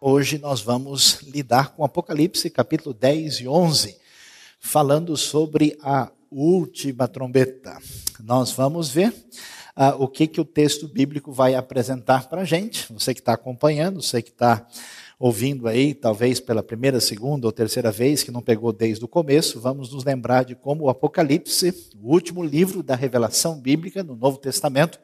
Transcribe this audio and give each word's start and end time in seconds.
Hoje 0.00 0.38
nós 0.38 0.60
vamos 0.60 1.22
lidar 1.22 1.70
com 1.70 1.82
Apocalipse, 1.82 2.48
capítulo 2.50 2.94
10 2.94 3.40
e 3.40 3.48
11, 3.48 3.96
falando 4.60 5.16
sobre 5.16 5.76
a 5.82 6.08
última 6.30 7.08
trombeta. 7.08 7.76
Nós 8.20 8.52
vamos 8.52 8.90
ver 8.90 9.08
uh, 9.08 10.00
o 10.00 10.06
que, 10.06 10.28
que 10.28 10.40
o 10.40 10.44
texto 10.44 10.86
bíblico 10.86 11.32
vai 11.32 11.56
apresentar 11.56 12.28
para 12.28 12.42
a 12.42 12.44
gente. 12.44 12.86
Você 12.92 13.12
que 13.12 13.18
está 13.18 13.32
acompanhando, 13.32 14.00
você 14.00 14.22
que 14.22 14.30
está 14.30 14.68
ouvindo 15.18 15.66
aí, 15.66 15.92
talvez 15.94 16.38
pela 16.38 16.62
primeira, 16.62 17.00
segunda 17.00 17.48
ou 17.48 17.52
terceira 17.52 17.90
vez, 17.90 18.22
que 18.22 18.30
não 18.30 18.40
pegou 18.40 18.72
desde 18.72 19.04
o 19.04 19.08
começo, 19.08 19.58
vamos 19.60 19.92
nos 19.92 20.04
lembrar 20.04 20.44
de 20.44 20.54
como 20.54 20.84
o 20.84 20.88
Apocalipse, 20.88 21.74
o 22.00 22.12
último 22.12 22.44
livro 22.44 22.84
da 22.84 22.94
revelação 22.94 23.58
bíblica 23.58 24.04
no 24.04 24.14
Novo 24.14 24.38
Testamento, 24.38 25.00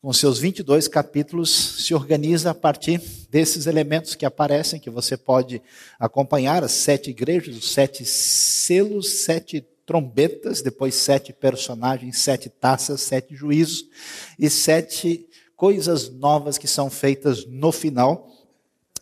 com 0.00 0.12
seus 0.12 0.38
22 0.38 0.86
capítulos, 0.86 1.50
se 1.84 1.92
organiza 1.92 2.50
a 2.50 2.54
partir 2.54 3.02
desses 3.30 3.66
elementos 3.66 4.14
que 4.14 4.24
aparecem, 4.24 4.78
que 4.78 4.90
você 4.90 5.16
pode 5.16 5.60
acompanhar: 5.98 6.62
as 6.62 6.72
sete 6.72 7.10
igrejas, 7.10 7.56
os 7.56 7.72
sete 7.72 8.04
selos, 8.04 9.24
sete 9.24 9.66
trombetas, 9.84 10.62
depois 10.62 10.94
sete 10.94 11.32
personagens, 11.32 12.18
sete 12.18 12.48
taças, 12.48 13.00
sete 13.00 13.34
juízos 13.34 13.86
e 14.38 14.48
sete 14.48 15.26
coisas 15.56 16.08
novas 16.08 16.58
que 16.58 16.68
são 16.68 16.88
feitas 16.88 17.44
no 17.46 17.72
final. 17.72 18.26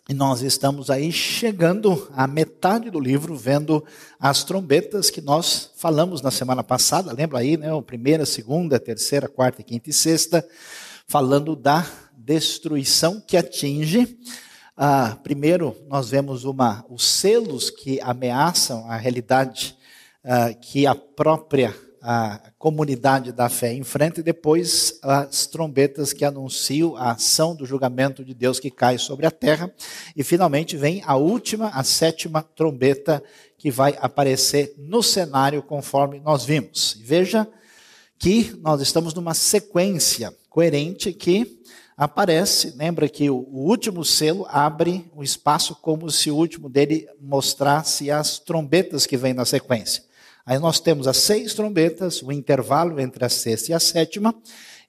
E 0.09 0.13
nós 0.13 0.41
estamos 0.41 0.89
aí 0.89 1.11
chegando 1.11 2.09
à 2.15 2.25
metade 2.25 2.89
do 2.89 2.97
livro, 2.97 3.35
vendo 3.35 3.83
as 4.17 4.45
trombetas 4.45 5.09
que 5.09 5.19
nós 5.19 5.69
falamos 5.75 6.21
na 6.21 6.31
semana 6.31 6.63
passada. 6.63 7.11
Lembra 7.11 7.39
aí, 7.39 7.57
né? 7.57 7.67
Primeira, 7.85 8.25
segunda, 8.25 8.79
terceira, 8.79 9.27
quarta, 9.27 9.61
quinta 9.61 9.89
e 9.89 9.93
sexta 9.93 10.47
falando 11.07 11.55
da 11.55 11.87
destruição 12.17 13.21
que 13.25 13.37
atinge. 13.37 14.19
Ah, 14.75 15.17
primeiro, 15.23 15.75
nós 15.87 16.09
vemos 16.09 16.43
uma, 16.43 16.85
os 16.89 17.07
selos 17.07 17.69
que 17.69 17.99
ameaçam 18.01 18.89
a 18.91 18.97
realidade 18.97 19.77
ah, 20.23 20.53
que 20.53 20.85
a 20.85 20.93
própria 20.93 21.73
a 22.09 22.39
comunidade 22.57 23.33
da 23.33 23.49
fé 23.49 23.73
enfrenta, 23.73 24.21
e 24.21 24.23
depois 24.23 24.97
as 25.01 25.45
trombetas 25.45 26.13
que 26.13 26.23
anunciam 26.23 26.95
a 26.95 27.11
ação 27.11 27.53
do 27.53 27.65
julgamento 27.65 28.23
de 28.23 28.33
Deus 28.33 28.61
que 28.61 28.71
cai 28.71 28.97
sobre 28.97 29.25
a 29.25 29.31
terra. 29.31 29.73
E 30.15 30.23
finalmente 30.23 30.77
vem 30.77 31.03
a 31.05 31.17
última, 31.17 31.67
a 31.69 31.83
sétima 31.83 32.41
trombeta 32.41 33.21
que 33.57 33.69
vai 33.69 33.97
aparecer 33.99 34.73
no 34.77 35.03
cenário 35.03 35.61
conforme 35.61 36.19
nós 36.21 36.45
vimos. 36.45 36.97
Veja 37.01 37.45
que 38.17 38.57
nós 38.61 38.79
estamos 38.79 39.13
numa 39.13 39.33
sequência 39.33 40.33
coerente 40.57 41.13
que 41.13 41.61
aparece. 41.95 42.73
Lembra 42.75 43.07
que 43.07 43.29
o, 43.29 43.45
último 43.47 44.03
selo 44.03 44.43
abre 44.49 45.05
o 45.15 45.21
espaço 45.21 45.75
como 45.75 46.09
se 46.09 46.31
o 46.31 46.35
último 46.35 46.67
dele 46.67 47.07
mostrasse 47.21 48.09
as 48.09 48.39
trombetas 48.39 49.05
que 49.05 49.15
vêm 49.15 49.35
na 49.35 49.45
sequência. 49.45 50.01
Aí 50.43 50.57
nós 50.57 50.79
temos 50.79 51.07
as 51.07 51.17
seis 51.17 51.53
trombetas, 51.53 52.23
o 52.23 52.31
intervalo 52.31 52.99
entre 52.99 53.23
a 53.23 53.29
sexta 53.29 53.69
e 53.69 53.75
a 53.75 53.79
sétima, 53.79 54.33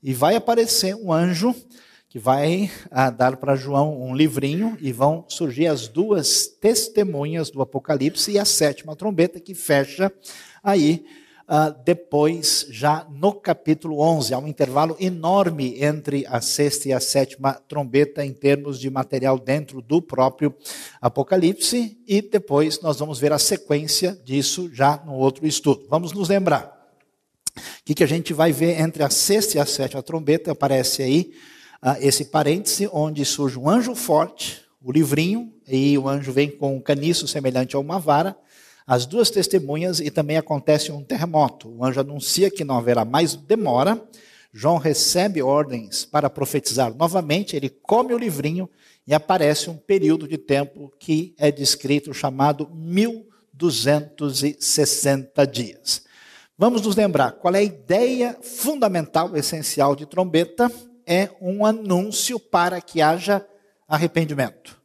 e 0.03 0.15
vai 0.15 0.37
aparecer 0.37 0.97
um 0.97 1.13
anjo 1.13 1.55
que 2.09 2.19
vai 2.19 2.71
ah, 2.91 3.11
dar 3.11 3.37
para 3.37 3.55
João 3.55 4.01
um 4.01 4.17
livrinho 4.17 4.75
e 4.81 4.91
vão 4.91 5.27
surgir 5.29 5.67
as 5.67 5.87
duas 5.87 6.47
testemunhas 6.47 7.51
do 7.51 7.61
Apocalipse 7.61 8.31
e 8.31 8.39
a 8.39 8.47
sétima 8.47 8.97
trombeta 8.97 9.39
que 9.39 9.55
fecha 9.55 10.11
aí 10.65 11.05
uh, 11.49 11.75
depois, 11.85 12.67
já 12.71 13.07
no 13.11 13.33
capítulo 13.33 14.01
11. 14.01 14.35
Há 14.35 14.39
um 14.39 14.47
intervalo 14.47 14.97
enorme 15.01 15.83
entre 15.83 16.27
a 16.27 16.41
sexta 16.41 16.89
e 16.89 16.93
a 16.93 17.01
sétima 17.01 17.55
trombeta 17.55 18.25
em 18.25 18.33
termos 18.33 18.79
de 18.79 18.91
material 18.91 19.39
dentro 19.39 19.81
do 19.81 20.03
próprio 20.03 20.55
Apocalipse, 21.01 21.99
e 22.07 22.21
depois 22.21 22.81
nós 22.81 22.99
vamos 22.99 23.19
ver 23.19 23.33
a 23.33 23.39
sequência 23.39 24.19
disso 24.25 24.71
já 24.73 25.03
no 25.07 25.15
outro 25.15 25.47
estudo. 25.47 25.87
Vamos 25.89 26.13
nos 26.13 26.29
lembrar. 26.29 26.77
O 27.57 27.85
que, 27.85 27.95
que 27.95 28.05
a 28.05 28.09
gente 28.09 28.33
vai 28.33 28.53
ver 28.53 28.79
entre 28.79 29.03
a 29.03 29.11
sexta 29.11 29.57
e 29.57 29.61
a 29.61 29.67
sétima 29.67 30.03
trombeta? 30.03 30.53
Aparece 30.53 31.03
aí 31.03 31.33
uh, 31.83 31.97
esse 32.01 32.27
parêntese, 32.27 32.89
onde 32.93 33.25
surge 33.25 33.59
um 33.59 33.69
anjo 33.69 33.95
forte, 33.95 34.63
o 34.81 34.93
livrinho, 34.93 35.53
e 35.67 35.99
o 35.99 36.09
anjo 36.09 36.33
vem 36.33 36.51
com 36.51 36.77
um 36.77 36.81
caniço 36.81 37.27
semelhante 37.27 37.75
a 37.75 37.79
uma 37.79 37.99
vara, 37.99 38.37
as 38.89 39.05
duas 39.05 39.29
testemunhas 39.29 40.01
e 40.01 40.11
também 40.11 40.39
acontece 40.39 40.91
um 40.91 41.05
terremoto. 41.05 41.69
O 41.69 41.85
anjo 41.85 42.01
anuncia 42.01 42.51
que 42.51 42.65
não 42.65 42.79
haverá 42.79 43.05
mais 43.05 43.35
demora. 43.35 44.03
João 44.51 44.79
recebe 44.79 45.43
ordens 45.43 46.07
para 46.07 46.31
profetizar 46.31 46.97
novamente, 46.97 47.55
ele 47.55 47.69
come 47.69 48.15
o 48.15 48.19
livrinho 48.19 48.67
e 49.07 49.13
aparece 49.13 49.69
um 49.69 49.77
período 49.77 50.27
de 50.27 50.39
tempo 50.39 50.91
que 50.99 51.35
é 51.37 51.53
descrito 51.53 52.15
chamado 52.15 52.67
1260 52.73 55.47
dias. 55.47 56.05
Vamos 56.57 56.81
nos 56.81 56.97
lembrar 56.97 57.33
qual 57.33 57.55
é 57.55 57.59
a 57.59 57.63
ideia 57.63 58.39
fundamental, 58.41 59.37
essencial 59.37 59.95
de 59.95 60.07
trombeta? 60.07 60.73
É 61.07 61.29
um 61.43 61.67
anúncio 61.67 62.41
para 62.41 62.81
que 62.81 63.03
haja 63.03 63.47
arrependimento. 63.87 64.78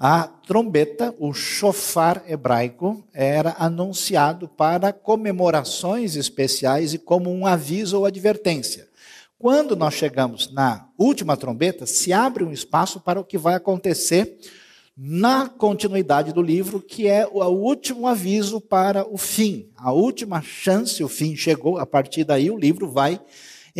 A 0.00 0.28
trombeta, 0.28 1.12
o 1.18 1.34
chofar 1.34 2.22
hebraico, 2.28 3.04
era 3.12 3.56
anunciado 3.58 4.46
para 4.46 4.92
comemorações 4.92 6.14
especiais 6.14 6.94
e 6.94 6.98
como 6.98 7.32
um 7.32 7.44
aviso 7.44 7.98
ou 7.98 8.06
advertência. 8.06 8.86
Quando 9.36 9.74
nós 9.74 9.94
chegamos 9.94 10.52
na 10.52 10.86
última 10.96 11.36
trombeta, 11.36 11.84
se 11.84 12.12
abre 12.12 12.44
um 12.44 12.52
espaço 12.52 13.00
para 13.00 13.18
o 13.18 13.24
que 13.24 13.36
vai 13.36 13.56
acontecer 13.56 14.38
na 14.96 15.48
continuidade 15.48 16.32
do 16.32 16.42
livro, 16.42 16.80
que 16.80 17.08
é 17.08 17.26
o 17.26 17.42
último 17.48 18.06
aviso 18.06 18.60
para 18.60 19.04
o 19.04 19.18
fim, 19.18 19.68
a 19.76 19.90
última 19.92 20.40
chance, 20.40 21.02
o 21.02 21.08
fim 21.08 21.34
chegou, 21.34 21.76
a 21.76 21.84
partir 21.84 22.22
daí 22.22 22.52
o 22.52 22.58
livro 22.58 22.88
vai 22.88 23.20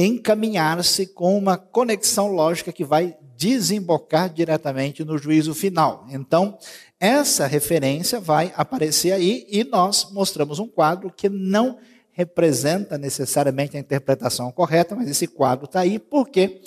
encaminhar-se 0.05 1.07
com 1.07 1.37
uma 1.37 1.59
conexão 1.59 2.29
lógica 2.29 2.73
que 2.73 2.85
vai 2.85 3.17
desembocar 3.37 4.33
diretamente 4.33 5.05
no 5.05 5.19
juízo 5.19 5.53
final. 5.55 6.07
Então, 6.11 6.57
essa 7.01 7.47
referência 7.47 8.21
vai 8.21 8.53
aparecer 8.57 9.13
aí 9.13 9.45
e 9.51 9.65
nós 9.65 10.09
mostramos 10.13 10.61
um 10.61 10.69
quadro 10.69 11.11
que 11.11 11.29
não 11.29 11.79
representa 12.13 12.97
necessariamente 12.97 13.77
a 13.77 13.81
interpretação 13.81 14.51
correta, 14.53 14.95
mas 14.95 15.09
esse 15.09 15.27
quadro 15.27 15.67
está 15.67 15.81
aí 15.81 15.99
porque 15.99 16.61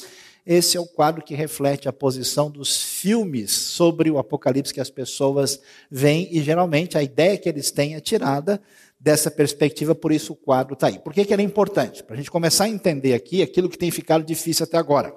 esse 0.46 0.76
é 0.76 0.80
o 0.80 0.86
quadro 0.86 1.24
que 1.24 1.36
reflete 1.36 1.88
a 1.88 1.94
posição 1.94 2.50
dos 2.50 2.82
filmes 2.82 3.52
sobre 3.52 4.10
o 4.10 4.18
Apocalipse 4.18 4.74
que 4.74 4.82
as 4.82 4.90
pessoas 4.90 5.62
veem 5.90 6.28
e 6.32 6.42
geralmente 6.42 6.98
a 6.98 7.04
ideia 7.04 7.38
que 7.38 7.48
eles 7.48 7.70
têm 7.72 7.96
é 7.96 8.00
tirada 8.00 8.62
dessa 9.02 9.32
perspectiva, 9.32 9.96
por 9.96 10.12
isso 10.12 10.34
o 10.34 10.36
quadro 10.36 10.76
está 10.76 10.88
aí. 10.88 11.00
Por 11.00 11.12
que, 11.12 11.26
que 11.26 11.34
é 11.34 11.42
importante? 11.42 12.04
Para 12.04 12.14
a 12.14 12.18
gente 12.18 12.30
começar 12.30 12.66
a 12.66 12.70
entender 12.70 13.16
aqui 13.16 13.42
aquilo 13.42 13.68
que 13.68 13.78
tem 13.78 13.90
ficado 13.90 14.24
difícil 14.24 14.64
até 14.64 14.78
agora. 14.78 15.12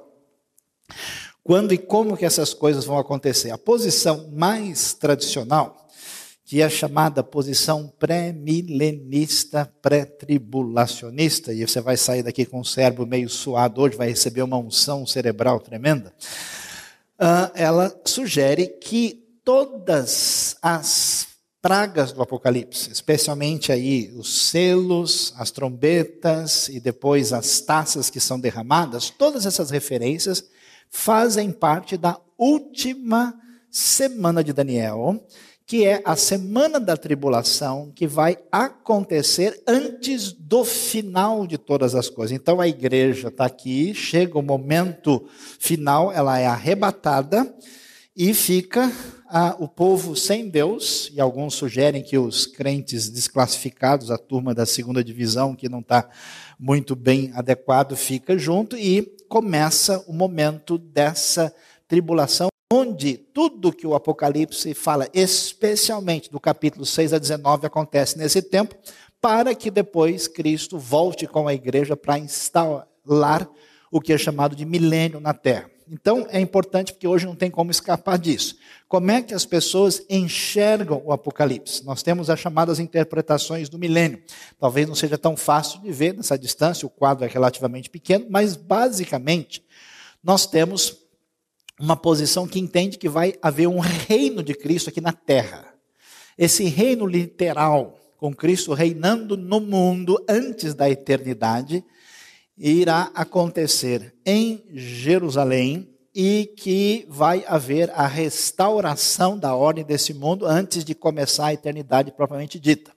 Quando 1.42 1.74
e 1.74 1.78
como 1.78 2.16
que 2.16 2.24
essas 2.24 2.54
coisas 2.54 2.86
vão 2.86 2.96
acontecer? 2.96 3.50
A 3.50 3.58
posição 3.58 4.30
mais 4.32 4.94
tradicional, 4.94 5.86
que 6.46 6.62
é 6.62 6.70
chamada 6.70 7.22
posição 7.22 7.92
pré-milenista, 7.98 9.70
pré-tribulacionista, 9.82 11.52
e 11.52 11.66
você 11.66 11.82
vai 11.82 11.98
sair 11.98 12.22
daqui 12.22 12.46
com 12.46 12.60
o 12.60 12.64
cérebro 12.64 13.06
meio 13.06 13.28
suado 13.28 13.82
hoje, 13.82 13.98
vai 13.98 14.08
receber 14.08 14.40
uma 14.42 14.56
unção 14.56 15.06
cerebral 15.06 15.60
tremenda, 15.60 16.14
uh, 17.20 17.52
ela 17.54 17.94
sugere 18.06 18.66
que 18.66 19.22
todas 19.44 20.56
as 20.62 21.33
pragas 21.64 22.12
do 22.12 22.20
Apocalipse, 22.20 22.92
especialmente 22.92 23.72
aí 23.72 24.12
os 24.14 24.50
selos, 24.50 25.32
as 25.38 25.50
trombetas 25.50 26.68
e 26.68 26.78
depois 26.78 27.32
as 27.32 27.58
taças 27.62 28.10
que 28.10 28.20
são 28.20 28.38
derramadas, 28.38 29.08
todas 29.08 29.46
essas 29.46 29.70
referências 29.70 30.44
fazem 30.90 31.50
parte 31.50 31.96
da 31.96 32.20
última 32.36 33.34
semana 33.70 34.44
de 34.44 34.52
Daniel, 34.52 35.26
que 35.66 35.86
é 35.86 36.02
a 36.04 36.14
semana 36.16 36.78
da 36.78 36.98
tribulação 36.98 37.90
que 37.96 38.06
vai 38.06 38.36
acontecer 38.52 39.62
antes 39.66 40.34
do 40.34 40.66
final 40.66 41.46
de 41.46 41.56
todas 41.56 41.94
as 41.94 42.10
coisas. 42.10 42.36
Então 42.36 42.60
a 42.60 42.68
igreja 42.68 43.28
está 43.28 43.46
aqui, 43.46 43.94
chega 43.94 44.38
o 44.38 44.42
momento 44.42 45.26
final, 45.58 46.12
ela 46.12 46.38
é 46.38 46.46
arrebatada 46.46 47.56
e 48.14 48.34
fica 48.34 48.92
ah, 49.36 49.56
o 49.58 49.66
povo 49.66 50.14
sem 50.14 50.48
Deus, 50.48 51.10
e 51.12 51.20
alguns 51.20 51.54
sugerem 51.54 52.04
que 52.04 52.16
os 52.16 52.46
crentes 52.46 53.10
desclassificados, 53.10 54.08
a 54.08 54.16
turma 54.16 54.54
da 54.54 54.64
segunda 54.64 55.02
divisão, 55.02 55.56
que 55.56 55.68
não 55.68 55.80
está 55.80 56.08
muito 56.56 56.94
bem 56.94 57.32
adequado, 57.34 57.96
fica 57.96 58.38
junto, 58.38 58.76
e 58.76 59.02
começa 59.28 60.04
o 60.06 60.12
momento 60.12 60.78
dessa 60.78 61.52
tribulação, 61.88 62.46
onde 62.72 63.16
tudo 63.16 63.72
que 63.72 63.88
o 63.88 63.96
Apocalipse 63.96 64.72
fala, 64.72 65.08
especialmente 65.12 66.30
do 66.30 66.38
capítulo 66.38 66.86
6 66.86 67.12
a 67.12 67.18
19, 67.18 67.66
acontece 67.66 68.16
nesse 68.16 68.40
tempo, 68.40 68.76
para 69.20 69.52
que 69.52 69.68
depois 69.68 70.28
Cristo 70.28 70.78
volte 70.78 71.26
com 71.26 71.48
a 71.48 71.54
igreja 71.54 71.96
para 71.96 72.20
instalar 72.20 73.50
o 73.90 74.00
que 74.00 74.12
é 74.12 74.18
chamado 74.18 74.54
de 74.54 74.64
milênio 74.64 75.18
na 75.18 75.34
terra. 75.34 75.73
Então 75.90 76.26
é 76.30 76.40
importante 76.40 76.92
porque 76.92 77.06
hoje 77.06 77.26
não 77.26 77.34
tem 77.34 77.50
como 77.50 77.70
escapar 77.70 78.18
disso. 78.18 78.56
Como 78.88 79.10
é 79.10 79.20
que 79.20 79.34
as 79.34 79.44
pessoas 79.44 80.04
enxergam 80.08 81.02
o 81.04 81.12
Apocalipse? 81.12 81.84
Nós 81.84 82.02
temos 82.02 82.30
as 82.30 82.40
chamadas 82.40 82.78
interpretações 82.78 83.68
do 83.68 83.78
milênio. 83.78 84.22
Talvez 84.58 84.88
não 84.88 84.94
seja 84.94 85.18
tão 85.18 85.36
fácil 85.36 85.80
de 85.80 85.92
ver 85.92 86.14
nessa 86.14 86.38
distância, 86.38 86.86
o 86.86 86.90
quadro 86.90 87.24
é 87.24 87.28
relativamente 87.28 87.90
pequeno, 87.90 88.26
mas 88.30 88.56
basicamente 88.56 89.64
nós 90.22 90.46
temos 90.46 91.04
uma 91.78 91.96
posição 91.96 92.46
que 92.46 92.58
entende 92.58 92.96
que 92.96 93.08
vai 93.08 93.34
haver 93.42 93.66
um 93.66 93.78
reino 93.78 94.42
de 94.42 94.54
Cristo 94.54 94.88
aqui 94.88 95.00
na 95.00 95.12
terra. 95.12 95.74
Esse 96.38 96.64
reino 96.64 97.06
literal, 97.06 97.98
com 98.16 98.34
Cristo 98.34 98.72
reinando 98.72 99.36
no 99.36 99.60
mundo 99.60 100.24
antes 100.28 100.72
da 100.74 100.88
eternidade, 100.88 101.84
irá 102.56 103.10
acontecer 103.14 104.14
em 104.24 104.64
Jerusalém 104.72 105.90
e 106.14 106.52
que 106.56 107.06
vai 107.08 107.44
haver 107.46 107.90
a 107.90 108.06
restauração 108.06 109.36
da 109.36 109.54
ordem 109.54 109.84
desse 109.84 110.14
mundo 110.14 110.46
antes 110.46 110.84
de 110.84 110.94
começar 110.94 111.46
a 111.46 111.54
eternidade 111.54 112.12
propriamente 112.12 112.60
dita. 112.60 112.92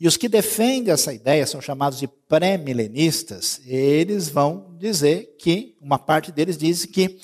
E 0.00 0.08
os 0.08 0.16
que 0.16 0.28
defendem 0.28 0.92
essa 0.92 1.12
ideia 1.12 1.46
são 1.46 1.60
chamados 1.60 1.98
de 1.98 2.08
pré-milenistas. 2.08 3.60
Eles 3.66 4.28
vão 4.30 4.74
dizer 4.78 5.36
que, 5.38 5.76
uma 5.80 5.98
parte 5.98 6.32
deles 6.32 6.56
diz 6.56 6.86
que 6.86 7.20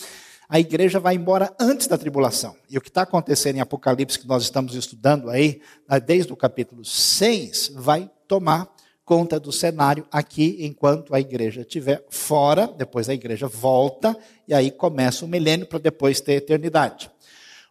a 0.48 0.60
igreja 0.60 1.00
vai 1.00 1.16
embora 1.16 1.52
antes 1.58 1.88
da 1.88 1.98
tribulação. 1.98 2.54
E 2.70 2.76
o 2.76 2.80
que 2.80 2.88
está 2.88 3.02
acontecendo 3.02 3.56
em 3.56 3.60
Apocalipse, 3.60 4.18
que 4.18 4.28
nós 4.28 4.42
estamos 4.42 4.74
estudando 4.74 5.30
aí, 5.30 5.60
desde 6.04 6.32
o 6.32 6.36
capítulo 6.36 6.84
6, 6.84 7.72
vai 7.74 8.10
tomar 8.28 8.75
conta 9.06 9.38
do 9.38 9.52
cenário 9.52 10.04
aqui 10.10 10.58
enquanto 10.60 11.14
a 11.14 11.20
igreja 11.20 11.60
estiver 11.60 12.04
fora, 12.10 12.66
depois 12.66 13.08
a 13.08 13.14
igreja 13.14 13.46
volta 13.46 14.18
e 14.48 14.52
aí 14.52 14.68
começa 14.68 15.24
o 15.24 15.28
milênio 15.28 15.64
para 15.64 15.78
depois 15.78 16.20
ter 16.20 16.32
eternidade. 16.32 17.08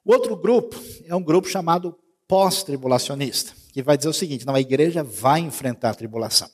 O 0.05 0.13
outro 0.13 0.37
grupo 0.37 0.81
é 1.05 1.13
um 1.13 1.21
grupo 1.21 1.49
chamado 1.49 1.93
pós-tribulacionista, 2.25 3.51
que 3.73 3.83
vai 3.83 3.97
dizer 3.97 4.09
o 4.09 4.13
seguinte: 4.13 4.45
não, 4.45 4.55
a 4.55 4.61
igreja 4.61 5.03
vai 5.03 5.41
enfrentar 5.41 5.89
a 5.89 5.93
tribulação. 5.93 6.49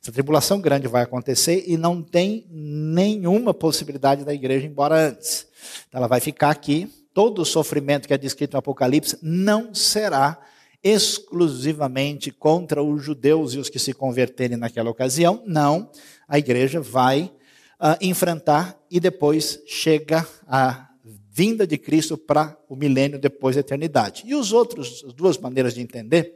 Essa 0.00 0.12
tribulação 0.12 0.60
grande 0.60 0.86
vai 0.86 1.02
acontecer 1.02 1.64
e 1.66 1.78
não 1.78 2.02
tem 2.02 2.46
nenhuma 2.50 3.54
possibilidade 3.54 4.24
da 4.24 4.34
igreja 4.34 4.66
ir 4.66 4.70
embora 4.70 5.08
antes. 5.08 5.46
Então 5.88 5.98
ela 5.98 6.06
vai 6.06 6.20
ficar 6.20 6.50
aqui. 6.50 6.92
Todo 7.14 7.40
o 7.40 7.46
sofrimento 7.46 8.06
que 8.06 8.14
é 8.14 8.18
descrito 8.18 8.52
no 8.52 8.58
Apocalipse 8.58 9.18
não 9.22 9.74
será 9.74 10.38
exclusivamente 10.82 12.30
contra 12.30 12.82
os 12.82 13.02
judeus 13.02 13.54
e 13.54 13.58
os 13.58 13.68
que 13.68 13.78
se 13.78 13.92
converterem 13.92 14.56
naquela 14.56 14.90
ocasião. 14.90 15.42
Não, 15.46 15.90
a 16.26 16.38
igreja 16.38 16.80
vai 16.80 17.32
uh, 17.80 17.96
enfrentar 18.00 18.78
e 18.90 19.00
depois 19.00 19.60
chega 19.66 20.26
a 20.46 20.88
vinda 21.30 21.66
de 21.66 21.78
Cristo 21.78 22.18
para 22.18 22.58
o 22.68 22.74
milênio 22.74 23.18
depois 23.18 23.54
da 23.54 23.60
eternidade. 23.60 24.24
E 24.26 24.34
os 24.34 24.52
outros, 24.52 25.04
as 25.06 25.12
duas 25.12 25.38
maneiras 25.38 25.72
de 25.72 25.80
entender, 25.80 26.34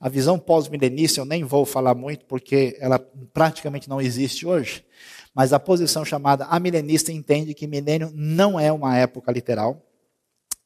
a 0.00 0.08
visão 0.08 0.38
pós-milenista 0.38 1.20
eu 1.20 1.24
nem 1.24 1.44
vou 1.44 1.64
falar 1.64 1.94
muito 1.94 2.24
porque 2.24 2.76
ela 2.80 2.98
praticamente 3.32 3.88
não 3.88 4.00
existe 4.00 4.46
hoje, 4.46 4.84
mas 5.32 5.52
a 5.52 5.60
posição 5.60 6.04
chamada 6.04 6.46
amilenista 6.46 7.12
entende 7.12 7.54
que 7.54 7.66
milênio 7.66 8.10
não 8.12 8.58
é 8.58 8.72
uma 8.72 8.96
época 8.96 9.30
literal, 9.30 9.86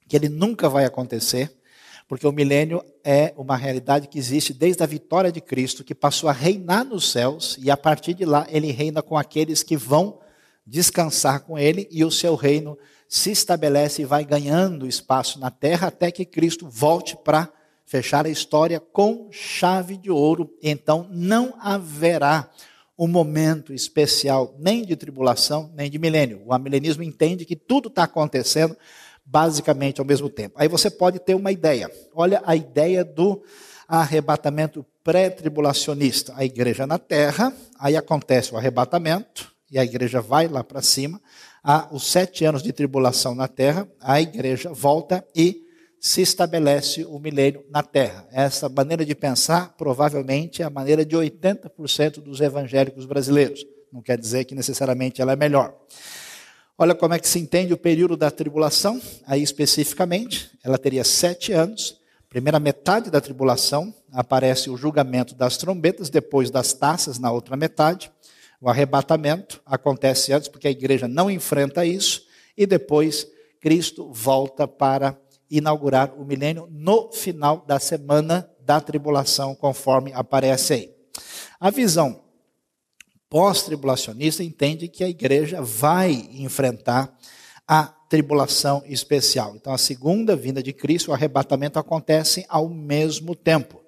que 0.09 0.17
ele 0.17 0.29
nunca 0.29 0.69
vai 0.69 0.85
acontecer, 0.85 1.51
porque 2.07 2.27
o 2.27 2.33
milênio 2.33 2.85
é 3.03 3.33
uma 3.37 3.57
realidade 3.57 4.09
que 4.09 4.19
existe 4.19 4.53
desde 4.53 4.83
a 4.83 4.87
vitória 4.87 5.33
de 5.33 5.41
Cristo, 5.41 5.85
que 5.85 5.95
passou 5.95 6.29
a 6.29 6.33
reinar 6.33 6.85
nos 6.85 7.11
céus, 7.11 7.57
e 7.61 7.71
a 7.71 7.77
partir 7.77 8.15
de 8.15 8.25
lá 8.25 8.47
ele 8.51 8.71
reina 8.71 9.03
com 9.03 9.17
aqueles 9.17 9.63
que 9.63 9.77
vão 9.77 10.21
descansar 10.67 11.41
com 11.41 11.59
ele, 11.59 11.89
e 11.91 12.05
o 12.05 12.11
seu 12.11 12.35
reino 12.35 12.79
se 13.09 13.31
estabelece 13.31 14.03
e 14.03 14.05
vai 14.05 14.25
ganhando 14.25 14.87
espaço 14.87 15.39
na 15.39 15.51
terra 15.51 15.89
até 15.89 16.11
que 16.11 16.25
Cristo 16.25 16.69
volte 16.69 17.17
para 17.17 17.49
fechar 17.87 18.27
a 18.27 18.31
história 18.31 18.81
com 18.81 19.29
chave 19.31 19.97
de 19.97 20.11
ouro. 20.11 20.53
Então 20.63 21.07
não 21.11 21.55
haverá 21.61 22.51
um 22.99 23.07
momento 23.07 23.73
especial 23.73 24.55
nem 24.59 24.85
de 24.85 24.97
tribulação, 24.97 25.71
nem 25.75 25.91
de 25.91 25.99
milênio. 25.99 26.43
O 26.47 26.55
amilenismo 26.55 27.03
entende 27.03 27.45
que 27.45 27.57
tudo 27.57 27.89
está 27.89 28.05
acontecendo 28.05 28.77
basicamente 29.25 30.01
ao 30.01 30.07
mesmo 30.07 30.29
tempo. 30.29 30.55
Aí 30.59 30.69
você 30.69 30.91
pode 30.91 31.19
ter 31.19 31.35
uma 31.35 31.51
ideia. 31.51 31.91
Olha 32.15 32.43
a 32.45 32.55
ideia 32.55 33.05
do 33.05 33.43
arrebatamento 33.89 34.85
pré-tribulacionista. 35.03 36.33
A 36.37 36.45
igreja 36.45 36.87
na 36.87 36.99
terra, 36.99 37.53
aí 37.79 37.97
acontece 37.97 38.53
o 38.53 38.57
arrebatamento, 38.57 39.53
e 39.71 39.79
a 39.79 39.85
igreja 39.85 40.21
vai 40.21 40.47
lá 40.47 40.63
para 40.63 40.83
cima. 40.83 41.21
Há 41.63 41.89
os 41.91 42.07
sete 42.07 42.45
anos 42.45 42.63
de 42.63 42.73
tribulação 42.73 43.35
na 43.35 43.49
terra, 43.49 43.89
a 44.01 44.21
igreja 44.21 44.73
volta 44.73 45.27
e 45.35 45.65
se 45.99 46.21
estabelece 46.21 47.05
o 47.07 47.19
milênio 47.19 47.65
na 47.71 47.83
terra. 47.83 48.29
Essa 48.31 48.69
maneira 48.69 49.07
de 49.07 49.15
pensar 49.15 49.75
provavelmente 49.77 50.61
é 50.61 50.65
a 50.65 50.71
maneira 50.71 51.05
de 51.05 51.17
80% 51.17 52.21
dos 52.23 52.41
evangélicos 52.43 53.07
brasileiros. 53.07 53.65
Não 53.91 54.03
quer 54.03 54.19
dizer 54.19 54.45
que 54.45 54.55
necessariamente 54.55 55.23
ela 55.23 55.33
é 55.33 55.37
melhor. 55.37 55.75
Olha 56.77 56.93
como 56.93 57.15
é 57.15 57.21
que 57.21 57.29
se 57.29 57.39
entende 57.39 57.73
o 57.73 57.79
período 57.79 58.17
da 58.17 58.33
tribulação, 58.33 59.01
aí 59.25 59.41
especificamente, 59.41 60.51
ela 60.65 60.77
teria 60.77 61.05
sete 61.05 61.53
anos. 61.53 62.01
Primeira 62.29 62.59
metade 62.59 63.13
da 63.13 63.21
tribulação 63.21 63.95
aparece 64.11 64.69
o 64.69 64.77
julgamento 64.77 65.37
das 65.37 65.57
trombetas, 65.57 66.11
depois 66.11 66.51
das 66.51 66.73
taças 66.73 67.17
na 67.17 67.31
outra 67.31 67.57
metade. 67.57 68.11
O 68.61 68.69
arrebatamento 68.69 69.63
acontece 69.65 70.33
antes, 70.33 70.49
porque 70.49 70.67
a 70.67 70.71
igreja 70.71 71.07
não 71.07 71.31
enfrenta 71.31 71.87
isso, 71.87 72.23
e 72.57 72.67
depois 72.67 73.25
Cristo 73.61 74.11
volta 74.13 74.67
para 74.67 75.17
inaugurar 75.49 76.13
o 76.19 76.25
milênio 76.25 76.67
no 76.73 77.13
final 77.13 77.65
da 77.65 77.79
semana 77.79 78.51
da 78.61 78.81
tribulação, 78.81 79.55
conforme 79.55 80.13
aparece 80.13 80.73
aí. 80.73 80.95
A 81.61 81.71
visão 81.71 82.24
pós-tribulacionista 83.35 84.45
entende 84.45 84.87
que 84.87 85.03
a 85.03 85.09
igreja 85.09 85.61
vai 85.61 86.29
enfrentar 86.35 87.13
a 87.67 87.83
tribulação 88.09 88.81
especial. 88.87 89.57
Então, 89.57 89.73
a 89.73 89.79
segunda 89.79 90.37
vinda 90.37 90.63
de 90.63 90.73
Cristo, 90.73 91.11
o 91.11 91.13
arrebatamento 91.13 91.77
acontece 91.77 92.47
ao 92.49 92.69
mesmo 92.69 93.35
tempo. 93.35 93.83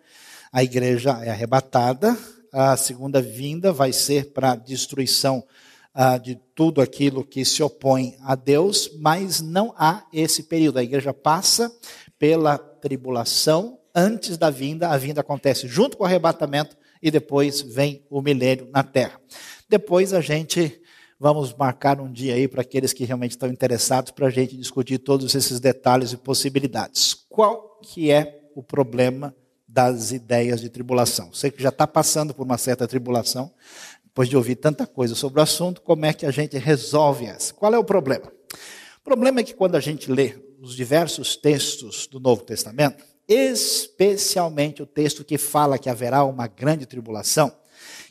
A 0.53 0.65
igreja 0.65 1.21
é 1.25 1.31
arrebatada, 1.31 2.19
a 2.53 2.77
segunda 2.77 3.23
vinda 3.23 3.73
vai 3.73 3.93
ser 3.93 4.33
para 4.33 4.57
destruição 4.57 5.45
uh, 5.95 6.19
de 6.19 6.35
tudo 6.53 6.81
aquilo 6.81 7.25
que 7.25 7.45
se 7.45 7.63
opõe 7.63 8.17
a 8.25 8.35
Deus, 8.35 8.91
mas 8.99 9.41
não 9.41 9.73
há 9.79 10.05
esse 10.13 10.43
período. 10.43 10.81
A 10.81 10.83
igreja 10.83 11.15
passa 11.15 11.71
pela 12.19 12.59
tribulação 12.59 13.79
antes 13.95 14.37
da 14.37 14.51
vinda, 14.51 14.89
a 14.89 14.97
vinda 14.97 15.21
acontece 15.21 15.69
junto 15.69 15.97
com 15.97 16.03
o 16.03 16.07
arrebatamento, 16.07 16.77
e 17.03 17.11
depois 17.11 17.61
vem 17.61 18.05
o 18.11 18.21
milênio 18.21 18.69
na 18.73 18.83
terra. 18.83 19.21
Depois 19.69 20.13
a 20.13 20.21
gente 20.21 20.81
vamos 21.19 21.55
marcar 21.55 22.01
um 22.01 22.11
dia 22.11 22.35
aí 22.35 22.47
para 22.47 22.61
aqueles 22.61 22.93
que 22.93 23.05
realmente 23.05 23.33
estão 23.33 23.49
interessados 23.49 24.13
para 24.13 24.27
a 24.27 24.31
gente 24.31 24.57
discutir 24.57 24.99
todos 24.99 25.35
esses 25.35 25.59
detalhes 25.59 26.13
e 26.13 26.17
possibilidades. 26.17 27.15
Qual 27.29 27.81
que 27.83 28.11
é 28.11 28.51
o 28.55 28.63
problema 28.63 29.35
das 29.67 30.13
ideias 30.13 30.61
de 30.61 30.69
tribulação? 30.69 31.33
Você 31.33 31.51
que 31.51 31.63
já 31.63 31.71
está 31.71 31.87
passando 31.87 32.35
por 32.35 32.45
uma 32.45 32.59
certa 32.59 32.87
tribulação, 32.87 33.51
depois 34.05 34.29
de 34.29 34.37
ouvir 34.37 34.57
tanta 34.57 34.87
coisa 34.87 35.15
sobre 35.15 35.41
o 35.41 35.43
assunto, 35.43 35.83
como 35.83 36.07
é 36.07 36.13
que 36.13 36.27
a 36.27 36.31
gente 36.31 36.57
resolve 36.57 37.27
essa? 37.27 37.53
Qual 37.53 37.75
é 37.75 37.79
o 37.79 37.85
problema? 37.85 38.33
O 39.01 39.05
problema 39.05 39.41
é 39.41 39.45
que 39.45 39.55
quando 39.55 39.77
a 39.77 39.81
gente 39.81 40.11
lê 40.11 40.35
os 40.61 40.75
diversos 40.75 41.37
textos 41.37 42.07
do 42.07 42.19
Novo 42.19 42.43
Testamento, 42.43 43.05
especialmente 43.29 44.83
o 44.83 44.87
texto 44.87 45.25
que 45.25 45.39
fala 45.39 45.79
que 45.79 45.91
haverá 45.91 46.25
uma 46.25 46.47
grande 46.47 46.87
tribulação, 46.87 47.53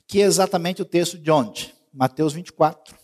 que 0.07 0.21
é 0.21 0.25
exatamente 0.25 0.81
o 0.81 0.85
texto 0.85 1.17
de 1.17 1.31
onde? 1.31 1.73
Mateus 1.93 2.33
24, 2.33 2.95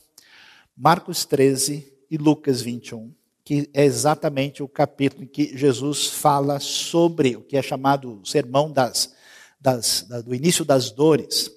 Marcos 0.76 1.26
13 1.26 1.92
e 2.10 2.18
Lucas 2.18 2.62
21, 2.62 3.14
que 3.44 3.70
é 3.74 3.86
exatamente 3.86 4.62
o 4.62 4.68
capítulo 4.68 5.24
em 5.24 5.28
que 5.28 5.58
Jesus 5.58 6.08
fala 6.08 6.60
sobre 6.60 7.36
o 7.36 7.42
que 7.42 7.58
é 7.58 7.62
chamado 7.62 8.22
o 8.22 8.26
sermão 8.26 8.72
das, 8.72 9.14
das, 9.60 10.06
do 10.26 10.36
início 10.36 10.66
das 10.66 10.92
dores. 10.92 11.50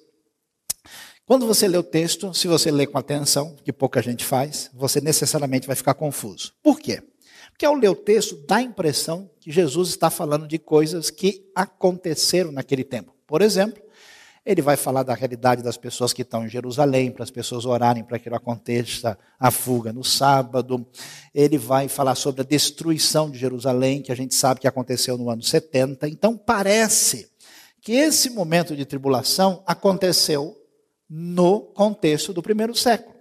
Quando 1.25 1.47
você 1.47 1.67
lê 1.67 1.77
o 1.77 1.83
texto, 1.83 2.33
se 2.33 2.47
você 2.47 2.71
lê 2.71 2.85
com 2.85 2.97
atenção, 2.97 3.55
que 3.63 3.73
pouca 3.73 4.01
gente 4.01 4.23
faz, 4.23 4.69
você 4.73 5.01
necessariamente 5.01 5.67
vai 5.67 5.75
ficar 5.75 5.95
confuso. 5.95 6.53
Por 6.61 6.79
quê? 6.79 7.01
Porque 7.55 7.65
ao 7.65 7.73
ler 7.73 7.87
o 7.87 7.95
texto, 7.95 8.35
dá 8.45 8.57
a 8.57 8.61
impressão 8.61 9.29
que 9.39 9.49
Jesus 9.49 9.87
está 9.87 10.09
falando 10.09 10.45
de 10.45 10.59
coisas 10.59 11.09
que 11.09 11.49
aconteceram 11.55 12.51
naquele 12.51 12.83
tempo. 12.83 13.15
Por 13.25 13.41
exemplo, 13.41 13.81
ele 14.45 14.61
vai 14.61 14.75
falar 14.75 15.03
da 15.03 15.13
realidade 15.13 15.63
das 15.63 15.77
pessoas 15.77 16.11
que 16.11 16.21
estão 16.21 16.45
em 16.45 16.49
Jerusalém, 16.49 17.11
para 17.11 17.23
as 17.23 17.31
pessoas 17.31 17.65
orarem 17.65 18.03
para 18.03 18.19
que 18.19 18.29
não 18.29 18.35
aconteça 18.35 19.17
a 19.39 19.49
fuga 19.51 19.93
no 19.93 20.03
sábado. 20.03 20.85
Ele 21.33 21.57
vai 21.57 21.87
falar 21.87 22.15
sobre 22.15 22.41
a 22.41 22.43
destruição 22.43 23.31
de 23.31 23.39
Jerusalém, 23.39 24.01
que 24.01 24.11
a 24.11 24.15
gente 24.15 24.35
sabe 24.35 24.59
que 24.59 24.67
aconteceu 24.67 25.17
no 25.17 25.29
ano 25.29 25.41
70. 25.41 26.09
Então, 26.09 26.35
parece 26.35 27.31
que 27.79 27.93
esse 27.93 28.31
momento 28.31 28.75
de 28.75 28.83
tribulação 28.83 29.63
aconteceu 29.65 30.61
no 31.09 31.61
contexto 31.61 32.33
do 32.33 32.43
primeiro 32.43 32.75
século. 32.75 33.14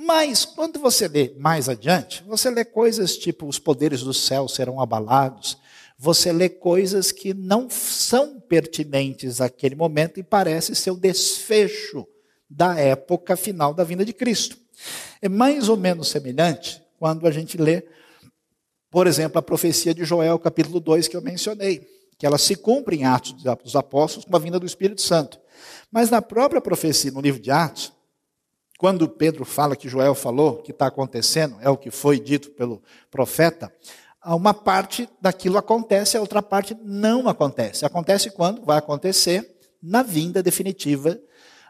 Mas 0.00 0.44
quando 0.44 0.78
você 0.78 1.08
lê 1.08 1.34
mais 1.36 1.68
adiante, 1.68 2.22
você 2.24 2.48
lê 2.48 2.64
coisas 2.64 3.16
tipo 3.16 3.48
os 3.48 3.58
poderes 3.58 4.00
do 4.00 4.14
céu 4.14 4.46
serão 4.46 4.80
abalados, 4.80 5.58
você 5.98 6.30
lê 6.32 6.48
coisas 6.48 7.10
que 7.10 7.34
não 7.34 7.68
são 7.68 8.38
pertinentes 8.38 9.40
àquele 9.40 9.74
momento 9.74 10.20
e 10.20 10.22
parece 10.22 10.76
ser 10.76 10.92
o 10.92 10.96
desfecho 10.96 12.06
da 12.48 12.78
época 12.78 13.36
final 13.36 13.74
da 13.74 13.82
vinda 13.82 14.04
de 14.04 14.12
Cristo. 14.12 14.56
É 15.20 15.28
mais 15.28 15.68
ou 15.68 15.76
menos 15.76 16.06
semelhante 16.06 16.80
quando 16.96 17.26
a 17.26 17.32
gente 17.32 17.56
lê, 17.58 17.84
por 18.92 19.08
exemplo, 19.08 19.40
a 19.40 19.42
profecia 19.42 19.92
de 19.92 20.04
Joel, 20.04 20.38
capítulo 20.38 20.78
2, 20.78 21.08
que 21.08 21.16
eu 21.16 21.22
mencionei, 21.22 21.84
que 22.16 22.24
ela 22.24 22.38
se 22.38 22.54
cumpre 22.54 22.94
em 22.94 23.04
Atos 23.04 23.32
dos 23.32 23.74
Apóstolos 23.74 24.24
com 24.24 24.36
a 24.36 24.38
vinda 24.38 24.60
do 24.60 24.66
Espírito 24.66 25.02
Santo. 25.02 25.40
Mas 25.90 26.08
na 26.08 26.22
própria 26.22 26.60
profecia, 26.60 27.10
no 27.10 27.20
livro 27.20 27.42
de 27.42 27.50
Atos, 27.50 27.97
quando 28.78 29.08
Pedro 29.08 29.44
fala 29.44 29.74
que 29.74 29.88
Joel 29.88 30.14
falou 30.14 30.62
que 30.62 30.70
está 30.70 30.86
acontecendo, 30.86 31.56
é 31.60 31.68
o 31.68 31.76
que 31.76 31.90
foi 31.90 32.20
dito 32.20 32.50
pelo 32.52 32.80
profeta, 33.10 33.70
uma 34.24 34.54
parte 34.54 35.08
daquilo 35.20 35.58
acontece, 35.58 36.16
a 36.16 36.20
outra 36.20 36.40
parte 36.40 36.76
não 36.82 37.28
acontece. 37.28 37.84
Acontece 37.84 38.30
quando? 38.30 38.64
Vai 38.64 38.78
acontecer 38.78 39.56
na 39.82 40.02
vinda 40.02 40.42
definitiva 40.42 41.18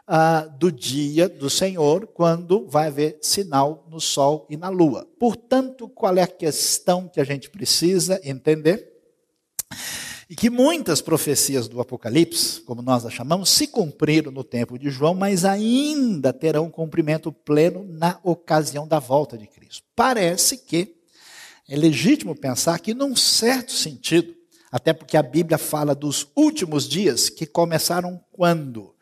ah, 0.07 0.41
do 0.41 0.71
dia 0.71 1.27
do 1.27 1.49
Senhor, 1.49 2.07
quando 2.07 2.67
vai 2.67 2.87
haver 2.87 3.17
sinal 3.21 3.85
no 3.89 3.99
sol 3.99 4.45
e 4.49 4.57
na 4.57 4.69
lua. 4.69 5.07
Portanto, 5.19 5.87
qual 5.89 6.15
é 6.17 6.21
a 6.21 6.27
questão 6.27 7.07
que 7.07 7.19
a 7.19 7.23
gente 7.23 7.49
precisa 7.49 8.19
entender? 8.23 8.87
E 10.29 10.35
que 10.35 10.47
muitas 10.47 11.01
profecias 11.01 11.67
do 11.67 11.81
Apocalipse, 11.81 12.61
como 12.61 12.83
nós 12.83 13.03
a 13.03 13.09
chamamos, 13.09 13.49
se 13.49 13.65
cumpriram 13.65 14.31
no 14.31 14.43
tempo 14.43 14.77
de 14.77 14.91
João, 14.91 15.15
mas 15.15 15.43
ainda 15.43 16.31
terão 16.31 16.69
cumprimento 16.69 17.31
pleno 17.31 17.83
na 17.83 18.19
ocasião 18.23 18.87
da 18.87 18.99
volta 18.99 19.35
de 19.35 19.47
Cristo. 19.47 19.83
Parece 19.95 20.57
que 20.57 20.95
é 21.67 21.75
legítimo 21.75 22.35
pensar 22.35 22.79
que, 22.79 22.93
num 22.93 23.15
certo 23.15 23.71
sentido, 23.71 24.35
até 24.71 24.93
porque 24.93 25.17
a 25.17 25.23
Bíblia 25.23 25.57
fala 25.57 25.95
dos 25.95 26.27
últimos 26.35 26.87
dias 26.87 27.27
que 27.27 27.47
começaram 27.47 28.23
quando? 28.31 28.93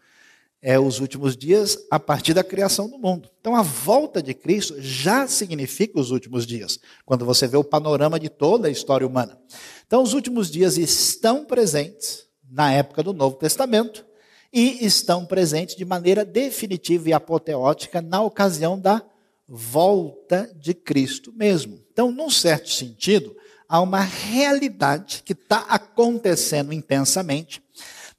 É 0.62 0.80
os 0.80 1.00
últimos 1.00 1.38
dias 1.38 1.78
a 1.92 2.00
partir 2.00 2.34
da 2.34 2.44
criação 2.44 2.90
do 2.90 2.98
mundo. 2.98 3.30
Então 3.40 3.56
a 3.56 3.62
volta 3.62 4.22
de 4.22 4.34
Cristo 4.34 4.76
já 4.80 5.28
significa 5.28 6.00
os 6.00 6.12
últimos 6.12 6.46
dias, 6.46 6.80
quando 7.06 7.26
você 7.26 7.48
vê 7.48 7.58
o 7.58 7.64
panorama 7.64 8.20
de 8.20 8.30
toda 8.30 8.68
a 8.68 8.72
história 8.72 9.06
humana. 9.06 9.40
Então 9.86 10.02
os 10.02 10.14
últimos 10.14 10.50
dias 10.50 10.78
estão 10.78 11.46
presentes 11.46 12.26
na 12.50 12.72
época 12.72 13.04
do 13.04 13.14
Novo 13.14 13.36
Testamento 13.36 14.06
e 14.52 14.86
estão 14.86 15.26
presentes 15.26 15.76
de 15.76 15.86
maneira 15.86 16.26
definitiva 16.26 17.10
e 17.10 17.14
apoteótica 17.14 18.02
na 18.02 18.22
ocasião 18.22 18.80
da 18.80 19.04
volta 19.48 20.50
de 20.56 20.74
Cristo 20.74 21.32
mesmo. 21.34 21.80
Então, 21.92 22.12
num 22.12 22.30
certo 22.30 22.70
sentido, 22.70 23.36
há 23.68 23.82
uma 23.82 24.02
realidade 24.02 25.22
que 25.24 25.34
está 25.34 25.60
acontecendo 25.70 26.74
intensamente 26.74 27.62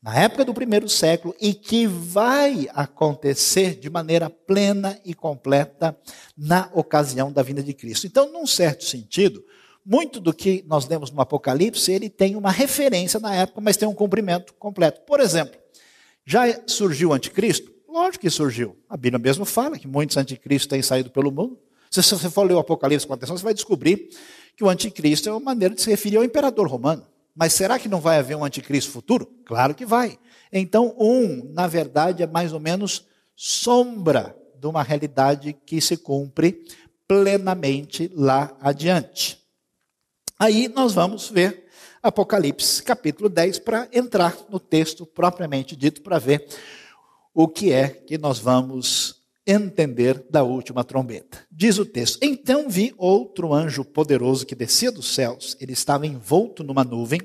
na 0.03 0.17
época 0.19 0.45
do 0.45 0.55
primeiro 0.55 0.89
século 0.89 1.35
e 1.41 1.53
que 1.53 1.87
vai 1.87 2.69
acontecer 2.73 3.75
de 3.75 3.91
maneira 3.91 4.31
plena 4.31 4.99
e 5.05 5.13
completa 5.13 5.97
na 6.37 6.71
ocasião 6.73 7.33
da 7.33 7.43
vinda 7.43 7.63
de 7.63 7.75
Cristo. 7.75 8.07
Então, 8.07 8.33
num 8.33 8.47
certo 8.47 8.85
sentido, 8.85 9.45
muito 9.85 10.21
do 10.21 10.33
que 10.33 10.65
nós 10.67 10.87
lemos 10.87 11.11
no 11.11 11.21
Apocalipse, 11.21 11.91
ele 11.91 12.09
tem 12.09 12.37
uma 12.37 12.51
referência 12.51 13.19
na 13.19 13.35
época, 13.35 13.61
mas 13.61 13.77
tem 13.77 13.89
um 13.89 13.95
cumprimento 13.95 14.55
completo. 14.55 15.01
Por 15.03 15.19
exemplo, 15.19 15.59
já 16.25 16.45
surgiu 16.67 17.11
o 17.11 17.13
anticristo? 17.13 17.73
Lógico 17.89 18.23
que 18.23 18.31
surgiu. 18.31 18.77
A 18.89 18.97
Bíblia 18.97 19.19
mesmo 19.19 19.45
fala 19.45 19.79
que 19.79 19.89
muitos 19.89 20.17
anticristos 20.17 20.69
têm 20.69 20.83
saído 20.83 21.11
pelo 21.11 21.33
mundo. 21.33 21.59
Se 21.91 22.03
você 22.03 22.29
for 22.29 22.47
ler 22.47 22.55
o 22.55 22.59
Apocalipse 22.59 23.07
com 23.07 23.15
atenção, 23.15 23.37
você 23.37 23.43
vai 23.43 23.55
descobrir 23.55 24.11
que 24.55 24.63
o 24.63 24.69
anticristo 24.69 25.29
é 25.29 25.33
uma 25.33 25.41
maneira 25.41 25.75
de 25.75 25.81
se 25.81 25.89
referir 25.89 26.19
ao 26.19 26.25
imperador 26.25 26.69
romano. 26.69 27.07
Mas 27.39 27.53
será 27.53 27.79
que 27.79 27.89
não 27.89 28.01
vai 28.01 28.19
haver 28.19 28.37
um 28.37 28.45
anticristo 28.45 28.91
futuro? 28.91 29.25
Claro 29.47 29.73
que 29.73 29.87
vai. 29.87 30.19
Então, 30.53 30.93
um, 30.99 31.53
na 31.53 31.69
verdade, 31.69 32.25
é 32.25 32.27
mais 32.27 32.53
ou 32.53 32.59
menos 32.59 33.07
sombra 33.37 34.37
de 34.59 34.67
uma 34.67 34.83
realidade 34.83 35.53
que 35.53 35.81
se 35.81 35.97
cumpre 35.97 36.65
plenamente 37.07 38.11
lá 38.13 38.57
adiante. 38.61 39.39
Aí 40.37 40.67
nós 40.67 40.95
vamos 40.95 41.31
ver 41.31 41.69
Apocalipse 42.03 42.83
capítulo 42.83 43.29
10 43.29 43.61
para 43.61 43.89
entrar 43.93 44.37
no 44.49 44.59
texto 44.59 45.07
propriamente 45.07 45.77
dito 45.77 46.03
para 46.03 46.19
ver 46.19 46.45
o 47.33 47.47
que 47.47 47.73
é 47.73 47.89
que 47.89 48.19
nós 48.19 48.41
vamos 48.41 49.18
entender 49.49 50.23
da 50.31 50.43
última 50.43 50.85
trombeta. 50.85 51.39
Diz 51.51 51.79
o 51.79 51.87
texto: 51.87 52.19
Então 52.21 52.69
vi 52.69 52.95
outro 52.99 53.55
anjo 53.55 53.83
poderoso 53.83 54.45
que 54.45 54.55
descia 54.55 54.93
dos 54.93 55.15
céus. 55.15 55.57
Ele 55.59 55.73
estava 55.73 56.07
envolto 56.07 56.63
numa 56.63 56.85
nuvem 56.85 57.21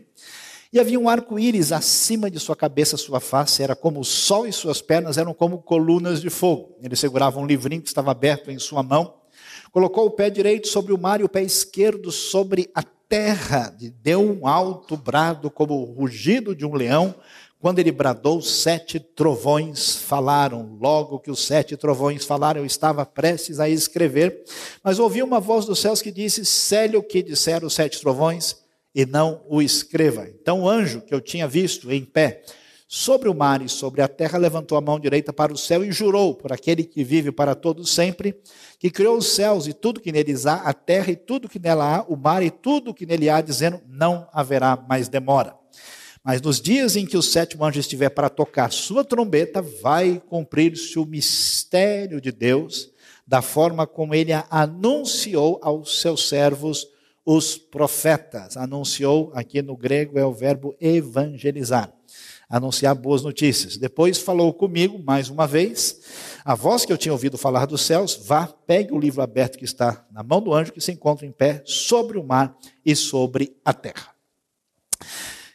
e 0.72 0.80
havia 0.80 1.00
um 1.00 1.10
arco-íris 1.10 1.72
acima 1.72 2.32
de 2.32 2.40
sua 2.40 2.56
cabeça, 2.56 2.98
sua 2.98 3.20
face 3.20 3.62
era 3.62 3.76
como 3.76 4.00
o 4.00 4.04
sol 4.06 4.48
e 4.48 4.54
suas 4.54 4.82
pernas 4.82 5.20
eram 5.20 5.34
como 5.34 5.62
colunas 5.62 6.22
de 6.22 6.30
fogo. 6.30 6.78
Ele 6.82 6.96
segurava 6.96 7.40
um 7.40 7.46
livrinho 7.46 7.82
que 7.82 7.90
estava 7.90 8.10
aberto 8.10 8.50
em 8.50 8.58
sua 8.58 8.82
mão. 8.82 9.16
Colocou 9.72 10.06
o 10.06 10.12
pé 10.12 10.30
direito 10.30 10.68
sobre 10.68 10.94
o 10.94 10.98
mar 10.98 11.20
e 11.20 11.24
o 11.24 11.30
pé 11.30 11.44
esquerdo 11.44 12.12
sobre 12.12 12.72
a 12.74 12.82
terra. 12.82 13.76
Deu 14.02 14.22
um 14.22 14.48
alto 14.48 14.96
brado 14.98 15.52
como 15.52 15.76
o 15.76 15.94
rugido 15.94 16.56
de 16.56 16.66
um 16.66 16.74
leão 16.74 17.14
quando 17.64 17.80
ele 17.80 17.94
bradou, 17.94 18.42
sete 18.42 19.00
trovões 19.00 19.96
falaram. 19.96 20.78
Logo 20.82 21.18
que 21.18 21.32
os 21.32 21.46
sete 21.46 21.78
trovões 21.78 22.26
falaram, 22.26 22.60
eu 22.60 22.66
estava 22.66 23.06
prestes 23.06 23.58
a 23.58 23.70
escrever, 23.70 24.44
mas 24.84 25.00
ouvi 25.00 25.24
uma 25.24 25.40
voz 25.40 25.66
dos 25.66 25.80
céus 25.80 26.02
que 26.02 26.12
disse: 26.12 26.44
Cele 26.44 26.98
o 26.98 27.02
que 27.02 27.24
disseram 27.24 27.68
os 27.68 27.74
sete 27.74 28.02
trovões 28.02 28.58
e 28.94 29.06
não 29.06 29.46
o 29.48 29.62
escreva. 29.62 30.28
Então 30.28 30.64
o 30.64 30.70
anjo 30.70 31.00
que 31.04 31.16
eu 31.16 31.22
tinha 31.22 31.48
visto 31.48 31.90
em 31.90 32.04
pé 32.04 32.44
sobre 32.86 33.30
o 33.30 33.34
mar 33.34 33.62
e 33.62 33.70
sobre 33.70 34.02
a 34.02 34.10
terra 34.10 34.38
levantou 34.38 34.78
a 34.78 34.82
mão 34.82 35.00
direita 35.00 35.32
para 35.32 35.54
o 35.54 35.58
céu 35.58 35.86
e 35.86 35.92
jurou 35.94 36.36
por 36.36 36.52
aquele 36.52 36.84
que 36.84 37.02
vive 37.02 37.32
para 37.32 37.56
todos 37.56 37.92
sempre, 37.92 38.36
que 38.78 38.92
criou 38.92 39.16
os 39.16 39.28
céus 39.28 39.68
e 39.68 39.74
tudo 39.74 40.02
que 40.02 40.12
neles 40.12 40.46
há, 40.46 40.56
a 40.56 40.74
terra 40.74 41.12
e 41.12 41.16
tudo 41.16 41.48
que 41.48 41.60
nela 41.60 42.00
há, 42.00 42.04
o 42.10 42.18
mar 42.18 42.44
e 42.44 42.52
tudo 42.52 42.94
que 42.94 43.06
nele 43.06 43.30
há, 43.30 43.40
dizendo: 43.40 43.80
Não 43.88 44.28
haverá 44.34 44.76
mais 44.76 45.08
demora. 45.08 45.63
Mas 46.24 46.42
nos 46.42 46.62
dias 46.62 46.96
em 46.96 47.06
que 47.06 47.18
o 47.18 47.22
sétimo 47.22 47.66
anjo 47.66 47.80
estiver 47.80 48.10
para 48.10 48.30
tocar 48.30 48.72
sua 48.72 49.04
trombeta, 49.04 49.62
vai 49.62 50.22
cumprir-se 50.26 50.98
o 50.98 51.06
mistério 51.06 52.22
de 52.22 52.32
Deus, 52.32 52.92
da 53.28 53.42
forma 53.42 53.86
como 53.86 54.16
ele 54.16 54.32
anunciou 54.50 55.60
aos 55.62 56.00
seus 56.00 56.30
servos, 56.30 56.88
os 57.26 57.58
profetas. 57.58 58.56
Anunciou, 58.56 59.32
aqui 59.34 59.62
no 59.62 59.76
grego 59.76 60.18
é 60.18 60.26
o 60.26 60.34
verbo 60.34 60.76
evangelizar 60.80 61.94
anunciar 62.50 62.94
boas 62.94 63.24
notícias. 63.24 63.78
Depois 63.78 64.20
falou 64.20 64.54
comigo 64.54 65.00
mais 65.00 65.28
uma 65.28 65.48
vez, 65.48 66.02
a 66.46 66.54
voz 66.54 66.86
que 66.86 66.94
eu 66.94 66.98
tinha 66.98 67.12
ouvido 67.12 67.36
falar 67.36 67.66
dos 67.66 67.82
céus, 67.82 68.16
vá, 68.28 68.46
pegue 68.46 68.94
o 68.94 69.00
livro 69.00 69.24
aberto 69.24 69.58
que 69.58 69.66
está 69.66 70.06
na 70.12 70.22
mão 70.22 70.40
do 70.40 70.54
anjo 70.54 70.72
que 70.72 70.80
se 70.80 70.92
encontra 70.92 71.26
em 71.26 71.32
pé 71.32 71.64
sobre 71.66 72.20
o 72.20 72.24
mar 72.24 72.56
e 72.86 72.96
sobre 72.96 73.58
a 73.66 73.74
terra 73.74 74.14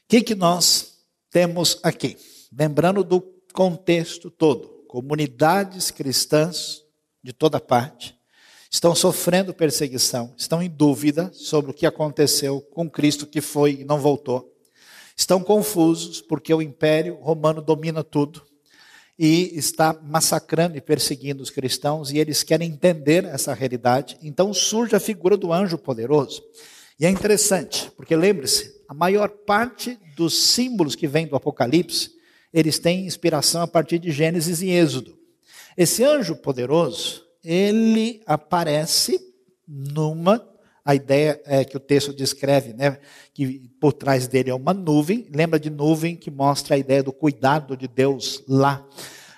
que, 0.09 0.23
que 0.23 0.35
nós 0.35 0.95
temos 1.31 1.79
aqui? 1.83 2.17
Lembrando 2.51 3.05
do 3.05 3.21
contexto 3.53 4.31
todo, 4.31 4.85
comunidades 4.89 5.91
cristãs 5.91 6.83
de 7.23 7.35
toda 7.35 7.61
parte 7.61 8.17
estão 8.71 8.95
sofrendo 8.95 9.53
perseguição, 9.53 10.35
estão 10.37 10.63
em 10.63 10.69
dúvida 10.69 11.31
sobre 11.35 11.71
o 11.71 11.75
que 11.75 11.87
aconteceu 11.87 12.61
com 12.61 12.89
Cristo 12.89 13.27
que 13.27 13.43
foi 13.43 13.81
e 13.81 13.85
não 13.85 13.99
voltou. 13.99 14.55
Estão 15.15 15.43
confusos 15.43 16.23
porque 16.23 16.55
o 16.55 16.63
império 16.63 17.17
romano 17.17 17.61
domina 17.61 18.03
tudo 18.03 18.43
e 19.19 19.51
está 19.59 19.99
massacrando 20.03 20.77
e 20.77 20.81
perseguindo 20.81 21.43
os 21.43 21.51
cristãos 21.51 22.11
e 22.11 22.19
eles 22.19 22.43
querem 22.43 22.71
entender 22.71 23.25
essa 23.25 23.53
realidade. 23.53 24.17
Então 24.23 24.55
surge 24.55 24.95
a 24.95 25.01
figura 25.01 25.37
do 25.37 25.53
anjo 25.53 25.77
poderoso. 25.77 26.43
E 27.01 27.05
é 27.05 27.11
interessante, 27.11 27.91
porque 27.97 28.15
lembre-se, 28.15 28.78
a 28.89 28.95
maior 28.95 29.29
parte 29.29 29.99
dos 30.17 30.35
símbolos 30.35 30.95
que 30.95 31.07
vêm 31.07 31.27
do 31.27 31.37
Apocalipse, 31.37 32.11
eles 32.53 32.79
têm 32.79 33.07
inspiração 33.07 33.61
a 33.61 33.67
partir 33.67 33.99
de 33.99 34.11
Gênesis 34.11 34.63
e 34.63 34.71
Êxodo. 34.71 35.19
Esse 35.77 36.03
anjo 36.03 36.35
poderoso, 36.35 37.23
ele 37.45 38.23
aparece 38.27 39.21
numa 39.67 40.43
a 40.89 40.95
ideia 40.95 41.39
é 41.45 41.67
que 41.67 41.77
o 41.77 41.81
texto 41.81 42.15
descreve, 42.15 42.73
né, 42.73 42.99
que 43.35 43.71
por 43.79 43.93
trás 43.93 44.27
dele 44.27 44.49
é 44.49 44.55
uma 44.55 44.73
nuvem. 44.73 45.29
Lembra 45.35 45.61
de 45.61 45.69
nuvem 45.69 46.17
que 46.17 46.31
mostra 46.31 46.77
a 46.77 46.79
ideia 46.79 47.03
do 47.03 47.13
cuidado 47.13 47.77
de 47.77 47.87
Deus 47.87 48.43
lá 48.49 48.83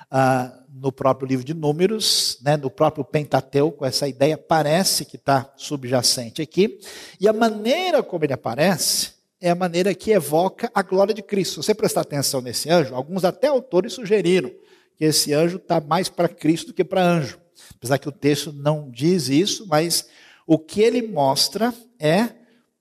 ah, 0.09 0.57
no 0.73 0.93
próprio 0.93 1.27
livro 1.27 1.45
de 1.45 1.53
Números, 1.53 2.39
né, 2.41 2.57
no 2.57 2.71
próprio 2.71 3.05
Pentateuco. 3.05 3.85
Essa 3.85 4.07
ideia 4.07 4.39
parece 4.39 5.05
que 5.05 5.17
está 5.17 5.53
subjacente 5.57 6.41
aqui. 6.41 6.79
E 7.19 7.27
a 7.27 7.33
maneira 7.33 8.01
como 8.01 8.25
ele 8.25 8.33
aparece 8.33 9.20
é 9.41 9.51
a 9.51 9.55
maneira 9.55 9.95
que 9.95 10.11
evoca 10.11 10.71
a 10.75 10.83
glória 10.83 11.15
de 11.15 11.23
Cristo. 11.23 11.63
Se 11.63 11.69
você 11.69 11.75
prestar 11.75 12.03
atenção 12.03 12.41
nesse 12.41 12.69
anjo, 12.69 12.95
alguns 12.95 13.25
até 13.25 13.49
autores 13.49 13.95
sugeriram 13.95 14.51
que 14.97 15.05
esse 15.05 15.33
anjo 15.33 15.57
está 15.57 15.81
mais 15.81 16.09
para 16.09 16.29
Cristo 16.29 16.69
do 16.69 16.75
que 16.75 16.85
para 16.85 17.03
anjo. 17.03 17.41
Apesar 17.75 17.99
que 17.99 18.09
o 18.09 18.13
texto 18.13 18.53
não 18.53 18.91
diz 18.91 19.29
isso, 19.29 19.67
mas 19.67 20.07
o 20.47 20.59
que 20.59 20.83
ele 20.83 21.01
mostra 21.03 21.73
é 21.99 22.29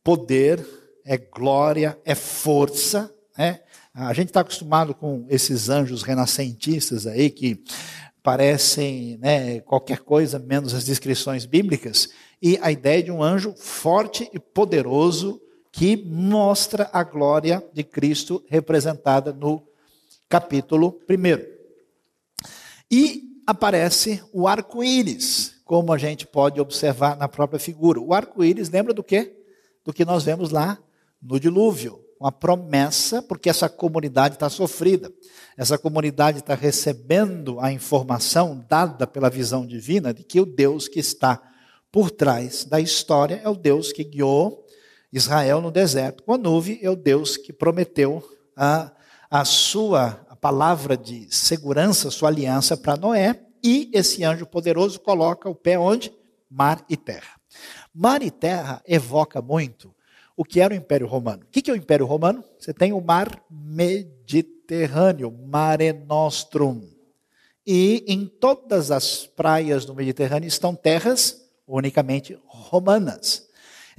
poder, 0.04 0.66
é 1.06 1.18
glória, 1.18 1.98
é 2.04 2.14
força. 2.14 3.14
Né? 3.38 3.62
A 3.94 4.14
gente 4.14 4.28
está 4.28 4.42
acostumado 4.42 4.94
com 4.94 5.26
esses 5.30 5.70
anjos 5.70 6.04
renascentistas 6.04 7.08
aí 7.08 7.30
que 7.30 7.64
parecem 8.22 9.18
né, 9.18 9.62
qualquer 9.62 10.00
coisa 10.00 10.38
menos 10.38 10.74
as 10.74 10.84
descrições 10.84 11.46
bíblicas, 11.46 12.10
e 12.42 12.60
a 12.62 12.72
ideia 12.72 13.02
de 13.02 13.12
um 13.12 13.24
anjo 13.24 13.54
forte 13.58 14.30
e 14.34 14.40
poderoso 14.40 15.42
que 15.72 15.98
mostra 15.98 16.90
a 16.92 17.04
glória 17.04 17.64
de 17.74 17.84
Cristo 17.84 18.44
representada 18.48 19.32
no 19.32 19.64
capítulo 20.28 21.00
1. 21.10 21.60
E 22.92 23.42
aparece 23.46 24.24
o 24.32 24.48
arco-íris, 24.48 25.56
como 25.64 25.94
a 25.94 25.98
gente 25.98 26.26
pode 26.26 26.60
observar 26.60 27.18
na 27.18 27.28
própria 27.28 27.60
figura. 27.60 28.00
O 28.00 28.14
arco-íris 28.14 28.70
lembra 28.70 28.94
do 28.94 29.04
quê? 29.04 29.36
Do 29.84 29.94
que 29.94 30.06
nós 30.06 30.24
vemos 30.24 30.52
lá 30.52 30.78
no 31.22 31.40
dilúvio. 31.40 32.04
Uma 32.20 32.32
promessa, 32.32 33.22
porque 33.22 33.50
essa 33.50 33.70
comunidade 33.70 34.36
está 34.36 34.50
sofrida. 34.50 35.12
Essa 35.56 35.78
comunidade 35.78 36.40
está 36.40 36.54
recebendo 36.54 37.60
a 37.60 37.72
informação 37.72 38.66
dada 38.68 39.08
pela 39.08 39.30
visão 39.30 39.66
divina 39.66 40.14
de 40.14 40.24
que 40.24 40.42
o 40.42 40.46
Deus 40.46 40.88
que 40.88 41.00
está 41.00 41.42
por 41.92 42.12
trás 42.12 42.66
da 42.66 42.80
história 42.80 43.40
é 43.44 43.48
o 43.48 43.56
Deus 43.56 43.94
que 43.94 44.04
guiou 44.04 44.66
Israel 45.12 45.62
no 45.62 45.72
deserto 45.72 46.24
com 46.24 46.34
a 46.34 46.38
nuvem, 46.38 46.80
é 46.82 46.90
o 46.90 46.96
Deus 46.96 47.38
que 47.38 47.52
prometeu 47.52 48.24
a, 48.56 48.92
a 49.30 49.44
sua 49.46 50.26
a 50.30 50.36
palavra 50.36 50.96
de 50.96 51.28
segurança, 51.34 52.12
sua 52.12 52.30
aliança 52.30 52.78
para 52.78 52.96
Noé, 52.96 53.42
e 53.64 53.90
esse 53.94 54.24
anjo 54.24 54.46
poderoso 54.46 55.00
coloca 55.00 55.50
o 55.50 55.56
pé 55.56 55.78
onde? 55.78 56.14
Mar 56.50 56.84
e 56.90 56.96
terra. 56.96 57.40
Mar 57.94 58.22
e 58.22 58.32
terra 58.32 58.82
evoca 58.88 59.42
muito 59.42 59.94
o 60.38 60.46
que 60.46 60.62
era 60.62 60.74
o 60.74 60.78
Império 60.78 61.06
Romano. 61.06 61.44
O 61.44 61.48
que 61.48 61.70
é 61.70 61.74
o 61.74 61.76
Império 61.76 62.06
Romano? 62.06 62.44
Você 62.58 62.74
tem 62.74 62.94
o 62.94 63.02
mar 63.02 63.44
Mediterrâneo, 63.50 65.30
Mare 65.32 65.92
Nostrum. 65.92 66.88
E 67.68 68.06
em 68.08 68.26
todas 68.26 68.90
as 68.90 69.26
praias 69.26 69.84
do 69.84 69.94
Mediterrâneo 69.94 70.48
estão 70.48 70.74
terras 70.74 71.42
unicamente 71.68 72.40
romanas. 72.46 73.49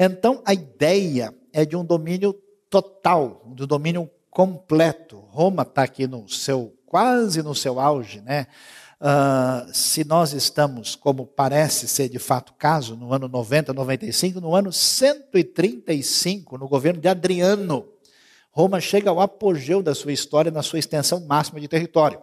Então 0.02 0.40
a 0.46 0.54
ideia 0.54 1.34
é 1.52 1.62
de 1.66 1.76
um 1.76 1.84
domínio 1.84 2.32
total, 2.70 3.42
de 3.54 3.64
um 3.64 3.66
domínio 3.66 4.10
completo. 4.30 5.18
Roma 5.28 5.60
está 5.60 5.82
aqui 5.82 6.06
no 6.06 6.26
seu 6.26 6.74
quase 6.86 7.42
no 7.42 7.54
seu 7.54 7.78
auge, 7.78 8.22
né? 8.22 8.46
Uh, 8.98 9.70
se 9.74 10.02
nós 10.02 10.32
estamos, 10.32 10.96
como 10.96 11.26
parece 11.26 11.86
ser 11.86 12.08
de 12.08 12.18
fato 12.18 12.54
caso, 12.54 12.96
no 12.96 13.12
ano 13.12 13.28
90, 13.28 13.74
95, 13.74 14.40
no 14.40 14.54
ano 14.54 14.72
135, 14.72 16.56
no 16.56 16.66
governo 16.66 16.98
de 16.98 17.06
Adriano, 17.06 17.86
Roma 18.50 18.80
chega 18.80 19.10
ao 19.10 19.20
apogeu 19.20 19.82
da 19.82 19.94
sua 19.94 20.12
história 20.12 20.50
na 20.50 20.62
sua 20.62 20.78
extensão 20.78 21.20
máxima 21.20 21.60
de 21.60 21.68
território. 21.68 22.20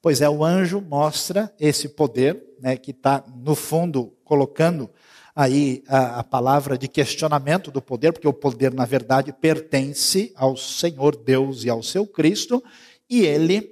Pois 0.00 0.20
é, 0.20 0.28
o 0.28 0.44
anjo 0.44 0.80
mostra 0.80 1.52
esse 1.58 1.88
poder, 1.88 2.40
né, 2.60 2.76
que 2.76 2.92
está, 2.92 3.24
no 3.36 3.56
fundo, 3.56 4.12
colocando 4.24 4.88
aí 5.36 5.84
a, 5.86 6.20
a, 6.20 6.24
palavra 6.24 6.78
de 6.78 6.88
questionamento 6.88 7.70
do 7.70 7.82
poder, 7.82 8.10
porque 8.10 8.26
o 8.26 8.32
poder, 8.32 8.72
na 8.72 8.86
verdade, 8.86 9.34
pertence 9.34 10.32
ao 10.34 10.56
Senhor 10.56 11.14
Deus 11.14 11.62
e 11.62 11.68
ao 11.68 11.82
seu 11.82 12.06
Cristo, 12.06 12.64
e 13.08 13.20
ele 13.20 13.70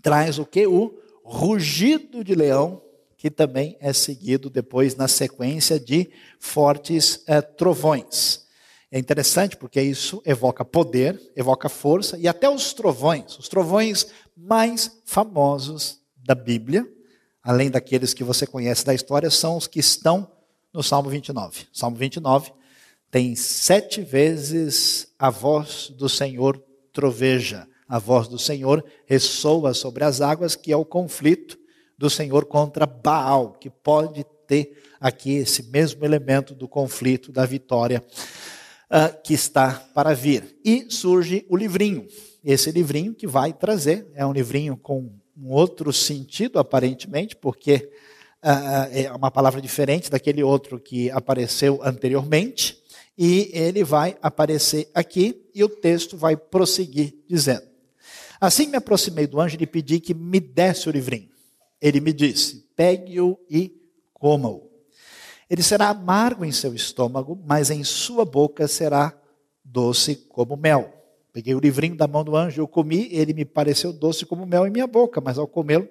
traz 0.00 0.38
o 0.38 0.46
que? 0.46 0.66
O 0.66 0.98
rugido 1.22 2.24
de 2.24 2.34
leão, 2.34 2.82
que 3.18 3.30
também 3.30 3.76
é 3.80 3.92
seguido 3.92 4.48
depois 4.48 4.96
na 4.96 5.06
sequência 5.06 5.78
de 5.78 6.10
fortes 6.40 7.22
é, 7.26 7.42
trovões. 7.42 8.46
É 8.90 8.98
interessante 8.98 9.56
porque 9.58 9.80
isso 9.80 10.22
evoca 10.24 10.64
poder, 10.64 11.20
evoca 11.36 11.68
força 11.68 12.18
e 12.18 12.26
até 12.26 12.48
os 12.48 12.72
trovões, 12.72 13.38
os 13.38 13.48
trovões 13.48 14.06
mais 14.34 15.02
famosos 15.04 16.00
da 16.16 16.34
Bíblia, 16.34 16.86
além 17.42 17.70
daqueles 17.70 18.14
que 18.14 18.24
você 18.24 18.46
conhece 18.46 18.84
da 18.86 18.94
história, 18.94 19.30
são 19.30 19.56
os 19.56 19.66
que 19.66 19.78
estão 19.78 20.30
no 20.72 20.82
Salmo 20.82 21.10
29. 21.10 21.66
Salmo 21.72 21.96
29 21.96 22.52
tem 23.10 23.36
sete 23.36 24.00
vezes 24.02 25.12
a 25.18 25.30
voz 25.30 25.90
do 25.90 26.08
Senhor 26.08 26.62
troveja 26.92 27.66
a 27.92 27.98
voz 27.98 28.26
do 28.26 28.38
Senhor 28.38 28.82
ressoa 29.04 29.74
sobre 29.74 30.02
as 30.02 30.22
águas, 30.22 30.56
que 30.56 30.72
é 30.72 30.76
o 30.76 30.82
conflito 30.82 31.58
do 31.98 32.08
Senhor 32.08 32.46
contra 32.46 32.86
Baal, 32.86 33.52
que 33.52 33.68
pode 33.68 34.24
ter 34.46 34.82
aqui 34.98 35.32
esse 35.32 35.64
mesmo 35.64 36.02
elemento 36.02 36.54
do 36.54 36.66
conflito, 36.66 37.30
da 37.30 37.44
vitória 37.44 38.02
uh, 38.90 39.22
que 39.22 39.34
está 39.34 39.74
para 39.94 40.14
vir. 40.14 40.56
E 40.64 40.86
surge 40.88 41.44
o 41.50 41.54
livrinho. 41.54 42.06
Esse 42.42 42.70
livrinho 42.70 43.12
que 43.12 43.26
vai 43.26 43.52
trazer, 43.52 44.10
é 44.14 44.24
um 44.24 44.32
livrinho 44.32 44.74
com 44.74 45.12
um 45.36 45.50
outro 45.50 45.92
sentido, 45.92 46.58
aparentemente, 46.58 47.36
porque 47.36 47.90
é 48.42 49.12
uma 49.12 49.30
palavra 49.30 49.60
diferente 49.60 50.10
daquele 50.10 50.42
outro 50.42 50.80
que 50.80 51.10
apareceu 51.10 51.80
anteriormente, 51.82 52.82
e 53.16 53.50
ele 53.52 53.84
vai 53.84 54.16
aparecer 54.20 54.90
aqui, 54.94 55.48
e 55.54 55.62
o 55.62 55.68
texto 55.68 56.16
vai 56.16 56.36
prosseguir 56.36 57.14
dizendo. 57.28 57.62
Assim 58.40 58.66
me 58.66 58.76
aproximei 58.76 59.26
do 59.26 59.40
anjo 59.40 59.56
e 59.60 59.66
pedi 59.66 60.00
que 60.00 60.12
me 60.12 60.40
desse 60.40 60.88
o 60.88 60.92
livrinho. 60.92 61.28
Ele 61.80 62.00
me 62.00 62.12
disse: 62.12 62.68
pegue-o 62.74 63.38
e 63.48 63.72
coma-o. 64.12 64.70
Ele 65.48 65.62
será 65.62 65.90
amargo 65.90 66.44
em 66.44 66.50
seu 66.50 66.74
estômago, 66.74 67.40
mas 67.46 67.70
em 67.70 67.84
sua 67.84 68.24
boca 68.24 68.66
será 68.66 69.16
doce 69.64 70.16
como 70.16 70.56
mel. 70.56 70.92
Peguei 71.32 71.54
o 71.54 71.60
livrinho 71.60 71.96
da 71.96 72.06
mão 72.06 72.22
do 72.22 72.36
anjo, 72.36 72.60
eu 72.60 72.68
comi, 72.68 73.08
ele 73.10 73.32
me 73.32 73.44
pareceu 73.44 73.90
doce 73.90 74.26
como 74.26 74.44
mel 74.44 74.66
em 74.66 74.70
minha 74.70 74.86
boca, 74.86 75.18
mas 75.18 75.38
ao 75.38 75.46
comê-lo, 75.46 75.88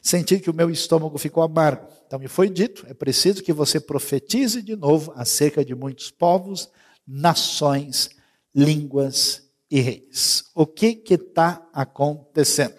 senti 0.00 0.38
que 0.38 0.48
o 0.48 0.54
meu 0.54 0.70
estômago 0.70 1.18
ficou 1.18 1.42
amargo. 1.42 1.88
Então 2.06 2.18
me 2.18 2.28
foi 2.28 2.48
dito: 2.48 2.86
é 2.88 2.94
preciso 2.94 3.42
que 3.42 3.52
você 3.52 3.80
profetize 3.80 4.62
de 4.62 4.76
novo 4.76 5.12
acerca 5.16 5.64
de 5.64 5.74
muitos 5.74 6.12
povos, 6.12 6.68
nações, 7.04 8.10
línguas 8.54 9.50
e 9.68 9.80
reis. 9.80 10.44
O 10.54 10.64
que 10.64 11.02
está 11.10 11.66
acontecendo? 11.72 12.74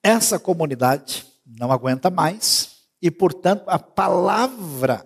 Essa 0.00 0.38
comunidade 0.38 1.26
não 1.44 1.72
aguenta 1.72 2.10
mais 2.10 2.84
e, 3.02 3.10
portanto, 3.10 3.64
a 3.66 3.78
palavra 3.78 5.04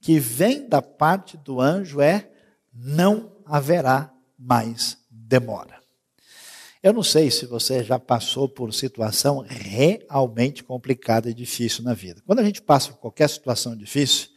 que 0.00 0.20
vem 0.20 0.68
da 0.68 0.80
parte 0.80 1.36
do 1.36 1.60
anjo 1.60 2.00
é: 2.00 2.30
não 2.72 3.32
haverá 3.44 4.15
mais 4.46 4.96
demora. 5.10 5.80
Eu 6.82 6.92
não 6.92 7.02
sei 7.02 7.30
se 7.30 7.46
você 7.46 7.82
já 7.82 7.98
passou 7.98 8.48
por 8.48 8.72
situação 8.72 9.44
realmente 9.48 10.62
complicada 10.62 11.28
e 11.28 11.34
difícil 11.34 11.82
na 11.82 11.94
vida. 11.94 12.22
Quando 12.24 12.38
a 12.38 12.44
gente 12.44 12.62
passa 12.62 12.92
por 12.92 12.98
qualquer 12.98 13.28
situação 13.28 13.76
difícil, 13.76 14.28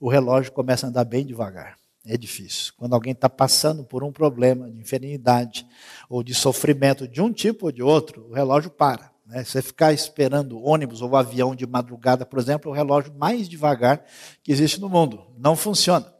o 0.00 0.08
relógio 0.08 0.52
começa 0.52 0.86
a 0.86 0.88
andar 0.88 1.04
bem 1.04 1.26
devagar 1.26 1.76
é 2.08 2.16
difícil. 2.16 2.72
Quando 2.76 2.94
alguém 2.94 3.12
está 3.12 3.28
passando 3.28 3.84
por 3.84 4.02
um 4.02 4.10
problema 4.10 4.70
de 4.70 4.78
enfermidade 4.78 5.66
ou 6.08 6.22
de 6.22 6.34
sofrimento 6.34 7.06
de 7.06 7.20
um 7.20 7.30
tipo 7.30 7.66
ou 7.66 7.72
de 7.72 7.82
outro, 7.82 8.28
o 8.30 8.32
relógio 8.32 8.70
para. 8.70 9.12
Né? 9.28 9.44
Você 9.44 9.60
ficar 9.60 9.92
esperando 9.92 10.62
ônibus 10.64 11.02
ou 11.02 11.14
avião 11.14 11.54
de 11.54 11.66
madrugada, 11.66 12.24
por 12.24 12.38
exemplo, 12.38 12.70
é 12.70 12.72
o 12.72 12.76
relógio 12.76 13.12
mais 13.14 13.48
devagar 13.48 14.04
que 14.42 14.50
existe 14.50 14.80
no 14.80 14.88
mundo. 14.88 15.26
Não 15.36 15.54
funciona. 15.54 16.12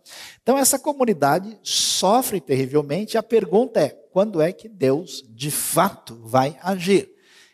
Então, 0.42 0.58
essa 0.58 0.78
comunidade 0.78 1.58
sofre 1.62 2.40
terrivelmente. 2.40 3.16
A 3.16 3.22
pergunta 3.22 3.80
é: 3.80 3.88
quando 3.88 4.40
é 4.40 4.52
que 4.52 4.68
Deus 4.68 5.24
de 5.30 5.50
fato 5.50 6.20
vai 6.22 6.56
agir? 6.62 7.10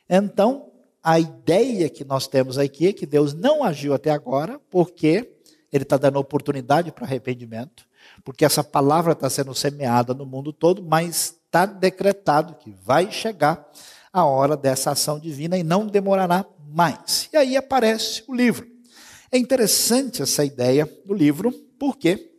Então, 0.08 0.70
a 1.02 1.18
ideia 1.18 1.88
que 1.88 2.04
nós 2.04 2.26
temos 2.26 2.58
aqui 2.58 2.88
é 2.88 2.92
que 2.92 3.06
Deus 3.06 3.32
não 3.32 3.62
agiu 3.62 3.94
até 3.94 4.10
agora, 4.10 4.60
porque 4.68 5.32
Ele 5.72 5.84
está 5.84 5.96
dando 5.96 6.18
oportunidade 6.18 6.90
para 6.92 7.06
arrependimento 7.06 7.86
porque 8.22 8.44
essa 8.44 8.62
palavra 8.62 9.12
está 9.12 9.28
sendo 9.30 9.54
semeada 9.54 10.14
no 10.14 10.26
mundo 10.26 10.52
todo, 10.52 10.82
mas 10.82 11.36
está 11.46 11.66
decretado 11.66 12.54
que 12.54 12.70
vai 12.70 13.10
chegar 13.10 13.66
a 14.14 14.24
hora 14.24 14.57
dessa 14.57 14.92
ação 14.92 15.18
divina 15.18 15.59
e 15.59 15.64
não 15.64 15.88
demorará 15.88 16.46
mais. 16.68 17.29
E 17.33 17.37
aí 17.37 17.57
aparece 17.57 18.22
o 18.29 18.35
livro. 18.35 18.64
É 19.33 19.37
interessante 19.37 20.22
essa 20.22 20.44
ideia 20.44 20.88
do 21.05 21.12
livro, 21.12 21.50
por 21.77 21.96
quê? 21.96 22.31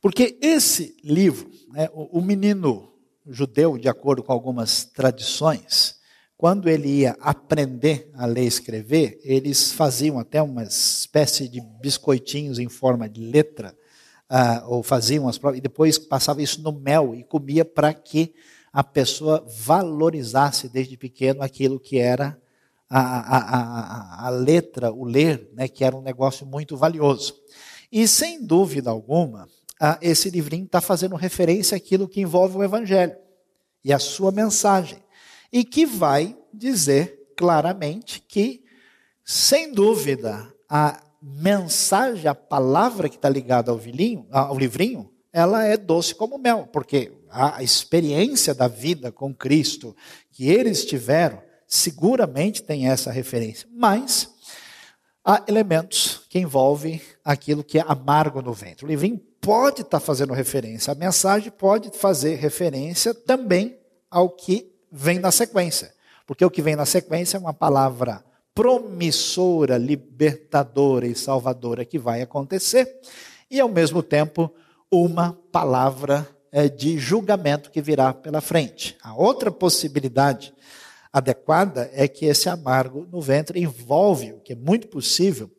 Porque 0.00 0.38
esse 0.40 0.96
livro, 1.04 1.50
né, 1.68 1.90
o 1.92 2.22
menino 2.22 2.90
judeu, 3.26 3.76
de 3.76 3.86
acordo 3.86 4.22
com 4.22 4.32
algumas 4.32 4.82
tradições, 4.82 5.96
quando 6.38 6.70
ele 6.70 6.88
ia 6.88 7.14
aprender 7.20 8.10
a 8.14 8.24
ler 8.24 8.44
e 8.44 8.46
escrever, 8.46 9.20
eles 9.22 9.72
faziam 9.72 10.18
até 10.18 10.40
uma 10.40 10.62
espécie 10.62 11.46
de 11.48 11.60
biscoitinhos 11.60 12.58
em 12.58 12.70
forma 12.70 13.06
de 13.06 13.20
letra 13.20 13.76
ah, 14.26 14.64
ou 14.66 14.82
faziam 14.82 15.28
as 15.28 15.36
provas, 15.36 15.58
e 15.58 15.60
depois 15.60 15.98
passava 15.98 16.40
isso 16.40 16.62
no 16.62 16.72
mel 16.72 17.14
e 17.14 17.22
comia 17.24 17.62
para 17.62 17.92
que 17.92 18.32
a 18.72 18.84
pessoa 18.84 19.44
valorizasse 19.58 20.68
desde 20.68 20.96
pequeno 20.96 21.42
aquilo 21.42 21.80
que 21.80 21.98
era 21.98 22.40
a, 22.88 23.00
a, 23.00 23.38
a, 23.38 24.26
a 24.26 24.30
letra, 24.30 24.92
o 24.92 25.04
ler, 25.04 25.48
né, 25.52 25.68
que 25.68 25.84
era 25.84 25.96
um 25.96 26.02
negócio 26.02 26.46
muito 26.46 26.76
valioso. 26.76 27.34
E 27.90 28.06
sem 28.06 28.44
dúvida 28.44 28.90
alguma, 28.90 29.48
esse 30.00 30.30
livrinho 30.30 30.64
está 30.64 30.80
fazendo 30.80 31.16
referência 31.16 31.76
àquilo 31.76 32.08
que 32.08 32.20
envolve 32.20 32.56
o 32.56 32.62
Evangelho 32.62 33.16
e 33.84 33.92
a 33.92 33.98
sua 33.98 34.30
mensagem, 34.30 35.02
e 35.52 35.64
que 35.64 35.86
vai 35.86 36.36
dizer 36.52 37.32
claramente 37.36 38.20
que, 38.20 38.62
sem 39.24 39.72
dúvida, 39.72 40.52
a 40.68 41.00
mensagem, 41.22 42.28
a 42.28 42.34
palavra 42.34 43.08
que 43.08 43.16
está 43.16 43.28
ligada 43.28 43.70
ao, 43.70 43.78
vilinho, 43.78 44.26
ao 44.30 44.56
livrinho, 44.56 45.10
ela 45.32 45.64
é 45.64 45.76
doce 45.76 46.14
como 46.14 46.38
mel, 46.38 46.68
porque 46.72 47.12
a 47.30 47.62
experiência 47.62 48.54
da 48.54 48.68
vida 48.68 49.12
com 49.12 49.34
Cristo 49.34 49.94
que 50.32 50.48
eles 50.48 50.84
tiveram, 50.84 51.42
seguramente 51.66 52.62
tem 52.62 52.88
essa 52.88 53.10
referência. 53.10 53.68
Mas 53.72 54.28
há 55.24 55.44
elementos 55.46 56.22
que 56.28 56.38
envolvem 56.38 57.00
aquilo 57.24 57.62
que 57.62 57.78
é 57.78 57.84
amargo 57.86 58.42
no 58.42 58.52
ventre. 58.52 58.84
O 58.84 58.88
livrinho 58.88 59.20
pode 59.40 59.82
estar 59.82 60.00
tá 60.00 60.00
fazendo 60.00 60.32
referência, 60.32 60.92
a 60.92 60.96
mensagem 60.96 61.50
pode 61.50 61.90
fazer 61.96 62.36
referência 62.36 63.14
também 63.14 63.78
ao 64.10 64.28
que 64.28 64.72
vem 64.90 65.18
na 65.18 65.30
sequência. 65.30 65.92
Porque 66.26 66.44
o 66.44 66.50
que 66.50 66.62
vem 66.62 66.76
na 66.76 66.86
sequência 66.86 67.36
é 67.36 67.40
uma 67.40 67.54
palavra 67.54 68.24
promissora, 68.54 69.78
libertadora 69.78 71.06
e 71.06 71.14
salvadora 71.14 71.84
que 71.84 71.98
vai 71.98 72.20
acontecer, 72.20 73.00
e 73.50 73.60
ao 73.60 73.68
mesmo 73.68 74.02
tempo 74.02 74.52
uma 74.90 75.38
palavra 75.52 76.28
de 76.76 76.98
julgamento 76.98 77.70
que 77.70 77.80
virá 77.80 78.12
pela 78.12 78.40
frente. 78.40 78.96
A 79.02 79.14
outra 79.14 79.50
possibilidade 79.50 80.52
adequada 81.12 81.90
é 81.92 82.06
que 82.08 82.24
esse 82.26 82.48
amargo 82.48 83.06
no 83.10 83.20
ventre 83.20 83.60
envolve, 83.60 84.32
o 84.32 84.40
que 84.40 84.52
é 84.52 84.56
muito 84.56 84.88
possível, 84.88 85.50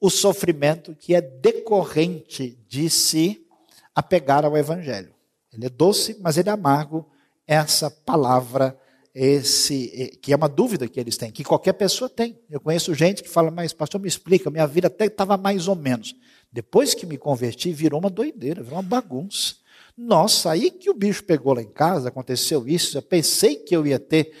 o 0.00 0.10
sofrimento 0.10 0.96
que 0.96 1.14
é 1.14 1.20
decorrente 1.20 2.58
de 2.68 2.90
se 2.90 3.46
apegar 3.94 4.44
ao 4.44 4.56
evangelho. 4.56 5.14
Ele 5.52 5.66
é 5.66 5.68
doce, 5.68 6.16
mas 6.20 6.36
ele 6.36 6.48
é 6.48 6.52
amargo. 6.52 7.08
Essa 7.46 7.90
palavra, 7.90 8.76
esse 9.14 10.18
que 10.22 10.32
é 10.32 10.36
uma 10.36 10.48
dúvida 10.48 10.88
que 10.88 10.98
eles 10.98 11.16
têm, 11.16 11.30
que 11.30 11.44
qualquer 11.44 11.74
pessoa 11.74 12.08
tem. 12.08 12.38
Eu 12.50 12.60
conheço 12.60 12.94
gente 12.94 13.22
que 13.22 13.28
fala, 13.28 13.50
mas 13.50 13.72
pastor, 13.72 14.00
me 14.00 14.08
explica, 14.08 14.50
minha 14.50 14.66
vida 14.66 14.86
até 14.88 15.06
estava 15.06 15.36
mais 15.36 15.68
ou 15.68 15.76
menos. 15.76 16.14
Depois 16.50 16.94
que 16.94 17.06
me 17.06 17.16
converti, 17.16 17.72
virou 17.72 18.00
uma 18.00 18.10
doideira, 18.10 18.62
virou 18.62 18.78
uma 18.78 18.82
bagunça. 18.82 19.56
Nossa, 19.96 20.50
aí 20.50 20.70
que 20.70 20.90
o 20.90 20.94
bicho 20.94 21.24
pegou 21.24 21.54
lá 21.54 21.62
em 21.62 21.70
casa, 21.70 22.08
aconteceu 22.08 22.66
isso, 22.66 22.96
eu 22.96 23.02
pensei 23.02 23.56
que 23.56 23.76
eu 23.76 23.86
ia 23.86 23.98
ter 23.98 24.32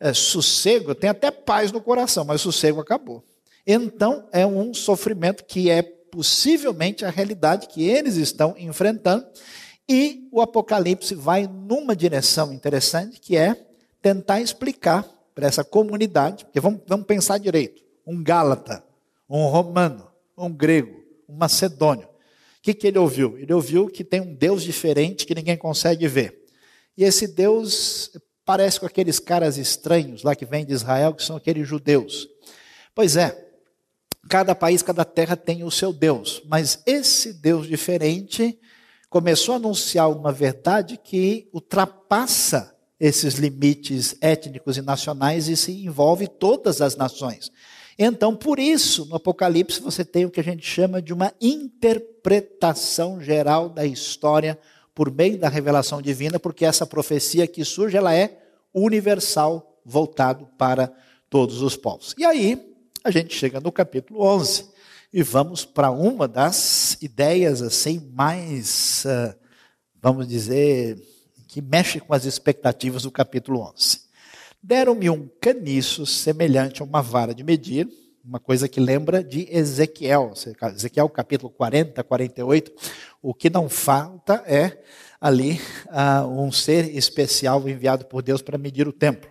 é, 0.00 0.12
sossego, 0.12 0.94
tenho 0.94 1.10
até 1.10 1.30
paz 1.30 1.70
no 1.70 1.80
coração, 1.80 2.24
mas 2.24 2.40
o 2.40 2.52
sossego 2.52 2.80
acabou. 2.80 3.22
Então, 3.66 4.28
é 4.32 4.46
um 4.46 4.74
sofrimento 4.74 5.44
que 5.44 5.70
é 5.70 5.82
possivelmente 5.82 7.04
a 7.04 7.10
realidade 7.10 7.66
que 7.68 7.82
eles 7.82 8.16
estão 8.16 8.54
enfrentando, 8.58 9.26
e 9.88 10.28
o 10.32 10.40
Apocalipse 10.40 11.14
vai 11.14 11.46
numa 11.46 11.94
direção 11.94 12.52
interessante, 12.52 13.20
que 13.20 13.36
é 13.36 13.54
tentar 14.00 14.40
explicar 14.40 15.06
para 15.34 15.46
essa 15.46 15.64
comunidade, 15.64 16.44
porque 16.44 16.60
vamos, 16.60 16.80
vamos 16.86 17.06
pensar 17.06 17.38
direito: 17.38 17.82
um 18.06 18.22
Gálata, 18.22 18.84
um 19.28 19.46
romano, 19.46 20.08
um 20.36 20.50
grego, 20.50 21.02
um 21.28 21.36
macedônio. 21.36 22.08
Que, 22.64 22.72
que 22.72 22.86
ele 22.86 22.98
ouviu? 22.98 23.36
Ele 23.36 23.52
ouviu 23.52 23.88
que 23.90 24.02
tem 24.02 24.22
um 24.22 24.34
Deus 24.34 24.62
diferente 24.62 25.26
que 25.26 25.34
ninguém 25.34 25.54
consegue 25.54 26.08
ver. 26.08 26.46
E 26.96 27.04
esse 27.04 27.28
Deus 27.28 28.10
parece 28.42 28.80
com 28.80 28.86
aqueles 28.86 29.18
caras 29.18 29.58
estranhos 29.58 30.22
lá 30.22 30.34
que 30.34 30.46
vêm 30.46 30.64
de 30.64 30.72
Israel, 30.72 31.12
que 31.12 31.22
são 31.22 31.36
aqueles 31.36 31.68
judeus. 31.68 32.26
Pois 32.94 33.16
é, 33.16 33.38
cada 34.30 34.54
país, 34.54 34.80
cada 34.80 35.04
terra 35.04 35.36
tem 35.36 35.62
o 35.62 35.70
seu 35.70 35.92
Deus, 35.92 36.42
mas 36.46 36.82
esse 36.86 37.34
Deus 37.34 37.66
diferente 37.66 38.58
começou 39.10 39.52
a 39.52 39.56
anunciar 39.56 40.10
uma 40.10 40.32
verdade 40.32 40.96
que 40.96 41.50
ultrapassa 41.52 42.74
esses 42.98 43.34
limites 43.34 44.16
étnicos 44.22 44.78
e 44.78 44.80
nacionais 44.80 45.48
e 45.48 45.56
se 45.58 45.84
envolve 45.84 46.26
todas 46.26 46.80
as 46.80 46.96
nações. 46.96 47.52
Então, 47.98 48.34
por 48.34 48.58
isso, 48.58 49.06
no 49.06 49.16
Apocalipse, 49.16 49.80
você 49.80 50.04
tem 50.04 50.24
o 50.24 50.30
que 50.30 50.40
a 50.40 50.44
gente 50.44 50.66
chama 50.66 51.00
de 51.00 51.12
uma 51.12 51.32
interpretação 51.40 53.20
geral 53.20 53.68
da 53.68 53.86
história 53.86 54.58
por 54.94 55.10
meio 55.10 55.38
da 55.38 55.48
revelação 55.48 56.02
divina, 56.02 56.38
porque 56.38 56.64
essa 56.64 56.86
profecia 56.86 57.46
que 57.46 57.64
surge, 57.64 57.96
ela 57.96 58.14
é 58.14 58.40
universal, 58.72 59.80
voltado 59.84 60.48
para 60.58 60.92
todos 61.28 61.62
os 61.62 61.76
povos. 61.76 62.14
E 62.18 62.24
aí, 62.24 62.74
a 63.04 63.10
gente 63.10 63.34
chega 63.34 63.60
no 63.60 63.70
capítulo 63.70 64.20
11 64.22 64.66
e 65.12 65.22
vamos 65.22 65.64
para 65.64 65.90
uma 65.90 66.26
das 66.26 66.96
ideias 67.00 67.62
assim 67.62 68.10
mais, 68.12 69.04
uh, 69.04 69.34
vamos 70.00 70.26
dizer, 70.26 71.00
que 71.46 71.62
mexe 71.62 72.00
com 72.00 72.12
as 72.12 72.24
expectativas 72.24 73.02
do 73.02 73.12
capítulo 73.12 73.60
11. 73.60 74.03
Deram-me 74.66 75.10
um 75.10 75.28
caniço 75.42 76.06
semelhante 76.06 76.80
a 76.80 76.86
uma 76.86 77.02
vara 77.02 77.34
de 77.34 77.44
medir, 77.44 77.86
uma 78.24 78.40
coisa 78.40 78.66
que 78.66 78.80
lembra 78.80 79.22
de 79.22 79.46
Ezequiel, 79.54 80.32
Ezequiel 80.74 81.06
capítulo 81.10 81.52
40, 81.52 82.02
48. 82.02 82.72
O 83.20 83.34
que 83.34 83.50
não 83.50 83.68
falta 83.68 84.42
é 84.46 84.82
ali 85.20 85.60
uh, 85.88 86.26
um 86.26 86.50
ser 86.50 86.96
especial 86.96 87.68
enviado 87.68 88.06
por 88.06 88.22
Deus 88.22 88.40
para 88.40 88.56
medir 88.56 88.88
o 88.88 88.92
templo. 88.92 89.30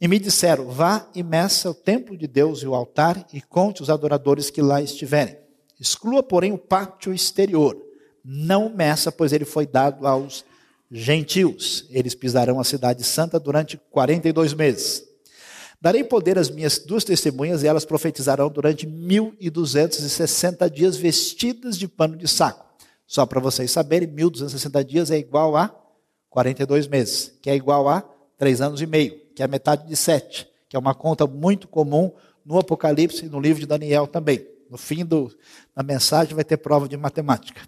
E 0.00 0.08
me 0.08 0.18
disseram: 0.18 0.68
Vá 0.68 1.08
e 1.14 1.22
meça 1.22 1.70
o 1.70 1.74
templo 1.74 2.18
de 2.18 2.26
Deus 2.26 2.64
e 2.64 2.66
o 2.66 2.74
altar 2.74 3.24
e 3.32 3.40
conte 3.40 3.82
os 3.82 3.88
adoradores 3.88 4.50
que 4.50 4.60
lá 4.60 4.82
estiverem. 4.82 5.38
Exclua, 5.78 6.24
porém, 6.24 6.50
o 6.50 6.58
pátio 6.58 7.14
exterior. 7.14 7.80
Não 8.24 8.68
meça, 8.68 9.12
pois 9.12 9.32
ele 9.32 9.44
foi 9.44 9.64
dado 9.64 10.08
aos 10.08 10.44
gentios. 10.90 11.86
Eles 11.90 12.14
pisarão 12.14 12.58
a 12.58 12.64
cidade 12.64 13.04
santa 13.04 13.38
durante 13.38 13.78
42 13.90 14.54
meses. 14.54 15.04
Darei 15.80 16.04
poder 16.04 16.38
às 16.38 16.50
minhas 16.50 16.78
duas 16.78 17.04
testemunhas 17.04 17.62
e 17.62 17.66
elas 17.66 17.86
profetizarão 17.86 18.50
durante 18.50 18.86
1260 18.86 20.68
dias 20.68 20.96
vestidas 20.96 21.78
de 21.78 21.88
pano 21.88 22.16
de 22.16 22.28
saco. 22.28 22.66
Só 23.06 23.24
para 23.24 23.40
vocês 23.40 23.70
saberem, 23.70 24.06
1260 24.08 24.84
dias 24.84 25.10
é 25.10 25.18
igual 25.18 25.56
a 25.56 25.74
42 26.28 26.86
meses, 26.86 27.32
que 27.40 27.48
é 27.48 27.56
igual 27.56 27.88
a 27.88 28.02
3 28.36 28.60
anos 28.60 28.80
e 28.80 28.86
meio, 28.86 29.18
que 29.34 29.42
é 29.42 29.44
a 29.46 29.48
metade 29.48 29.88
de 29.88 29.96
7, 29.96 30.46
que 30.68 30.76
é 30.76 30.78
uma 30.78 30.94
conta 30.94 31.26
muito 31.26 31.66
comum 31.66 32.12
no 32.44 32.58
Apocalipse 32.58 33.24
e 33.24 33.28
no 33.28 33.40
livro 33.40 33.60
de 33.60 33.66
Daniel 33.66 34.06
também. 34.06 34.46
No 34.70 34.76
fim 34.76 35.04
da 35.04 35.82
mensagem 35.82 36.34
vai 36.34 36.44
ter 36.44 36.58
prova 36.58 36.88
de 36.88 36.96
matemática. 36.96 37.62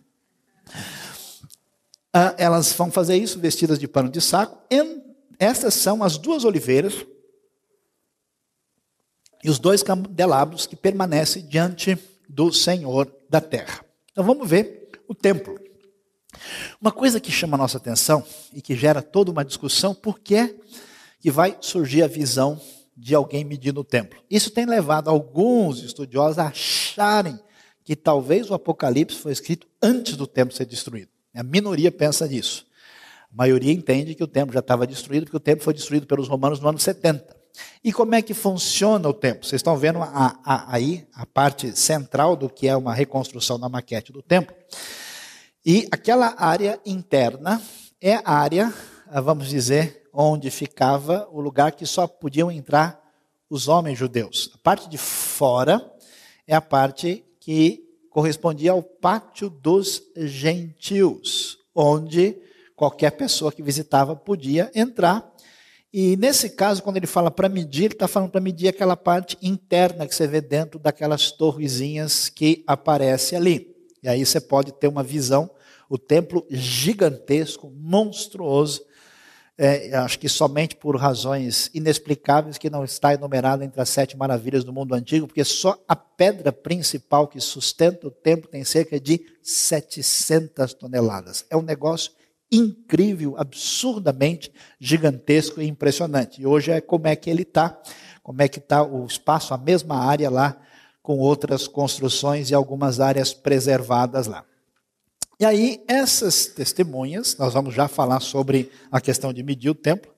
Ah, 2.13 2.35
elas 2.37 2.73
vão 2.73 2.91
fazer 2.91 3.17
isso 3.17 3.39
vestidas 3.39 3.79
de 3.79 3.89
pano 3.89 4.11
de 4.11 4.21
saco. 4.21 4.59
E 4.71 5.03
essas 5.39 5.75
são 5.75 6.03
as 6.03 6.19
duas 6.19 6.45
oliveiras 6.45 7.07
e 9.43 9.51
os 9.51 9.59
dois 9.59 9.83
candelabros 9.83 10.67
que 10.67 10.77
permanecem 10.77 11.47
diante 11.47 11.99
do 12.29 12.53
Senhor 12.53 13.13
da 13.29 13.41
terra. 13.41 13.85
Então 14.13 14.25
vamos 14.25 14.49
ver 14.49 14.91
o 15.09 15.15
templo. 15.15 15.59
Uma 16.81 16.93
coisa 16.93 17.21
que 17.21 17.31
chama 17.31 17.57
a 17.57 17.59
nossa 17.59 17.79
atenção 17.79 18.25
e 18.53 18.63
que 18.63 18.77
gera 18.77 19.03
toda 19.03 19.31
uma 19.31 19.45
discussão, 19.45 19.95
por 19.95 20.19
que 20.19 20.55
que 21.21 21.31
vai 21.31 21.57
surgir 21.61 22.03
a 22.03 22.09
visão 22.09 22.61
de 22.97 23.15
alguém 23.15 23.45
medindo 23.45 23.81
o 23.81 23.85
templo? 23.85 24.23
Isso 24.31 24.51
tem 24.51 24.67
levado 24.67 25.09
alguns 25.09 25.83
estudiosos 25.83 26.39
a 26.39 26.49
acharem 26.49 27.39
que 27.85 27.97
talvez 27.97 28.51
o 28.51 28.55
Apocalipse 28.55 29.19
foi 29.19 29.33
escrito 29.33 29.67
antes 29.83 30.17
do 30.17 30.27
templo 30.27 30.55
ser 30.55 30.67
destruído. 30.67 31.11
A 31.35 31.43
minoria 31.43 31.91
pensa 31.91 32.27
nisso. 32.27 32.67
A 33.33 33.37
maioria 33.37 33.73
entende 33.73 34.15
que 34.15 34.23
o 34.23 34.27
templo 34.27 34.53
já 34.53 34.61
estava 34.61 34.87
destruído, 34.87 35.25
porque 35.25 35.37
o 35.37 35.41
templo 35.41 35.65
foi 35.65 35.73
destruído 35.73 36.07
pelos 36.07 36.29
romanos 36.29 36.61
no 36.61 36.69
ano 36.69 36.79
70. 36.79 37.43
E 37.83 37.93
como 37.93 38.15
é 38.15 38.23
que 38.23 38.35
funciona 38.35 39.09
o 39.09 39.15
templo? 39.15 39.45
Vocês 39.45 39.61
estão 39.61 39.77
vendo 39.77 40.03
a, 40.03 40.39
a, 40.45 40.75
aí 40.75 41.07
a 41.15 41.27
parte 41.27 41.77
central 41.79 42.37
do 42.37 42.49
que 42.49 42.69
é 42.69 42.77
uma 42.77 42.95
reconstrução 42.95 43.59
da 43.59 43.69
maquete 43.69 44.13
do 44.13 44.23
templo. 44.23 44.55
E 45.65 45.87
aquela 45.91 46.35
área 46.39 46.81
interna 46.85 47.63
é 48.01 48.15
a 48.17 48.33
área, 48.33 48.73
vamos 49.23 49.49
dizer, 49.49 50.09
onde 50.13 50.51
ficava 50.51 51.29
o 51.31 51.41
lugar 51.41 51.73
que 51.73 51.87
só 51.87 52.07
podiam 52.07 52.51
entrar 52.51 53.01
os 53.49 53.69
homens 53.69 53.99
judeus. 53.99 54.51
A 54.55 54.59
parte 54.59 54.89
de 54.89 54.99
fora 54.99 55.81
é 56.47 56.55
a 56.55 56.61
parte 56.61 57.25
que 57.39 57.92
correspondia 58.13 58.73
ao 58.73 58.83
pátio 58.83 59.49
dos 59.49 60.03
gentios, 60.17 61.59
onde 61.75 62.37
qualquer 62.77 63.13
pessoa 63.13 63.51
que 63.51 63.63
visitava 63.63 64.15
podia 64.15 64.71
entrar. 64.75 65.33
E 65.93 66.17
nesse 66.17 66.51
caso, 66.51 66.83
quando 66.83 66.97
ele 66.99 67.07
fala 67.07 67.31
para 67.31 67.49
medir, 67.49 67.85
ele 67.85 67.95
está 67.95 68.07
falando 68.07 68.31
para 68.31 68.41
medir 68.41 68.69
aquela 68.69 68.97
parte 68.97 69.37
interna 69.43 70.07
que 70.07 70.15
você 70.15 70.27
vê 70.27 70.41
dentro 70.41 70.79
daquelas 70.79 71.31
torrezinhas 71.33 72.29
que 72.29 72.63
aparece 72.67 73.35
ali. 73.35 73.75
E 74.03 74.09
aí 74.09 74.25
você 74.25 74.41
pode 74.41 74.73
ter 74.73 74.89
uma 74.89 75.03
visão, 75.03 75.51
o 75.89 75.97
templo 75.97 76.47
gigantesco, 76.51 77.71
monstruoso, 77.71 78.83
é, 79.59 79.95
acho 79.95 80.19
que 80.19 80.29
somente 80.29 80.75
por 80.75 80.97
razões 80.97 81.71
inexplicáveis 81.75 82.57
que 82.57 82.71
não 82.71 82.85
está 82.85 83.13
enumerado 83.15 83.63
entre 83.63 83.81
as 83.81 83.89
sete 83.89 84.17
maravilhas 84.17 84.65
do 84.65 84.73
mundo 84.73 84.95
antigo, 84.95 85.27
porque 85.27 85.45
só 85.45 85.79
a 85.87 85.95
pedra 85.95 86.51
principal 86.51 87.29
que 87.29 87.41
sustenta 87.41 88.07
o 88.07 88.11
templo 88.11 88.51
tem 88.51 88.65
cerca 88.65 88.99
de 88.99 89.21
700 89.43 90.75
toneladas. 90.75 91.45
É 91.51 91.57
um 91.57 91.63
negócio 91.63 92.13
incrível, 92.51 93.35
absurdamente 93.39 94.53
gigantesco 94.79 95.61
e 95.61 95.67
impressionante. 95.67 96.43
E 96.43 96.47
hoje 96.47 96.71
é 96.71 96.81
como 96.81 97.07
é 97.07 97.17
que 97.17 97.31
ele 97.31 97.43
está, 97.43 97.81
como 98.23 98.43
é 98.43 98.49
que 98.49 98.59
está 98.59 98.83
o 98.83 99.07
espaço, 99.07 99.55
a 99.55 99.59
mesma 99.59 99.97
área 99.97 100.31
lá, 100.31 100.61
com 101.03 101.19
outras 101.19 101.67
construções 101.67 102.51
e 102.51 102.55
algumas 102.55 103.01
áreas 103.01 103.35
preservadas 103.35 104.27
lá. 104.27 104.45
E 105.43 105.45
aí, 105.45 105.83
essas 105.89 106.47
testemunhas, 106.47 107.37
nós 107.37 107.53
vamos 107.53 107.75
já 107.75 107.89
falar 107.89 108.21
sobre 108.21 108.71
a 108.93 109.01
questão 109.01 109.33
de 109.33 109.43
medir 109.43 109.71
o 109.71 109.75
templo, 109.75 110.13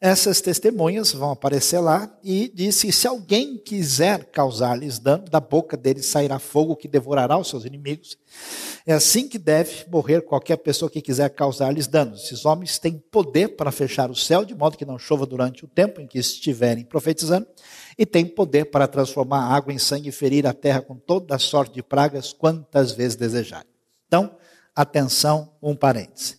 essas 0.00 0.40
testemunhas 0.40 1.12
vão 1.12 1.30
aparecer 1.30 1.78
lá 1.78 2.10
e 2.24 2.50
disse: 2.54 2.90
se 2.90 3.06
alguém 3.06 3.58
quiser 3.58 4.24
causar-lhes 4.30 4.98
dano, 4.98 5.26
da 5.26 5.40
boca 5.40 5.76
deles 5.76 6.06
sairá 6.06 6.38
fogo 6.38 6.74
que 6.74 6.88
devorará 6.88 7.36
os 7.36 7.50
seus 7.50 7.66
inimigos. 7.66 8.16
É 8.86 8.94
assim 8.94 9.28
que 9.28 9.36
deve 9.36 9.84
morrer 9.90 10.22
qualquer 10.22 10.56
pessoa 10.56 10.90
que 10.90 11.02
quiser 11.02 11.28
causar-lhes 11.28 11.86
danos. 11.86 12.24
Esses 12.24 12.46
homens 12.46 12.78
têm 12.78 12.96
poder 13.10 13.48
para 13.48 13.70
fechar 13.70 14.10
o 14.10 14.16
céu, 14.16 14.42
de 14.42 14.54
modo 14.54 14.78
que 14.78 14.86
não 14.86 14.98
chova 14.98 15.26
durante 15.26 15.66
o 15.66 15.68
tempo 15.68 16.00
em 16.00 16.06
que 16.06 16.18
estiverem 16.18 16.82
profetizando, 16.82 17.46
e 17.98 18.06
têm 18.06 18.24
poder 18.24 18.70
para 18.70 18.88
transformar 18.88 19.40
a 19.40 19.54
água 19.54 19.70
em 19.70 19.78
sangue 19.78 20.08
e 20.08 20.12
ferir 20.12 20.46
a 20.46 20.54
terra 20.54 20.80
com 20.80 20.96
toda 20.96 21.34
a 21.34 21.38
sorte 21.38 21.74
de 21.74 21.82
pragas, 21.82 22.32
quantas 22.32 22.92
vezes 22.92 23.16
desejarem. 23.16 23.70
Então, 24.06 24.34
atenção, 24.74 25.52
um 25.62 25.74
parêntese. 25.74 26.38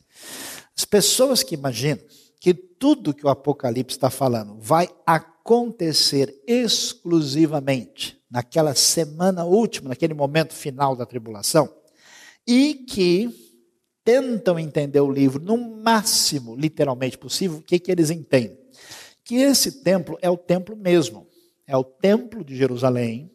As 0.75 0.85
pessoas 0.85 1.43
que 1.43 1.55
imaginam 1.55 1.99
que 2.39 2.53
tudo 2.53 3.13
que 3.13 3.25
o 3.25 3.29
Apocalipse 3.29 3.95
está 3.95 4.09
falando 4.09 4.57
vai 4.59 4.89
acontecer 5.05 6.41
exclusivamente 6.45 8.19
naquela 8.29 8.75
semana 8.75 9.45
última, 9.45 9.89
naquele 9.89 10.13
momento 10.13 10.53
final 10.53 10.95
da 10.95 11.05
tribulação, 11.05 11.73
e 12.45 12.73
que 12.73 13.29
tentam 14.03 14.59
entender 14.59 14.99
o 14.99 15.11
livro 15.11 15.41
no 15.41 15.57
máximo, 15.57 16.55
literalmente 16.55 17.17
possível, 17.17 17.59
o 17.59 17.61
que, 17.61 17.79
que 17.79 17.91
eles 17.91 18.09
entendem? 18.09 18.59
Que 19.23 19.35
esse 19.35 19.83
templo 19.83 20.17
é 20.21 20.29
o 20.29 20.35
templo 20.35 20.75
mesmo, 20.75 21.27
é 21.65 21.77
o 21.77 21.83
templo 21.83 22.43
de 22.43 22.55
Jerusalém, 22.57 23.31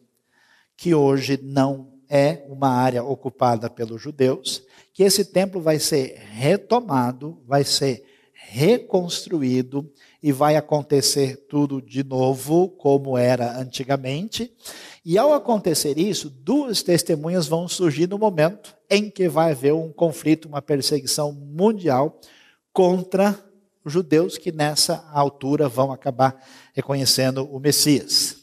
que 0.77 0.93
hoje 0.93 1.39
não 1.41 1.98
é 2.09 2.43
uma 2.47 2.69
área 2.69 3.03
ocupada 3.03 3.69
pelos 3.69 4.01
judeus, 4.01 4.63
que 4.93 5.03
esse 5.03 5.23
templo 5.23 5.61
vai 5.61 5.79
ser 5.79 6.17
retomado, 6.31 7.39
vai 7.45 7.63
ser 7.63 8.03
reconstruído 8.33 9.87
e 10.23 10.31
vai 10.31 10.55
acontecer 10.55 11.45
tudo 11.47 11.79
de 11.79 12.03
novo 12.03 12.67
como 12.69 13.15
era 13.15 13.59
antigamente. 13.59 14.51
E 15.05 15.17
ao 15.17 15.33
acontecer 15.33 15.99
isso, 15.99 16.29
duas 16.29 16.81
testemunhas 16.81 17.47
vão 17.47 17.67
surgir 17.67 18.07
no 18.07 18.17
momento 18.17 18.75
em 18.89 19.09
que 19.09 19.29
vai 19.29 19.51
haver 19.51 19.73
um 19.73 19.93
conflito, 19.93 20.47
uma 20.47 20.63
perseguição 20.63 21.31
mundial 21.31 22.19
contra 22.73 23.37
os 23.85 23.93
judeus 23.93 24.37
que 24.37 24.51
nessa 24.51 25.07
altura 25.13 25.69
vão 25.69 25.91
acabar 25.91 26.43
reconhecendo 26.73 27.45
o 27.45 27.59
Messias. 27.59 28.38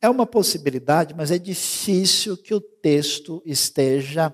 É 0.00 0.08
uma 0.08 0.26
possibilidade, 0.26 1.14
mas 1.14 1.30
é 1.30 1.38
difícil 1.38 2.36
que 2.36 2.54
o 2.54 2.60
texto 2.60 3.42
esteja 3.44 4.32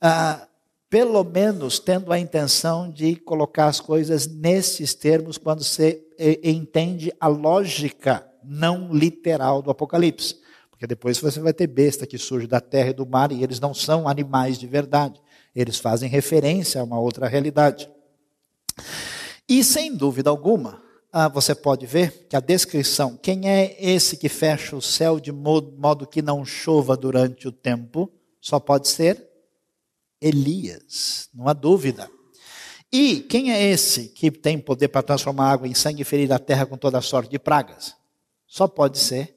ah, 0.00 0.46
pelo 0.90 1.22
menos 1.22 1.78
tendo 1.78 2.12
a 2.12 2.18
intenção 2.18 2.90
de 2.90 3.16
colocar 3.16 3.66
as 3.66 3.80
coisas 3.80 4.26
nesses 4.26 4.94
termos 4.94 5.36
quando 5.36 5.62
você 5.62 6.02
entende 6.42 7.12
a 7.20 7.26
lógica 7.26 8.26
não 8.42 8.92
literal 8.92 9.60
do 9.60 9.70
Apocalipse. 9.70 10.36
Porque 10.70 10.86
depois 10.86 11.18
você 11.18 11.40
vai 11.40 11.52
ter 11.52 11.66
besta 11.66 12.06
que 12.06 12.16
surge 12.16 12.46
da 12.46 12.60
terra 12.60 12.90
e 12.90 12.94
do 12.94 13.06
mar 13.06 13.32
e 13.32 13.42
eles 13.42 13.60
não 13.60 13.74
são 13.74 14.08
animais 14.08 14.58
de 14.58 14.66
verdade. 14.66 15.20
Eles 15.54 15.78
fazem 15.78 16.08
referência 16.08 16.80
a 16.80 16.84
uma 16.84 16.98
outra 16.98 17.26
realidade. 17.26 17.90
E 19.48 19.64
sem 19.64 19.94
dúvida 19.94 20.30
alguma, 20.30 20.80
ah, 21.12 21.28
você 21.28 21.54
pode 21.54 21.86
ver 21.86 22.26
que 22.28 22.36
a 22.36 22.40
descrição, 22.40 23.16
quem 23.16 23.48
é 23.48 23.76
esse 23.78 24.16
que 24.16 24.28
fecha 24.28 24.76
o 24.76 24.82
céu 24.82 25.18
de 25.18 25.32
modo, 25.32 25.72
modo 25.78 26.06
que 26.06 26.20
não 26.20 26.44
chova 26.44 26.96
durante 26.96 27.48
o 27.48 27.52
tempo, 27.52 28.12
só 28.40 28.60
pode 28.60 28.88
ser 28.88 29.26
Elias, 30.20 31.28
não 31.32 31.48
há 31.48 31.52
dúvida. 31.52 32.10
E 32.92 33.20
quem 33.20 33.52
é 33.52 33.62
esse 33.62 34.08
que 34.08 34.30
tem 34.30 34.58
poder 34.58 34.88
para 34.88 35.02
transformar 35.02 35.50
água 35.50 35.68
em 35.68 35.74
sangue 35.74 36.02
e 36.02 36.04
ferir 36.04 36.32
a 36.32 36.38
terra 36.38 36.66
com 36.66 36.76
toda 36.76 36.98
a 36.98 37.02
sorte 37.02 37.30
de 37.30 37.38
pragas? 37.38 37.94
Só 38.46 38.66
pode 38.66 38.98
ser 38.98 39.36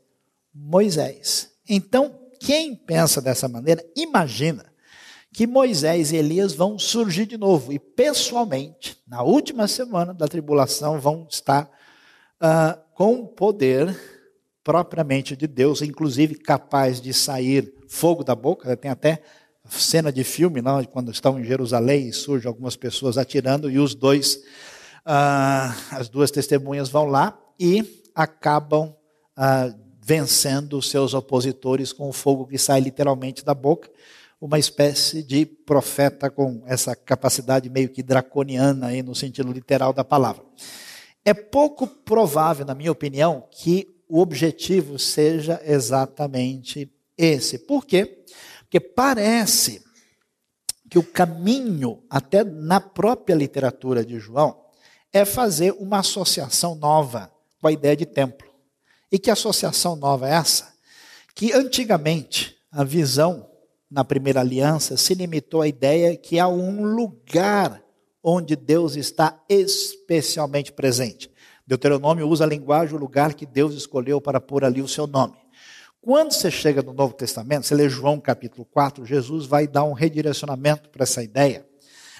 Moisés. 0.54 1.52
Então, 1.68 2.18
quem 2.40 2.76
pensa 2.76 3.22
dessa 3.22 3.48
maneira, 3.48 3.86
imagina 3.96 4.71
que 5.34 5.48
Moisés 5.48 6.12
e 6.12 6.18
Elias 6.18 6.54
vão 6.54 6.78
surgir 6.78 7.26
de 7.26 7.38
novo. 7.38 7.72
E 7.72 7.80
pessoalmente, 7.80 8.98
na 9.08 9.24
última 9.24 9.68
semana 9.68 10.14
da 10.14 10.28
tribulação, 10.28 11.00
vão 11.00 11.26
estar 11.30 11.70
uh, 12.42 12.80
com 12.94 13.26
poder 13.26 13.98
propriamente 14.64 15.36
de 15.36 15.48
Deus, 15.48 15.82
inclusive 15.82 16.36
capaz 16.36 17.02
de 17.02 17.14
sair 17.14 17.74
fogo 17.88 18.24
da 18.24 18.36
boca. 18.36 18.76
Tem 18.76 18.92
até 18.92 19.22
cena 19.70 20.12
de 20.12 20.24
filme, 20.24 20.62
não, 20.62 20.84
quando 20.84 21.12
estão 21.12 21.40
em 21.40 21.44
Jerusalém 21.44 22.10
e 22.10 22.14
surgem 22.14 22.48
algumas 22.48 22.76
pessoas 22.76 23.18
atirando 23.18 23.70
e 23.70 23.80
os 23.80 23.96
dois, 23.96 24.44
ah, 25.06 25.76
as 25.92 26.10
duas 26.10 26.30
testemunhas 26.30 26.90
vão 26.90 27.06
lá 27.06 27.40
e 27.60 28.04
acabam 28.14 28.94
ah, 29.36 29.74
vencendo 30.04 30.78
os 30.78 30.90
seus 30.90 31.14
opositores 31.14 31.94
com 31.94 32.10
o 32.10 32.14
fogo 32.14 32.48
que 32.48 32.58
sai 32.58 32.82
literalmente 32.82 33.46
da 33.46 33.54
boca, 33.54 33.90
uma 34.42 34.58
espécie 34.58 35.22
de 35.22 35.46
profeta 35.46 36.28
com 36.32 36.64
essa 36.66 36.96
capacidade 36.96 37.70
meio 37.70 37.90
que 37.90 38.02
draconiana 38.02 38.88
aí 38.88 39.04
no 39.04 39.14
sentido 39.14 39.54
literal 39.54 39.94
da 39.94 40.04
palavra. 40.04 40.44
É 41.24 41.32
pouco 41.32 41.86
provável, 41.86 42.66
na 42.66 42.74
minha 42.74 42.92
opinião, 42.92 43.48
que 43.52 43.88
o 44.10 44.20
objetivo 44.20 44.98
seja 44.98 45.62
exatamente 45.64 46.92
esse. 47.16 47.60
Por 47.60 47.86
quê? 47.86 48.26
Porque 48.62 48.80
parece 48.80 49.84
que 50.90 50.98
o 50.98 51.04
caminho, 51.04 52.04
até 52.10 52.44
na 52.44 52.82
própria 52.82 53.36
literatura 53.36 54.04
de 54.04 54.18
João, 54.18 54.60
é 55.14 55.24
fazer 55.24 55.72
uma 55.74 56.00
associação 56.00 56.74
nova 56.74 57.32
com 57.62 57.68
a 57.68 57.72
ideia 57.72 57.96
de 57.96 58.08
templo. 58.08 58.50
E 59.12 59.20
que 59.20 59.30
associação 59.30 59.96
nova 59.96 60.28
é 60.28 60.34
essa? 60.34 60.74
Que 61.36 61.54
antigamente 61.54 62.58
a 62.72 62.84
visão 62.84 63.51
na 63.92 64.06
primeira 64.06 64.40
aliança 64.40 64.96
se 64.96 65.14
limitou 65.14 65.62
à 65.62 65.68
ideia 65.68 66.16
que 66.16 66.40
há 66.40 66.48
um 66.48 66.86
lugar 66.86 67.84
onde 68.24 68.56
Deus 68.56 68.96
está 68.96 69.38
especialmente 69.50 70.72
presente. 70.72 71.30
Deuteronômio 71.68 72.28
usa 72.28 72.46
a 72.46 72.48
linguagem, 72.48 72.96
o 72.96 73.00
lugar 73.00 73.34
que 73.34 73.46
Deus 73.46 73.76
escolheu 73.76 74.22
para 74.22 74.40
pôr 74.40 74.64
ali 74.64 74.82
o 74.82 74.88
seu 74.88 75.06
nome. 75.06 75.36
Quando 76.00 76.32
você 76.32 76.50
chega 76.50 76.82
no 76.82 76.94
Novo 76.94 77.14
Testamento, 77.14 77.68
você 77.68 77.76
lê 77.76 77.90
João 77.90 78.20
capítulo 78.20 78.66
4, 78.66 79.06
Jesus 79.06 79.46
vai 79.46 79.68
dar 79.68 79.84
um 79.84 79.94
redirecionamento 79.94 80.90
para 80.90 81.04
essa 81.04 81.22
ideia, 81.22 81.68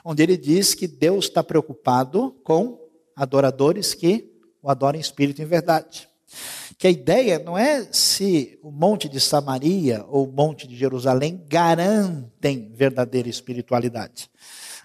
onde 0.04 0.22
ele 0.22 0.38
diz 0.38 0.76
que 0.76 0.88
Deus 0.88 1.26
está 1.26 1.44
preocupado 1.44 2.36
com 2.44 2.80
adoradores 3.16 3.94
que 3.94 4.30
o 4.62 4.70
adoram 4.70 4.98
em 4.98 5.02
espírito 5.02 5.42
e 5.42 5.44
em 5.44 5.48
verdade. 5.48 6.08
Que 6.82 6.88
a 6.88 6.90
ideia 6.90 7.38
não 7.38 7.56
é 7.56 7.88
se 7.92 8.58
o 8.64 8.72
monte 8.72 9.08
de 9.08 9.20
Samaria 9.20 10.04
ou 10.10 10.28
o 10.28 10.32
monte 10.32 10.68
de 10.68 10.76
Jerusalém 10.76 11.46
garantem 11.48 12.72
verdadeira 12.74 13.30
espiritualidade. 13.30 14.32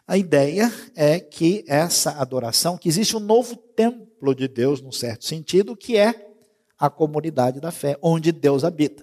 A 0.07 0.19
ideia 0.19 0.71
é 0.95 1.19
que 1.19 1.65
essa 1.67 2.11
adoração, 2.21 2.77
que 2.77 2.87
existe 2.87 3.17
um 3.17 3.21
novo 3.21 3.57
templo 3.57 4.35
de 4.35 4.47
Deus, 4.47 4.83
num 4.83 4.93
certo 4.93 5.25
sentido, 5.25 5.75
que 5.75 5.97
é 5.97 6.33
a 6.79 6.91
comunidade 6.91 7.61
da 7.61 7.71
fé, 7.71 7.97
onde 8.03 8.31
Deus 8.31 8.63
habita. 8.63 9.03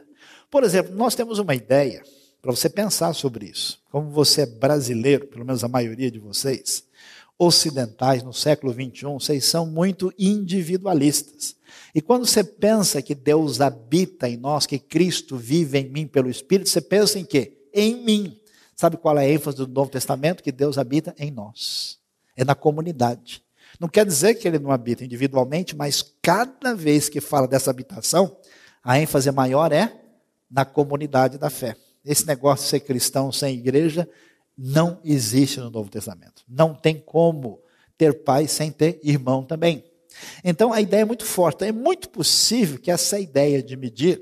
Por 0.52 0.64
exemplo, 0.64 0.96
nós 0.96 1.16
temos 1.16 1.40
uma 1.40 1.56
ideia, 1.56 2.04
para 2.44 2.52
você 2.52 2.70
pensar 2.70 3.12
sobre 3.14 3.48
isso. 3.48 3.82
Como 3.92 4.12
você 4.12 4.42
é 4.42 4.46
brasileiro, 4.46 5.26
pelo 5.26 5.44
menos 5.44 5.64
a 5.64 5.68
maioria 5.68 6.12
de 6.12 6.20
vocês, 6.20 6.84
ocidentais 7.46 8.24
no 8.24 8.34
século 8.34 8.74
21, 8.74 9.20
vocês 9.20 9.46
são 9.46 9.66
muito 9.66 10.14
individualistas. 10.18 11.56
E 11.94 12.02
quando 12.02 12.26
você 12.26 12.44
pensa 12.44 13.02
que 13.02 13.14
Deus 13.14 13.62
habita 13.62 14.28
em 14.28 14.38
nós, 14.38 14.66
que 14.66 14.80
Cristo 14.80 15.38
vive 15.38 15.80
em 15.80 15.90
mim 15.90 16.08
pelo 16.08 16.30
Espírito, 16.30 16.70
você 16.70 16.82
pensa 16.82 17.20
em 17.20 17.26
quê? 17.26 17.68
Em 17.74 18.04
mim. 18.04 18.40
Sabe 18.76 18.98
qual 18.98 19.18
é 19.18 19.26
a 19.26 19.30
ênfase 19.30 19.58
do 19.58 19.68
Novo 19.68 19.92
Testamento? 19.92 20.42
Que 20.42 20.52
Deus 20.52 20.78
habita 20.78 21.14
em 21.18 21.30
nós. 21.30 22.00
É 22.36 22.44
na 22.44 22.56
comunidade. 22.56 23.44
Não 23.80 23.88
quer 23.88 24.06
dizer 24.06 24.36
que 24.36 24.48
ele 24.48 24.60
não 24.60 24.72
habita 24.72 25.04
individualmente, 25.04 25.76
mas 25.76 26.04
cada 26.22 26.76
vez 26.76 27.10
que 27.10 27.22
fala 27.22 27.48
dessa 27.48 27.70
habitação, 27.70 28.38
a 28.84 29.00
ênfase 29.00 29.32
maior 29.32 29.72
é 29.72 29.94
na 30.50 30.66
comunidade 30.66 31.38
da 31.38 31.50
fé. 31.50 31.76
Esse 32.04 32.26
negócio 32.26 32.64
de 32.66 32.70
ser 32.70 32.80
cristão 32.82 33.32
sem 33.32 33.56
igreja 33.56 34.08
não 34.58 35.00
existe 35.04 35.60
no 35.60 35.70
Novo 35.70 35.90
Testamento. 35.90 36.44
Não 36.48 36.74
tem 36.74 37.00
como 37.00 37.60
ter 37.98 38.24
pai 38.24 38.48
sem 38.48 38.72
ter 38.72 39.00
irmão 39.04 39.44
também. 39.44 39.84
Então 40.44 40.72
a 40.72 40.82
ideia 40.82 41.02
é 41.02 41.06
muito 41.06 41.26
forte. 41.26 41.66
É 41.66 41.72
muito 41.72 42.10
possível 42.10 42.80
que 42.80 42.92
essa 42.92 43.20
ideia 43.20 43.62
de 43.62 43.76
medir 43.76 44.22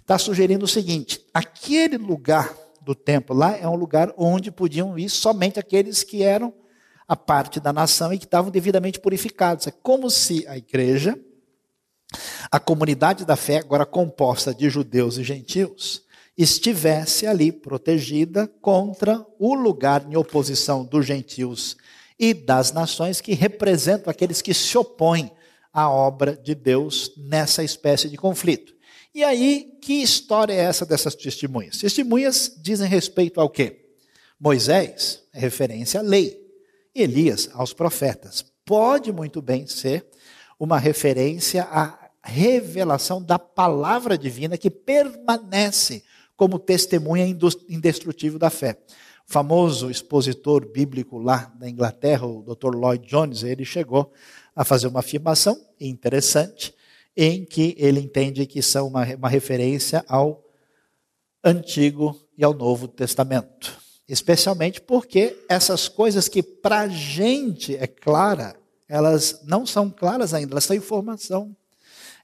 está 0.00 0.18
sugerindo 0.18 0.64
o 0.64 0.68
seguinte: 0.68 1.24
aquele 1.32 1.96
lugar 1.96 2.54
do 2.80 2.94
templo 2.94 3.36
lá 3.36 3.56
é 3.56 3.66
um 3.66 3.76
lugar 3.76 4.12
onde 4.16 4.50
podiam 4.50 4.98
ir 4.98 5.08
somente 5.08 5.58
aqueles 5.58 6.02
que 6.02 6.22
eram 6.22 6.52
a 7.06 7.16
parte 7.16 7.60
da 7.60 7.72
nação 7.72 8.12
e 8.12 8.18
que 8.18 8.24
estavam 8.24 8.50
devidamente 8.50 9.00
purificados. 9.00 9.66
É 9.66 9.70
como 9.70 10.10
se 10.10 10.46
a 10.46 10.56
igreja, 10.56 11.18
a 12.50 12.58
comunidade 12.58 13.24
da 13.24 13.36
fé, 13.36 13.58
agora 13.58 13.84
composta 13.84 14.54
de 14.54 14.68
judeus 14.70 15.18
e 15.18 15.24
gentios, 15.24 16.02
estivesse 16.42 17.26
ali 17.26 17.52
protegida 17.52 18.46
contra 18.60 19.24
o 19.38 19.54
lugar 19.54 20.06
em 20.10 20.16
oposição 20.16 20.84
dos 20.84 21.06
gentios 21.06 21.76
e 22.18 22.34
das 22.34 22.72
nações 22.72 23.20
que 23.20 23.34
representam 23.34 24.10
aqueles 24.10 24.42
que 24.42 24.54
se 24.54 24.76
opõem 24.76 25.30
à 25.72 25.90
obra 25.90 26.36
de 26.36 26.54
Deus 26.54 27.12
nessa 27.16 27.64
espécie 27.64 28.08
de 28.08 28.16
conflito. 28.16 28.74
E 29.14 29.22
aí, 29.22 29.78
que 29.80 30.02
história 30.02 30.52
é 30.54 30.58
essa 30.58 30.86
dessas 30.86 31.14
testemunhas? 31.14 31.78
Testemunhas 31.78 32.54
dizem 32.62 32.88
respeito 32.88 33.40
ao 33.40 33.50
quê? 33.50 33.86
Moisés 34.38 35.22
é 35.32 35.38
referência 35.38 36.00
à 36.00 36.02
lei, 36.02 36.40
Elias 36.94 37.48
aos 37.54 37.72
profetas. 37.72 38.44
Pode 38.64 39.12
muito 39.12 39.40
bem 39.40 39.66
ser 39.66 40.06
uma 40.58 40.78
referência 40.78 41.64
à 41.64 42.10
revelação 42.22 43.22
da 43.22 43.38
palavra 43.38 44.16
divina 44.16 44.56
que 44.56 44.70
permanece 44.70 46.04
como 46.36 46.58
testemunha 46.58 47.26
indestrutível 47.68 48.38
da 48.38 48.50
fé. 48.50 48.78
O 49.28 49.32
famoso 49.32 49.90
expositor 49.90 50.70
bíblico 50.70 51.18
lá 51.18 51.52
da 51.58 51.68
Inglaterra, 51.68 52.26
o 52.26 52.42
Dr. 52.42 52.74
Lloyd 52.74 53.06
Jones, 53.06 53.42
ele 53.42 53.64
chegou 53.64 54.12
a 54.54 54.64
fazer 54.64 54.88
uma 54.88 55.00
afirmação 55.00 55.58
interessante 55.80 56.74
em 57.16 57.44
que 57.44 57.74
ele 57.78 58.00
entende 58.00 58.46
que 58.46 58.62
são 58.62 58.88
uma, 58.88 59.04
uma 59.14 59.28
referência 59.28 60.04
ao 60.08 60.42
Antigo 61.44 62.18
e 62.36 62.44
ao 62.44 62.54
Novo 62.54 62.88
Testamento. 62.88 63.78
Especialmente 64.08 64.80
porque 64.80 65.36
essas 65.48 65.88
coisas 65.88 66.28
que 66.28 66.42
para 66.42 66.80
a 66.80 66.88
gente 66.88 67.76
é 67.76 67.86
clara, 67.86 68.56
elas 68.88 69.40
não 69.44 69.64
são 69.64 69.90
claras 69.90 70.34
ainda, 70.34 70.52
elas 70.52 70.64
são 70.64 70.76
informação. 70.76 71.56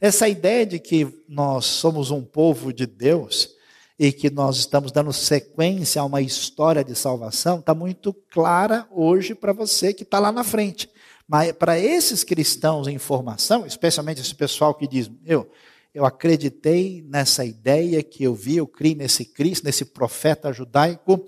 Essa 0.01 0.29
ideia 0.29 0.65
de 0.65 0.79
que 0.79 1.09
nós 1.29 1.65
somos 1.65 2.11
um 2.11 2.23
povo 2.23 2.73
de 2.73 2.87
Deus 2.87 3.57
e 3.99 4.13
que 4.13 4.31
nós 4.31 4.59
estamos 4.59 4.93
dando 4.93 5.13
sequência 5.13 6.01
a 6.01 6.05
uma 6.05 6.21
história 6.21 6.85
de 6.85 6.95
salvação 6.95 7.59
está 7.59 7.75
muito 7.75 8.15
clara 8.31 8.87
hoje 8.91 9.35
para 9.35 9.53
você 9.53 9.93
que 9.93 10.05
está 10.05 10.19
lá 10.19 10.31
na 10.31 10.45
frente. 10.45 10.89
Mas 11.27 11.53
para 11.53 11.79
esses 11.79 12.23
cristãos 12.23 12.87
em 12.87 12.97
formação, 12.97 13.67
especialmente 13.67 14.21
esse 14.21 14.35
pessoal 14.35 14.73
que 14.73 14.87
diz, 14.87 15.11
eu, 15.27 15.51
eu 15.93 16.07
acreditei 16.07 17.05
nessa 17.09 17.45
ideia 17.45 18.03
que 18.03 18.23
eu 18.23 18.35
vi, 18.35 18.57
eu 18.57 18.67
criei 18.67 18.95
nesse 18.95 19.25
Cristo, 19.25 19.65
nesse 19.65 19.85
profeta 19.85 20.53
judaico, 20.53 21.27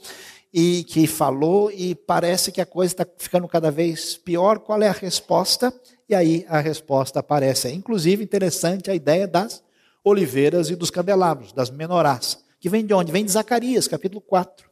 e 0.53 0.85
que 0.85 1.07
falou, 1.07 1.71
e 1.71 1.95
parece 1.95 2.51
que 2.51 2.61
a 2.61 2.67
coisa 2.67 2.93
está 2.93 3.07
ficando 3.19 3.47
cada 3.47 3.71
vez 3.71 4.17
pior. 4.17 4.59
Qual 4.61 4.83
é 4.83 4.89
a 4.89 4.93
resposta? 4.93 5.73
E 6.09 6.15
aí 6.15 6.45
a 6.49 6.61
resposta 6.61 7.21
aparece. 7.21 7.69
É, 7.69 7.73
inclusive, 7.73 8.25
interessante 8.25 8.91
a 8.91 8.95
ideia 8.95 9.29
das 9.29 9.63
oliveiras 10.03 10.71
e 10.71 10.77
dos 10.77 10.91
candelabros, 10.91 11.53
das 11.53 11.71
menorás, 11.71 12.40
que 12.61 12.69
vem 12.69 12.85
de 12.85 12.95
onde? 12.95 13.11
Vem 13.11 13.25
de 13.25 13.33
Zacarias, 13.33 13.89
capítulo 13.89 14.21
4, 14.21 14.71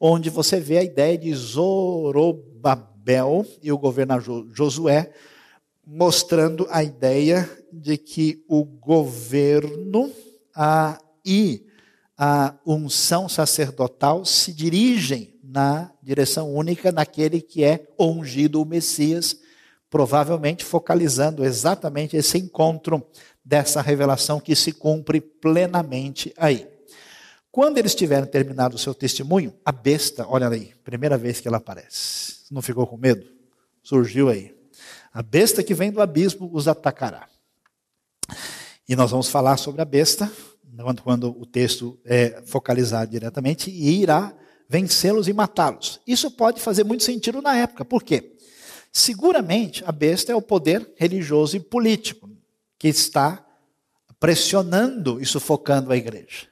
onde 0.00 0.30
você 0.30 0.58
vê 0.58 0.78
a 0.78 0.82
ideia 0.82 1.16
de 1.16 1.32
Zorobabel 1.34 2.88
Bel 3.08 3.46
e 3.62 3.72
o 3.72 3.78
governador 3.78 4.46
Josué, 4.52 5.10
mostrando 5.86 6.66
a 6.68 6.84
ideia 6.84 7.48
de 7.72 7.96
que 7.96 8.44
o 8.46 8.62
governo 8.62 10.12
e 11.24 11.64
a 12.18 12.54
unção 12.66 13.26
sacerdotal 13.26 14.26
se 14.26 14.52
dirigem 14.52 15.34
na 15.42 15.90
direção 16.02 16.54
única 16.54 16.92
naquele 16.92 17.40
que 17.40 17.64
é 17.64 17.88
ungido 17.98 18.60
o 18.60 18.66
Messias, 18.66 19.40
provavelmente 19.88 20.62
focalizando 20.62 21.42
exatamente 21.42 22.14
esse 22.14 22.36
encontro 22.36 23.02
dessa 23.42 23.80
revelação 23.80 24.38
que 24.38 24.54
se 24.54 24.70
cumpre 24.70 25.18
plenamente 25.18 26.30
aí. 26.36 26.68
Quando 27.58 27.76
eles 27.76 27.92
tiveram 27.92 28.24
terminado 28.24 28.76
o 28.76 28.78
seu 28.78 28.94
testemunho, 28.94 29.52
a 29.64 29.72
besta, 29.72 30.24
olha 30.28 30.48
aí, 30.48 30.72
primeira 30.84 31.18
vez 31.18 31.40
que 31.40 31.48
ela 31.48 31.56
aparece. 31.56 32.44
Não 32.52 32.62
ficou 32.62 32.86
com 32.86 32.96
medo? 32.96 33.26
Surgiu 33.82 34.28
aí. 34.28 34.54
A 35.12 35.24
besta 35.24 35.60
que 35.60 35.74
vem 35.74 35.90
do 35.90 36.00
abismo 36.00 36.48
os 36.52 36.68
atacará. 36.68 37.28
E 38.88 38.94
nós 38.94 39.10
vamos 39.10 39.28
falar 39.28 39.56
sobre 39.56 39.82
a 39.82 39.84
besta, 39.84 40.30
quando, 40.80 41.02
quando 41.02 41.30
o 41.36 41.44
texto 41.44 41.98
é 42.04 42.40
focalizado 42.46 43.10
diretamente, 43.10 43.72
e 43.72 44.02
irá 44.02 44.32
vencê-los 44.68 45.26
e 45.26 45.32
matá-los. 45.32 46.00
Isso 46.06 46.30
pode 46.30 46.60
fazer 46.60 46.84
muito 46.84 47.02
sentido 47.02 47.42
na 47.42 47.56
época. 47.56 47.84
Por 47.84 48.04
quê? 48.04 48.36
Seguramente 48.92 49.82
a 49.84 49.90
besta 49.90 50.30
é 50.30 50.34
o 50.36 50.40
poder 50.40 50.94
religioso 50.96 51.56
e 51.56 51.60
político 51.60 52.30
que 52.78 52.86
está 52.86 53.44
pressionando 54.20 55.20
e 55.20 55.26
sufocando 55.26 55.90
a 55.90 55.96
igreja. 55.96 56.47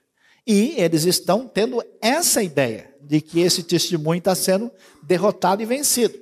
E 0.46 0.74
eles 0.76 1.04
estão 1.04 1.48
tendo 1.48 1.82
essa 2.00 2.42
ideia 2.42 2.94
de 3.00 3.20
que 3.20 3.40
esse 3.40 3.62
testemunho 3.62 4.18
está 4.18 4.34
sendo 4.34 4.70
derrotado 5.02 5.62
e 5.62 5.66
vencido. 5.66 6.18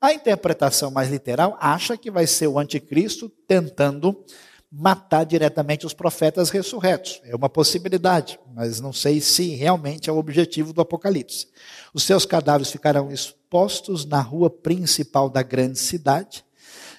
A 0.00 0.12
interpretação 0.12 0.90
mais 0.90 1.10
literal 1.10 1.56
acha 1.60 1.96
que 1.96 2.10
vai 2.10 2.26
ser 2.26 2.46
o 2.46 2.58
anticristo 2.58 3.28
tentando 3.46 4.24
matar 4.72 5.24
diretamente 5.24 5.84
os 5.84 5.92
profetas 5.92 6.48
ressurretos. 6.48 7.20
É 7.24 7.34
uma 7.34 7.48
possibilidade, 7.48 8.38
mas 8.54 8.80
não 8.80 8.92
sei 8.92 9.20
se 9.20 9.54
realmente 9.56 10.08
é 10.08 10.12
o 10.12 10.18
objetivo 10.18 10.72
do 10.72 10.80
Apocalipse. 10.80 11.48
Os 11.92 12.04
seus 12.04 12.24
cadáveres 12.24 12.70
ficarão 12.70 13.10
expostos 13.10 14.04
na 14.04 14.20
rua 14.20 14.48
principal 14.48 15.28
da 15.28 15.42
grande 15.42 15.78
cidade, 15.78 16.44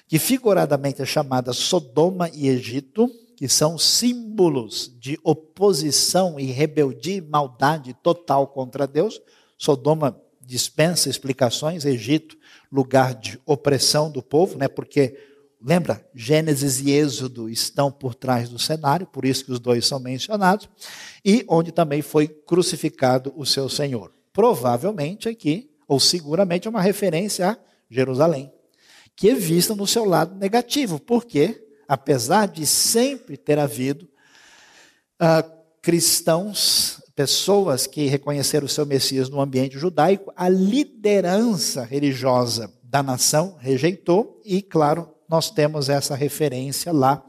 que 0.06 0.18
figuradamente 0.18 1.00
é 1.00 1.06
chamada 1.06 1.54
Sodoma 1.54 2.30
e 2.34 2.46
Egito, 2.46 3.10
que 3.36 3.48
são 3.48 3.78
símbolos 3.78 4.92
de 4.98 5.18
oposição 5.22 6.38
e 6.38 6.44
rebeldia 6.44 7.16
e 7.16 7.20
maldade 7.20 7.94
total 8.02 8.46
contra 8.46 8.86
Deus. 8.86 9.20
Sodoma 9.58 10.20
dispensa 10.40 11.08
explicações, 11.08 11.84
Egito, 11.84 12.36
lugar 12.70 13.14
de 13.14 13.40
opressão 13.46 14.10
do 14.10 14.22
povo, 14.22 14.58
né? 14.58 14.68
Porque 14.68 15.16
lembra, 15.64 16.04
Gênesis 16.14 16.80
e 16.80 16.90
Êxodo 16.90 17.48
estão 17.48 17.90
por 17.90 18.14
trás 18.14 18.48
do 18.48 18.58
cenário, 18.58 19.06
por 19.06 19.24
isso 19.24 19.44
que 19.44 19.52
os 19.52 19.60
dois 19.60 19.86
são 19.86 20.00
mencionados, 20.00 20.68
e 21.24 21.44
onde 21.48 21.70
também 21.70 22.02
foi 22.02 22.26
crucificado 22.26 23.32
o 23.36 23.46
seu 23.46 23.68
Senhor. 23.68 24.12
Provavelmente 24.32 25.28
aqui, 25.28 25.70
ou 25.86 26.00
seguramente, 26.00 26.66
é 26.66 26.70
uma 26.70 26.80
referência 26.80 27.50
a 27.50 27.58
Jerusalém, 27.88 28.52
que 29.14 29.30
é 29.30 29.34
vista 29.34 29.74
no 29.74 29.86
seu 29.86 30.04
lado 30.04 30.34
negativo, 30.34 30.98
porque 30.98 31.62
apesar 31.92 32.48
de 32.48 32.66
sempre 32.66 33.36
ter 33.36 33.58
havido 33.58 34.08
uh, 35.20 35.62
cristãos, 35.82 37.02
pessoas 37.14 37.86
que 37.86 38.06
reconheceram 38.06 38.64
o 38.64 38.68
seu 38.68 38.86
Messias 38.86 39.28
no 39.28 39.42
ambiente 39.42 39.78
judaico, 39.78 40.32
a 40.34 40.48
liderança 40.48 41.84
religiosa 41.84 42.72
da 42.82 43.02
nação 43.02 43.58
rejeitou, 43.60 44.40
e 44.42 44.62
claro, 44.62 45.14
nós 45.28 45.50
temos 45.50 45.90
essa 45.90 46.14
referência 46.14 46.90
lá 46.94 47.22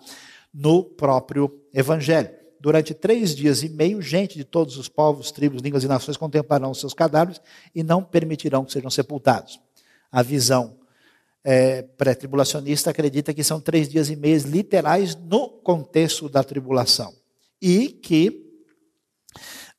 no 0.53 0.81
próprio 0.81 1.51
Evangelho. 1.73 2.29
Durante 2.57 2.93
três 2.93 3.35
dias 3.35 3.63
e 3.63 3.67
meio, 3.67 4.01
gente 4.01 4.37
de 4.37 4.45
todos 4.45 4.77
os 4.77 4.87
povos, 4.87 5.29
tribos, 5.29 5.61
línguas 5.61 5.83
e 5.83 5.89
nações 5.89 6.15
contemplarão 6.15 6.73
seus 6.73 6.93
cadáveres 6.93 7.41
e 7.75 7.83
não 7.83 8.01
permitirão 8.01 8.63
que 8.63 8.71
sejam 8.71 8.89
sepultados. 8.89 9.59
A 10.09 10.21
visão 10.21 10.77
é, 11.43 11.81
pré-tribulacionista 11.81 12.89
acredita 12.89 13.33
que 13.33 13.43
são 13.43 13.59
três 13.59 13.89
dias 13.89 14.09
e 14.09 14.15
meio 14.15 14.39
literais 14.47 15.15
no 15.15 15.49
contexto 15.49 16.29
da 16.29 16.43
tribulação. 16.43 17.13
E 17.61 17.89
que 17.89 18.43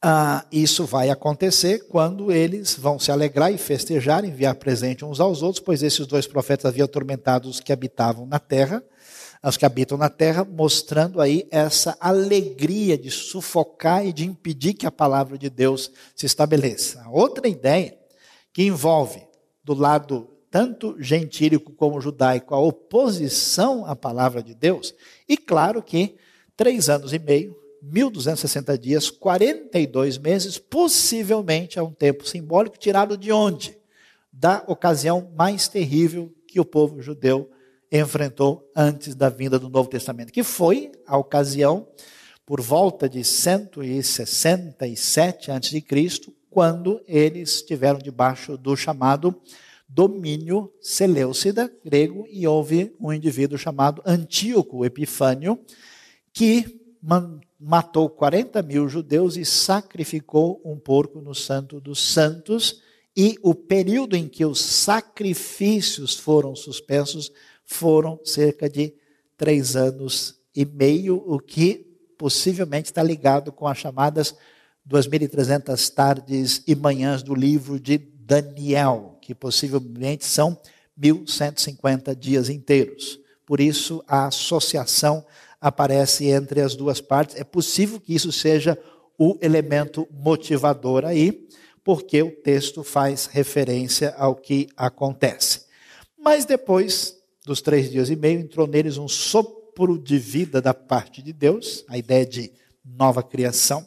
ah, 0.02 0.44
isso 0.52 0.84
vai 0.84 1.08
acontecer 1.08 1.88
quando 1.88 2.30
eles 2.30 2.76
vão 2.76 2.98
se 2.98 3.10
alegrar 3.10 3.50
e 3.50 3.56
festejar, 3.56 4.22
enviar 4.22 4.54
presente 4.56 5.02
uns 5.02 5.18
aos 5.18 5.40
outros, 5.40 5.64
pois 5.64 5.82
esses 5.82 6.06
dois 6.06 6.26
profetas 6.26 6.66
haviam 6.66 6.84
atormentado 6.84 7.48
os 7.48 7.58
que 7.58 7.72
habitavam 7.72 8.26
na 8.26 8.38
terra, 8.38 8.84
os 9.42 9.56
que 9.56 9.64
habitam 9.64 9.96
na 9.96 10.10
terra, 10.10 10.44
mostrando 10.44 11.22
aí 11.22 11.48
essa 11.50 11.96
alegria 11.98 12.98
de 12.98 13.10
sufocar 13.10 14.04
e 14.04 14.12
de 14.12 14.26
impedir 14.26 14.74
que 14.74 14.86
a 14.86 14.92
palavra 14.92 15.38
de 15.38 15.48
Deus 15.48 15.90
se 16.14 16.26
estabeleça. 16.26 17.02
Outra 17.08 17.48
ideia 17.48 17.96
que 18.52 18.62
envolve 18.62 19.26
do 19.62 19.72
lado 19.72 20.33
tanto 20.54 20.94
gentílico 21.00 21.72
como 21.72 22.00
judaico, 22.00 22.54
a 22.54 22.60
oposição 22.60 23.84
à 23.86 23.96
palavra 23.96 24.40
de 24.40 24.54
Deus. 24.54 24.94
E 25.28 25.36
claro 25.36 25.82
que 25.82 26.14
três 26.56 26.88
anos 26.88 27.12
e 27.12 27.18
meio, 27.18 27.58
1260 27.82 28.78
dias, 28.78 29.10
42 29.10 30.16
meses, 30.16 30.56
possivelmente 30.56 31.76
é 31.76 31.82
um 31.82 31.90
tempo 31.90 32.24
simbólico 32.24 32.78
tirado 32.78 33.18
de 33.18 33.32
onde? 33.32 33.76
Da 34.32 34.62
ocasião 34.68 35.28
mais 35.36 35.66
terrível 35.66 36.32
que 36.46 36.60
o 36.60 36.64
povo 36.64 37.02
judeu 37.02 37.50
enfrentou 37.90 38.70
antes 38.76 39.16
da 39.16 39.28
vinda 39.28 39.58
do 39.58 39.68
Novo 39.68 39.88
Testamento, 39.88 40.32
que 40.32 40.44
foi 40.44 40.92
a 41.04 41.18
ocasião 41.18 41.88
por 42.46 42.60
volta 42.60 43.08
de 43.08 43.24
167 43.24 45.50
a.C., 45.50 45.82
quando 46.48 47.02
eles 47.08 47.56
estiveram 47.56 47.98
debaixo 47.98 48.56
do 48.56 48.76
chamado 48.76 49.34
domínio 49.94 50.72
Seleucida, 50.80 51.72
grego, 51.84 52.26
e 52.28 52.46
houve 52.48 52.92
um 52.98 53.12
indivíduo 53.12 53.56
chamado 53.56 54.02
Antíoco 54.04 54.84
Epifânio, 54.84 55.60
que 56.32 56.80
matou 57.60 58.10
40 58.10 58.60
mil 58.62 58.88
judeus 58.88 59.36
e 59.36 59.44
sacrificou 59.44 60.60
um 60.64 60.76
porco 60.76 61.20
no 61.20 61.32
Santo 61.32 61.80
dos 61.80 62.12
Santos, 62.12 62.82
e 63.16 63.36
o 63.40 63.54
período 63.54 64.16
em 64.16 64.26
que 64.26 64.44
os 64.44 64.60
sacrifícios 64.60 66.16
foram 66.16 66.56
suspensos 66.56 67.30
foram 67.64 68.18
cerca 68.24 68.68
de 68.68 68.92
três 69.36 69.76
anos 69.76 70.40
e 70.56 70.64
meio, 70.64 71.22
o 71.24 71.38
que 71.38 71.86
possivelmente 72.18 72.86
está 72.86 73.02
ligado 73.02 73.52
com 73.52 73.68
as 73.68 73.78
chamadas 73.78 74.34
2.300 74.88 75.94
tardes 75.94 76.64
e 76.66 76.74
manhãs 76.74 77.22
do 77.22 77.34
livro 77.34 77.78
de 77.78 77.96
Daniel, 77.96 79.13
que 79.24 79.34
possivelmente 79.34 80.24
são 80.24 80.58
1.150 81.00 82.14
dias 82.14 82.48
inteiros. 82.48 83.18
Por 83.46 83.60
isso, 83.60 84.04
a 84.06 84.26
associação 84.26 85.24
aparece 85.60 86.26
entre 86.26 86.60
as 86.60 86.76
duas 86.76 87.00
partes. 87.00 87.36
É 87.36 87.44
possível 87.44 87.98
que 87.98 88.14
isso 88.14 88.30
seja 88.30 88.78
o 89.18 89.38
elemento 89.40 90.06
motivador 90.10 91.04
aí, 91.04 91.48
porque 91.82 92.22
o 92.22 92.30
texto 92.30 92.84
faz 92.84 93.26
referência 93.26 94.14
ao 94.16 94.34
que 94.34 94.68
acontece. 94.76 95.64
Mas 96.18 96.44
depois 96.44 97.16
dos 97.44 97.60
três 97.60 97.90
dias 97.90 98.08
e 98.08 98.16
meio, 98.16 98.40
entrou 98.40 98.66
neles 98.66 98.96
um 98.96 99.06
sopro 99.06 99.98
de 99.98 100.18
vida 100.18 100.62
da 100.62 100.72
parte 100.72 101.22
de 101.22 101.32
Deus, 101.32 101.84
a 101.88 101.98
ideia 101.98 102.24
de 102.24 102.50
nova 102.84 103.22
criação. 103.22 103.86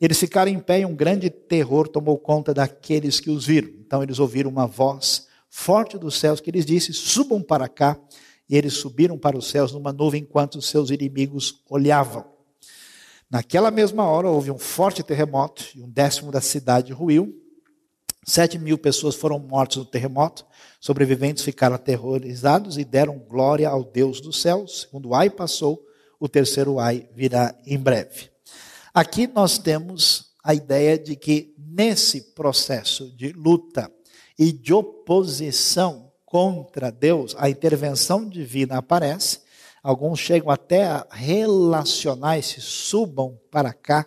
Eles 0.00 0.18
ficaram 0.18 0.50
em 0.50 0.58
pé 0.58 0.80
e 0.80 0.84
um 0.84 0.94
grande 0.94 1.30
terror 1.30 1.88
tomou 1.88 2.18
conta 2.18 2.52
daqueles 2.52 3.18
que 3.20 3.30
os 3.30 3.46
viram. 3.46 3.70
Então 3.92 4.02
eles 4.02 4.18
ouviram 4.18 4.48
uma 4.48 4.66
voz 4.66 5.26
forte 5.50 5.98
dos 5.98 6.18
céus 6.18 6.40
que 6.40 6.50
lhes 6.50 6.64
disse: 6.64 6.94
Subam 6.94 7.42
para 7.42 7.68
cá. 7.68 8.00
E 8.48 8.56
eles 8.56 8.72
subiram 8.72 9.18
para 9.18 9.36
os 9.36 9.50
céus 9.50 9.70
numa 9.70 9.92
nuvem 9.92 10.22
enquanto 10.22 10.62
seus 10.62 10.88
inimigos 10.88 11.62
olhavam. 11.68 12.24
Naquela 13.30 13.70
mesma 13.70 14.04
hora 14.04 14.30
houve 14.30 14.50
um 14.50 14.58
forte 14.58 15.02
terremoto 15.02 15.64
e 15.74 15.82
um 15.82 15.90
décimo 15.90 16.32
da 16.32 16.40
cidade 16.40 16.90
ruiu. 16.90 17.38
Sete 18.24 18.58
mil 18.58 18.78
pessoas 18.78 19.14
foram 19.14 19.38
mortas 19.38 19.76
no 19.76 19.84
terremoto. 19.84 20.46
Sobreviventes 20.80 21.44
ficaram 21.44 21.76
aterrorizados 21.76 22.78
e 22.78 22.84
deram 22.84 23.18
glória 23.18 23.68
ao 23.68 23.84
Deus 23.84 24.22
dos 24.22 24.40
céus. 24.40 24.82
Segundo 24.82 25.14
ai 25.14 25.28
passou, 25.28 25.84
o 26.18 26.30
terceiro 26.30 26.78
ai 26.78 27.06
virá 27.14 27.54
em 27.66 27.78
breve. 27.78 28.30
Aqui 28.94 29.26
nós 29.26 29.58
temos 29.58 30.31
a 30.42 30.54
ideia 30.54 30.98
de 30.98 31.14
que 31.14 31.54
nesse 31.58 32.32
processo 32.32 33.14
de 33.16 33.32
luta 33.32 33.90
e 34.38 34.50
de 34.50 34.74
oposição 34.74 36.10
contra 36.24 36.90
Deus, 36.90 37.34
a 37.38 37.48
intervenção 37.48 38.28
divina 38.28 38.78
aparece. 38.78 39.40
Alguns 39.82 40.18
chegam 40.18 40.50
até 40.50 40.84
a 40.84 41.06
relacionar 41.10 42.38
esse 42.38 42.60
subam 42.60 43.38
para 43.50 43.72
cá, 43.72 44.06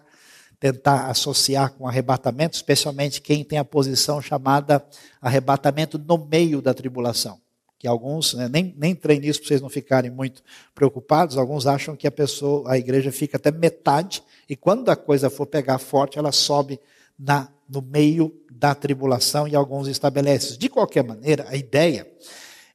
tentar 0.59 1.09
associar 1.09 1.71
com 1.73 1.87
arrebatamento, 1.87 2.55
especialmente 2.55 3.21
quem 3.21 3.43
tem 3.43 3.59
a 3.59 3.65
posição 3.65 4.21
chamada 4.21 4.83
arrebatamento 5.21 5.97
no 5.97 6.17
meio 6.17 6.61
da 6.61 6.73
tribulação 6.73 7.44
que 7.77 7.87
alguns, 7.87 8.33
né, 8.33 8.47
nem, 8.47 8.73
nem 8.77 8.91
entrei 8.91 9.19
nisso 9.19 9.39
para 9.39 9.47
vocês 9.49 9.61
não 9.61 9.69
ficarem 9.69 10.09
muito 10.09 10.41
preocupados, 10.73 11.37
alguns 11.37 11.67
acham 11.67 11.95
que 11.95 12.07
a 12.07 12.11
pessoa, 12.11 12.71
a 12.71 12.77
igreja 12.77 13.11
fica 13.11 13.37
até 13.37 13.51
metade, 13.51 14.23
e 14.49 14.55
quando 14.55 14.89
a 14.89 14.95
coisa 14.95 15.29
for 15.29 15.45
pegar 15.45 15.77
forte, 15.77 16.17
ela 16.17 16.31
sobe 16.31 16.79
na, 17.17 17.49
no 17.69 17.81
meio 17.81 18.33
da 18.49 18.73
tribulação, 18.73 19.47
e 19.47 19.55
alguns 19.55 19.87
estabelecem. 19.87 20.57
De 20.57 20.69
qualquer 20.69 21.03
maneira, 21.03 21.45
a 21.49 21.55
ideia 21.55 22.07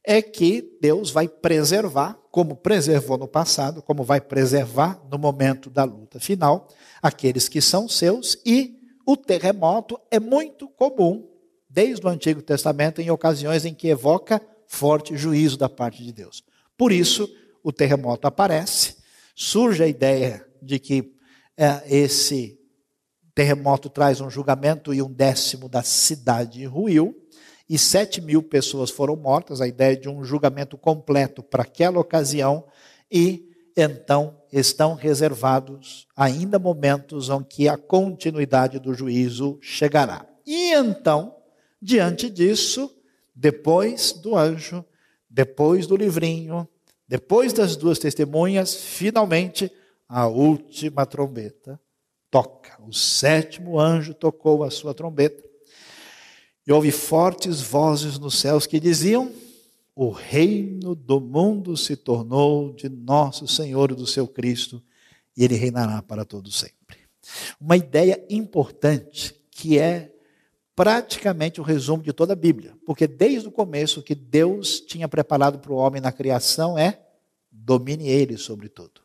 é 0.04 0.20
que 0.20 0.76
Deus 0.80 1.10
vai 1.10 1.28
preservar, 1.28 2.18
como 2.30 2.56
preservou 2.56 3.18
no 3.18 3.26
passado, 3.28 3.82
como 3.82 4.04
vai 4.04 4.20
preservar 4.20 5.00
no 5.10 5.18
momento 5.18 5.70
da 5.70 5.84
luta 5.84 6.20
final, 6.20 6.68
aqueles 7.02 7.48
que 7.48 7.60
são 7.60 7.88
seus, 7.88 8.38
e 8.44 8.78
o 9.06 9.16
terremoto 9.16 9.98
é 10.10 10.20
muito 10.20 10.68
comum, 10.68 11.26
desde 11.68 12.04
o 12.04 12.08
Antigo 12.08 12.42
Testamento, 12.42 13.00
em 13.00 13.10
ocasiões 13.10 13.64
em 13.64 13.72
que 13.72 13.88
evoca 13.88 14.42
forte 14.70 15.16
juízo 15.16 15.58
da 15.58 15.68
parte 15.68 16.02
de 16.02 16.12
Deus. 16.12 16.44
Por 16.78 16.92
isso, 16.92 17.28
o 17.60 17.72
terremoto 17.72 18.28
aparece, 18.28 18.98
surge 19.34 19.82
a 19.82 19.88
ideia 19.88 20.46
de 20.62 20.78
que 20.78 21.12
é, 21.56 21.82
esse 21.86 22.56
terremoto 23.34 23.90
traz 23.90 24.20
um 24.20 24.30
julgamento 24.30 24.94
e 24.94 25.02
um 25.02 25.12
décimo 25.12 25.68
da 25.68 25.82
cidade 25.82 26.64
ruiu, 26.64 27.16
e 27.68 27.76
sete 27.76 28.20
mil 28.20 28.44
pessoas 28.44 28.90
foram 28.90 29.16
mortas, 29.16 29.60
a 29.60 29.66
ideia 29.66 29.96
de 29.96 30.08
um 30.08 30.22
julgamento 30.22 30.78
completo 30.78 31.42
para 31.42 31.64
aquela 31.64 31.98
ocasião, 31.98 32.64
e 33.10 33.50
então 33.76 34.40
estão 34.52 34.94
reservados 34.94 36.06
ainda 36.16 36.60
momentos 36.60 37.28
em 37.28 37.42
que 37.42 37.68
a 37.68 37.76
continuidade 37.76 38.78
do 38.78 38.94
juízo 38.94 39.58
chegará. 39.60 40.24
E 40.46 40.72
então, 40.74 41.34
diante 41.82 42.30
disso, 42.30 42.99
depois 43.34 44.12
do 44.12 44.36
anjo, 44.36 44.84
depois 45.28 45.86
do 45.86 45.96
livrinho, 45.96 46.68
depois 47.06 47.52
das 47.52 47.76
duas 47.76 47.98
testemunhas, 47.98 48.74
finalmente 48.74 49.70
a 50.08 50.26
última 50.26 51.06
trombeta 51.06 51.80
toca. 52.30 52.80
O 52.82 52.92
sétimo 52.92 53.78
anjo 53.78 54.14
tocou 54.14 54.62
a 54.62 54.70
sua 54.70 54.94
trombeta. 54.94 55.42
E 56.66 56.72
houve 56.72 56.90
fortes 56.90 57.60
vozes 57.60 58.18
nos 58.18 58.38
céus 58.38 58.66
que 58.66 58.78
diziam: 58.78 59.32
O 59.94 60.10
reino 60.10 60.94
do 60.94 61.20
mundo 61.20 61.76
se 61.76 61.96
tornou 61.96 62.72
de 62.72 62.88
nosso 62.88 63.48
Senhor 63.48 63.90
e 63.90 63.94
do 63.96 64.06
seu 64.06 64.28
Cristo, 64.28 64.82
e 65.36 65.44
ele 65.44 65.56
reinará 65.56 66.02
para 66.02 66.24
todo 66.24 66.50
sempre. 66.50 66.98
Uma 67.60 67.76
ideia 67.76 68.24
importante 68.30 69.34
que 69.50 69.78
é 69.78 70.12
praticamente 70.80 71.60
o 71.60 71.62
resumo 71.62 72.02
de 72.02 72.10
toda 72.10 72.32
a 72.32 72.36
Bíblia, 72.36 72.74
porque 72.86 73.06
desde 73.06 73.46
o 73.46 73.52
começo 73.52 74.00
o 74.00 74.02
que 74.02 74.14
Deus 74.14 74.80
tinha 74.80 75.06
preparado 75.06 75.58
para 75.58 75.70
o 75.70 75.76
homem 75.76 76.00
na 76.00 76.10
criação 76.10 76.78
é 76.78 77.02
domine 77.52 78.08
ele 78.08 78.38
sobre 78.38 78.70
tudo. 78.70 79.02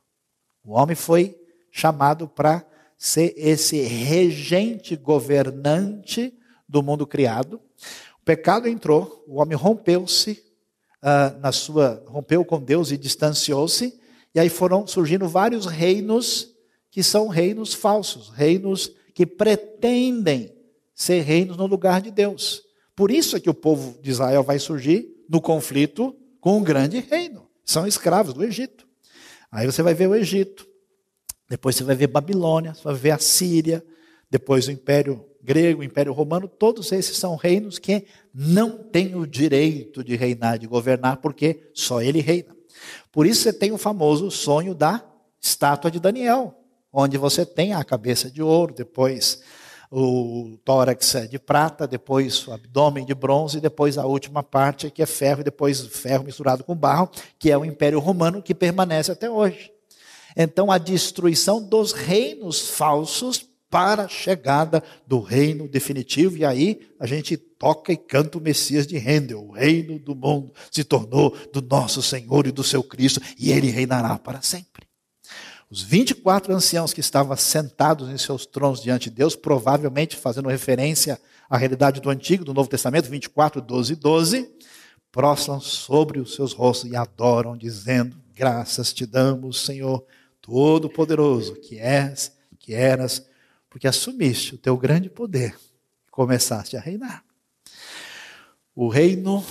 O 0.63 0.71
homem 0.71 0.95
foi 0.95 1.37
chamado 1.69 2.29
para 2.29 2.65
ser 2.97 3.33
esse 3.35 3.81
regente 3.81 4.95
governante 4.95 6.33
do 6.65 6.81
mundo 6.81 7.05
criado. 7.05 7.59
O 8.21 8.23
pecado 8.23 8.69
entrou, 8.69 9.25
o 9.27 9.41
homem 9.41 9.57
rompeu-se 9.57 10.41
uh, 11.03 11.37
na 11.41 11.51
sua, 11.51 12.01
rompeu 12.07 12.45
com 12.45 12.57
Deus 12.61 12.89
e 12.89 12.97
distanciou-se, 12.97 13.99
e 14.33 14.39
aí 14.39 14.47
foram 14.47 14.87
surgindo 14.87 15.27
vários 15.27 15.65
reinos 15.65 16.55
que 16.89 17.03
são 17.03 17.27
reinos 17.27 17.73
falsos, 17.73 18.29
reinos 18.29 18.93
que 19.13 19.25
pretendem 19.25 20.54
ser 20.95 21.21
reinos 21.21 21.57
no 21.57 21.67
lugar 21.67 22.01
de 22.01 22.09
Deus. 22.09 22.63
Por 22.95 23.11
isso 23.11 23.35
é 23.35 23.39
que 23.39 23.49
o 23.49 23.53
povo 23.53 23.99
de 24.01 24.09
Israel 24.09 24.41
vai 24.41 24.57
surgir 24.57 25.07
no 25.29 25.41
conflito 25.41 26.15
com 26.39 26.57
um 26.57 26.63
grande 26.63 26.99
reino. 26.99 27.47
São 27.65 27.85
escravos 27.85 28.33
do 28.33 28.43
Egito. 28.43 28.87
Aí 29.51 29.65
você 29.65 29.83
vai 29.83 29.93
ver 29.93 30.07
o 30.07 30.15
Egito. 30.15 30.65
Depois 31.49 31.75
você 31.75 31.83
vai 31.83 31.95
ver 31.95 32.07
Babilônia, 32.07 32.73
você 32.73 32.83
vai 32.83 32.95
ver 32.95 33.11
a 33.11 33.19
Síria, 33.19 33.85
depois 34.29 34.67
o 34.67 34.71
Império 34.71 35.25
Grego, 35.43 35.81
o 35.81 35.83
Império 35.83 36.11
Romano, 36.11 36.47
todos 36.47 36.91
esses 36.91 37.17
são 37.17 37.35
reinos 37.35 37.77
que 37.77 38.05
não 38.33 38.77
têm 38.77 39.15
o 39.15 39.27
direito 39.27 40.03
de 40.03 40.15
reinar, 40.15 40.57
de 40.57 40.65
governar, 40.65 41.17
porque 41.17 41.69
só 41.73 42.01
ele 42.01 42.19
reina. 42.19 42.55
Por 43.11 43.27
isso 43.27 43.43
você 43.43 43.53
tem 43.53 43.71
o 43.71 43.77
famoso 43.77 44.31
sonho 44.31 44.73
da 44.73 45.05
estátua 45.39 45.91
de 45.91 45.99
Daniel, 45.99 46.59
onde 46.91 47.17
você 47.17 47.45
tem 47.45 47.73
a 47.73 47.83
cabeça 47.83 48.31
de 48.31 48.41
ouro, 48.41 48.73
depois 48.73 49.43
o 49.97 50.57
tórax 50.65 51.15
é 51.15 51.25
de 51.25 51.39
prata, 51.39 51.87
depois 51.87 52.45
o 52.45 52.51
abdômen 52.51 53.05
de 53.05 53.15
bronze, 53.15 53.61
depois 53.61 53.97
a 53.97 54.05
última 54.05 54.43
parte 54.43 54.91
que 54.91 55.01
é 55.01 55.05
ferro, 55.05 55.39
e 55.39 55.45
depois 55.45 55.79
ferro 55.87 56.25
misturado 56.25 56.65
com 56.65 56.75
barro, 56.75 57.09
que 57.39 57.49
é 57.49 57.57
o 57.57 57.63
Império 57.63 57.99
Romano 57.99 58.41
que 58.41 58.53
permanece 58.53 59.13
até 59.13 59.29
hoje. 59.29 59.71
Então 60.35 60.69
a 60.69 60.77
destruição 60.77 61.63
dos 61.63 61.93
reinos 61.93 62.67
falsos 62.71 63.47
para 63.69 64.03
a 64.03 64.07
chegada 64.09 64.83
do 65.07 65.21
reino 65.21 65.65
definitivo, 65.65 66.37
e 66.37 66.43
aí 66.43 66.81
a 66.99 67.07
gente 67.07 67.37
toca 67.37 67.93
e 67.93 67.97
canta 67.97 68.37
o 68.37 68.41
Messias 68.41 68.85
de 68.85 68.97
Handel, 68.97 69.47
o 69.47 69.51
reino 69.51 69.97
do 69.97 70.13
mundo 70.13 70.51
se 70.69 70.83
tornou 70.83 71.33
do 71.53 71.61
nosso 71.61 72.01
Senhor 72.01 72.45
e 72.45 72.51
do 72.51 72.65
seu 72.65 72.83
Cristo, 72.83 73.21
e 73.39 73.49
ele 73.49 73.69
reinará 73.69 74.19
para 74.19 74.41
sempre. 74.41 74.74
Os 75.69 75.81
24 75.81 76.53
anciãos 76.53 76.93
que 76.93 76.99
estavam 76.99 77.35
sentados 77.35 78.09
em 78.09 78.17
seus 78.17 78.45
tronos 78.45 78.81
diante 78.81 79.09
de 79.09 79.15
Deus, 79.15 79.35
provavelmente 79.35 80.15
fazendo 80.15 80.47
referência 80.47 81.19
à 81.49 81.57
realidade 81.57 81.99
do 81.99 82.09
Antigo, 82.09 82.45
do 82.45 82.53
Novo 82.53 82.69
Testamento, 82.69 83.09
24, 83.09 83.61
12, 83.61 83.95
12, 83.95 84.51
prostram 85.11 85.59
sobre 85.59 86.19
os 86.19 86.35
seus 86.35 86.53
rostos 86.53 86.91
e 86.91 86.95
adoram, 86.95 87.57
dizendo: 87.57 88.15
Graças 88.33 88.93
te 88.93 89.05
damos, 89.05 89.61
Senhor, 89.61 90.05
Todo-Poderoso, 90.39 91.55
que 91.55 91.79
és, 91.79 92.31
que 92.59 92.75
eras, 92.75 93.25
porque 93.67 93.87
assumiste 93.87 94.53
o 94.53 94.57
teu 94.59 94.77
grande 94.77 95.09
poder 95.09 95.55
e 96.07 96.11
começaste 96.11 96.77
a 96.77 96.79
reinar. 96.79 97.23
O 98.75 98.87
reino 98.87 99.43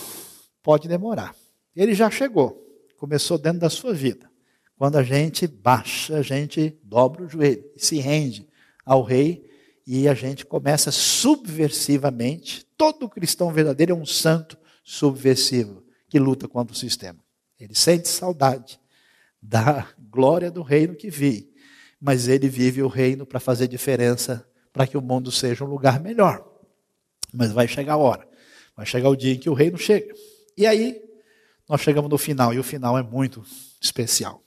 pode 0.62 0.86
demorar. 0.86 1.34
Ele 1.74 1.94
já 1.94 2.08
chegou, 2.08 2.62
começou 2.96 3.36
dentro 3.36 3.60
da 3.60 3.70
sua 3.70 3.92
vida. 3.92 4.30
Quando 4.76 4.96
a 4.96 5.02
gente 5.02 5.46
baixa, 5.46 6.16
a 6.16 6.22
gente 6.22 6.78
dobra 6.82 7.24
o 7.24 7.28
joelho 7.28 7.64
se 7.76 7.98
rende 7.98 8.48
ao 8.84 9.02
rei 9.02 9.48
e 9.86 10.08
a 10.08 10.14
gente 10.14 10.44
começa 10.44 10.90
subversivamente. 10.90 12.66
Todo 12.76 13.08
cristão 13.08 13.52
verdadeiro 13.52 13.92
é 13.92 13.94
um 13.96 14.06
santo 14.06 14.58
subversivo 14.82 15.84
que 16.08 16.18
luta 16.18 16.48
contra 16.48 16.74
o 16.74 16.78
sistema. 16.78 17.18
Ele 17.58 17.74
sente 17.74 18.08
saudade 18.08 18.80
da 19.40 19.88
glória 19.98 20.50
do 20.50 20.62
reino 20.62 20.94
que 20.94 21.10
vi, 21.10 21.52
mas 22.00 22.28
ele 22.28 22.48
vive 22.48 22.82
o 22.82 22.88
reino 22.88 23.24
para 23.24 23.38
fazer 23.38 23.68
diferença, 23.68 24.46
para 24.72 24.86
que 24.86 24.96
o 24.96 25.02
mundo 25.02 25.30
seja 25.30 25.64
um 25.64 25.68
lugar 25.68 26.00
melhor. 26.00 26.44
Mas 27.32 27.52
vai 27.52 27.68
chegar 27.68 27.94
a 27.94 27.98
hora, 27.98 28.28
vai 28.76 28.86
chegar 28.86 29.08
o 29.08 29.16
dia 29.16 29.34
em 29.34 29.38
que 29.38 29.48
o 29.48 29.54
reino 29.54 29.78
chega. 29.78 30.14
E 30.56 30.66
aí, 30.66 31.00
nós 31.68 31.80
chegamos 31.80 32.10
no 32.10 32.18
final, 32.18 32.52
e 32.52 32.58
o 32.58 32.62
final 32.62 32.98
é 32.98 33.02
muito 33.02 33.44
especial. 33.80 34.43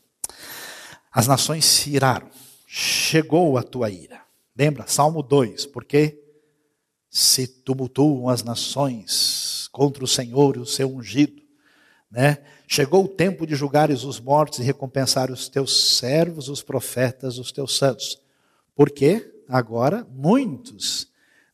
As 1.18 1.26
nações 1.26 1.66
se 1.66 1.90
iraram, 1.90 2.30
chegou 2.68 3.58
a 3.58 3.64
tua 3.64 3.90
ira. 3.90 4.22
Lembra? 4.56 4.86
Salmo 4.86 5.24
2, 5.24 5.66
porque 5.66 6.24
se 7.10 7.48
tumultuam 7.48 8.30
as 8.30 8.44
nações 8.44 9.68
contra 9.72 10.04
o 10.04 10.08
Senhor 10.08 10.56
e 10.56 10.60
o 10.60 10.66
seu 10.68 10.88
ungido, 10.88 11.42
né? 12.12 12.38
Chegou 12.68 13.04
o 13.04 13.08
tempo 13.08 13.48
de 13.48 13.56
julgares 13.56 14.04
os 14.04 14.20
mortos 14.20 14.60
e 14.60 14.62
recompensar 14.62 15.32
os 15.32 15.50
teus 15.50 15.98
servos, 15.98 16.50
os 16.50 16.62
profetas, 16.62 17.40
os 17.40 17.52
teus 17.52 17.76
santos. 17.76 18.22
Porque 18.76 19.42
agora 19.50 20.06
muitos 20.12 21.08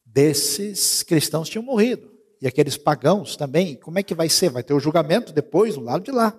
desses 0.05 1.03
cristãos 1.03 1.47
tinham 1.47 1.63
morrido. 1.63 2.11
E 2.41 2.47
aqueles 2.47 2.75
pagãos 2.75 3.37
também, 3.37 3.77
como 3.77 3.97
é 3.97 4.03
que 4.03 4.13
vai 4.13 4.27
ser? 4.27 4.49
Vai 4.49 4.61
ter 4.61 4.73
o 4.73 4.79
julgamento 4.81 5.31
depois, 5.31 5.75
do 5.75 5.81
lado 5.81 6.03
de 6.03 6.11
lá. 6.11 6.37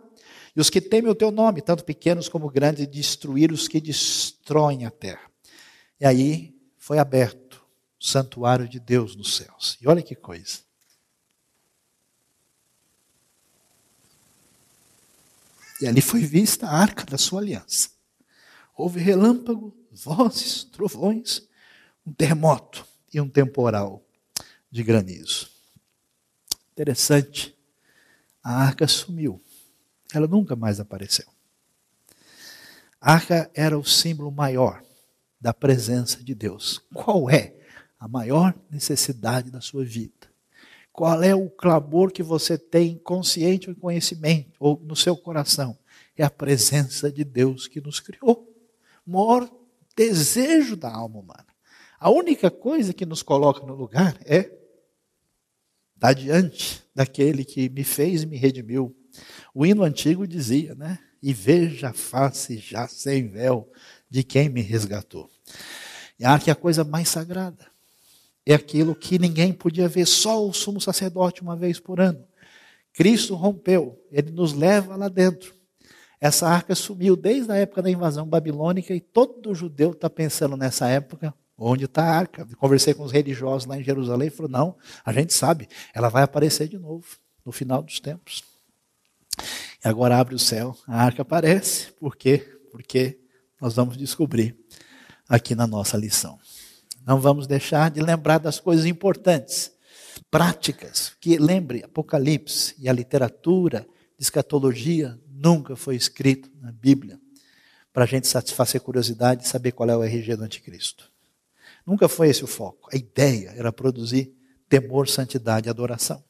E 0.57 0.61
os 0.61 0.71
que 0.71 0.81
temem 0.81 1.11
o 1.11 1.15
teu 1.15 1.31
nome, 1.31 1.61
tanto 1.61 1.85
pequenos 1.85 2.29
como 2.29 2.49
grandes, 2.49 2.87
destruir 2.87 3.51
os 3.51 3.67
que 3.67 3.81
destroem 3.81 4.87
a 4.87 4.91
terra. 4.91 5.31
E 6.01 6.07
aí 6.07 6.55
foi 6.79 6.99
aberto 6.99 7.65
o 8.01 8.05
santuário 8.05 8.69
de 8.69 8.79
Deus 8.79 9.17
nos 9.17 9.37
céus. 9.37 9.77
E 9.81 9.89
olha 9.89 10.03
que 10.03 10.15
coisa. 10.15 10.61
E 15.81 15.87
ali 15.87 16.01
foi 16.01 16.21
vista 16.21 16.67
a 16.67 16.77
arca 16.77 17.05
da 17.05 17.19
sua 17.19 17.41
aliança. 17.41 17.91
Houve 18.77 19.01
relâmpago, 19.01 19.77
vozes, 19.91 20.65
trovões, 20.65 21.43
um 22.07 22.13
terremoto 22.13 22.87
e 23.13 23.21
um 23.21 23.29
temporal 23.29 24.05
de 24.71 24.83
granizo. 24.83 25.51
Interessante. 26.73 27.55
A 28.43 28.63
arca 28.63 28.87
sumiu. 28.87 29.43
Ela 30.15 30.27
nunca 30.27 30.55
mais 30.55 30.81
apareceu. 30.81 31.27
A 33.01 33.15
arca 33.15 33.51
era 33.55 33.79
o 33.79 33.85
símbolo 33.85 34.31
maior 34.31 34.83
da 35.41 35.53
presença 35.53 36.23
de 36.23 36.35
Deus. 36.35 36.83
Qual 36.95 37.29
é 37.29 37.55
a 37.99 38.09
maior 38.09 38.55
necessidade 38.71 39.51
da 39.51 39.61
sua 39.61 39.85
vida? 39.85 40.33
Qual 40.93 41.23
é 41.23 41.35
o 41.35 41.51
clamor 41.51 42.13
que 42.13 42.23
você 42.23 42.57
tem 42.57 42.97
consciente 42.97 43.69
ou 43.69 43.77
conhecimento 43.77 44.53
ou 44.61 44.81
no 44.83 44.95
seu 44.95 45.17
coração? 45.17 45.77
É 46.17 46.23
a 46.23 46.31
presença 46.31 47.11
de 47.11 47.25
Deus 47.25 47.67
que 47.67 47.81
nos 47.81 47.99
criou. 47.99 48.49
O 49.07 49.11
maior 49.11 49.51
desejo 49.97 50.77
da 50.77 50.91
alma 50.91 51.19
humana. 51.19 51.47
A 51.99 52.11
única 52.11 52.51
coisa 52.51 52.93
que 52.93 53.05
nos 53.05 53.23
coloca 53.23 53.67
no 53.67 53.75
lugar 53.75 54.17
é 54.25 54.51
estar 55.95 56.13
diante 56.13 56.85
daquele 56.95 57.45
que 57.45 57.69
me 57.69 57.83
fez 57.83 58.23
e 58.23 58.27
me 58.27 58.37
redimiu. 58.37 58.97
O 59.55 59.65
hino 59.65 59.83
antigo 59.83 60.27
dizia, 60.27 60.75
né? 60.75 60.99
E 61.23 61.33
veja 61.33 61.91
a 61.91 61.93
face 61.93 62.59
já 62.59 62.87
sem 62.87 63.29
véu 63.29 63.71
de 64.11 64.23
quem 64.23 64.49
me 64.49 64.61
resgatou. 64.61 65.31
E 66.19 66.25
a 66.25 66.31
arca 66.31 66.51
é 66.51 66.53
a 66.53 66.57
coisa 66.57 66.85
mais 66.85 67.09
sagrada 67.09 67.75
é 68.47 68.55
aquilo 68.55 68.95
que 68.95 69.19
ninguém 69.19 69.53
podia 69.53 69.89
ver, 69.89 70.07
só 70.07 70.47
o 70.47 70.53
sumo 70.53 70.81
sacerdote 70.81 71.43
uma 71.43 71.57
vez 71.57 71.81
por 71.81 72.01
ano. 72.01 72.23
Cristo 72.93 73.35
rompeu, 73.35 73.99
ele 74.11 74.31
nos 74.31 74.53
leva 74.53 74.97
lá 74.97 75.09
dentro. 75.09 75.55
Essa 76.21 76.49
arca 76.49 76.75
sumiu 76.75 77.17
desde 77.17 77.51
a 77.51 77.57
época 77.57 77.83
da 77.83 77.91
invasão 77.91 78.27
babilônica 78.27 78.95
e 78.95 79.01
todo 79.01 79.55
judeu 79.55 79.93
está 79.93 80.09
pensando 80.09 80.57
nessa 80.57 80.89
época, 80.89 81.35
onde 81.57 81.87
está 81.87 82.05
a 82.05 82.17
arca? 82.17 82.47
Conversei 82.57 82.95
com 82.95 83.03
os 83.03 83.13
religiosos 83.13 83.67
lá 83.67 83.79
em 83.79 83.85
Jerusalém 83.85 84.29
e 84.29 84.31
falou: 84.31 84.51
não, 84.51 84.77
a 85.05 85.13
gente 85.13 85.33
sabe, 85.33 85.69
ela 85.93 86.09
vai 86.09 86.23
aparecer 86.23 86.69
de 86.69 86.79
novo 86.79 87.05
no 87.45 87.53
final 87.53 87.83
dos 87.83 87.99
tempos. 87.99 88.43
E 89.85 89.89
agora 89.89 90.19
abre 90.19 90.35
o 90.35 90.39
céu, 90.39 90.77
a 90.87 91.03
arca 91.03 91.23
aparece, 91.23 91.93
por 91.93 92.17
quê? 92.17 92.39
Porque 92.71 93.19
nós 93.61 93.75
vamos 93.75 93.97
descobrir 93.97 94.57
aqui 95.29 95.55
na 95.55 95.67
nossa 95.67 95.97
lição. 95.97 96.39
Não 97.07 97.21
vamos 97.21 97.47
deixar 97.47 97.91
de 97.91 98.01
lembrar 98.01 98.39
das 98.39 98.59
coisas 98.59 98.87
importantes, 98.87 99.73
práticas, 100.31 101.13
que 101.21 101.37
lembre, 101.37 101.85
Apocalipse 101.85 102.75
e 102.79 102.89
a 102.89 102.93
literatura 102.93 103.87
de 104.19 104.25
escatologia 104.25 105.19
nunca 105.29 105.77
foi 105.77 105.97
escrito 105.97 106.51
na 106.61 106.73
Bíblia 106.73 107.21
para 107.93 108.05
a 108.05 108.07
gente 108.07 108.27
satisfazer 108.27 108.81
curiosidade 108.81 109.45
e 109.45 109.49
saber 109.49 109.73
qual 109.73 109.89
é 109.89 109.97
o 109.97 110.03
RG 110.03 110.37
do 110.37 110.45
anticristo. 110.45 111.13
Nunca 111.87 112.09
foi 112.09 112.29
esse 112.29 112.43
o 112.43 112.47
foco. 112.47 112.89
A 112.93 112.97
ideia 112.97 113.53
era 113.57 113.73
produzir 113.73 114.35
temor, 114.69 115.09
santidade 115.09 115.69
e 115.69 115.71
adoração. 115.71 116.25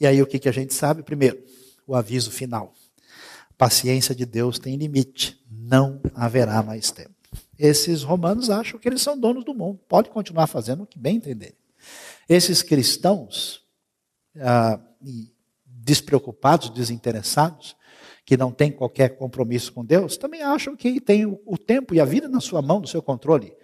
E 0.00 0.06
aí 0.06 0.20
o 0.20 0.26
que, 0.26 0.38
que 0.38 0.48
a 0.48 0.52
gente 0.52 0.74
sabe? 0.74 1.02
Primeiro, 1.02 1.38
o 1.86 1.94
aviso 1.94 2.30
final. 2.30 2.74
A 3.50 3.54
paciência 3.56 4.14
de 4.14 4.24
Deus 4.24 4.58
tem 4.58 4.76
limite. 4.76 5.40
Não 5.50 6.00
haverá 6.14 6.62
mais 6.62 6.90
tempo. 6.90 7.14
Esses 7.58 8.02
romanos 8.02 8.50
acham 8.50 8.78
que 8.78 8.88
eles 8.88 9.02
são 9.02 9.18
donos 9.18 9.44
do 9.44 9.54
mundo, 9.54 9.80
pode 9.88 10.10
continuar 10.10 10.46
fazendo 10.46 10.82
o 10.82 10.86
que 10.86 10.98
bem 10.98 11.16
entenderem. 11.16 11.56
Esses 12.28 12.62
cristãos 12.62 13.62
ah, 14.40 14.80
despreocupados, 15.66 16.70
desinteressados, 16.70 17.76
que 18.24 18.36
não 18.36 18.50
têm 18.50 18.72
qualquer 18.72 19.10
compromisso 19.18 19.72
com 19.72 19.84
Deus, 19.84 20.16
também 20.16 20.42
acham 20.42 20.74
que 20.74 21.00
tem 21.00 21.26
o 21.26 21.58
tempo 21.58 21.94
e 21.94 22.00
a 22.00 22.04
vida 22.04 22.28
na 22.28 22.40
sua 22.40 22.62
mão, 22.62 22.80
no 22.80 22.86
seu 22.86 23.02
controle. 23.02 23.54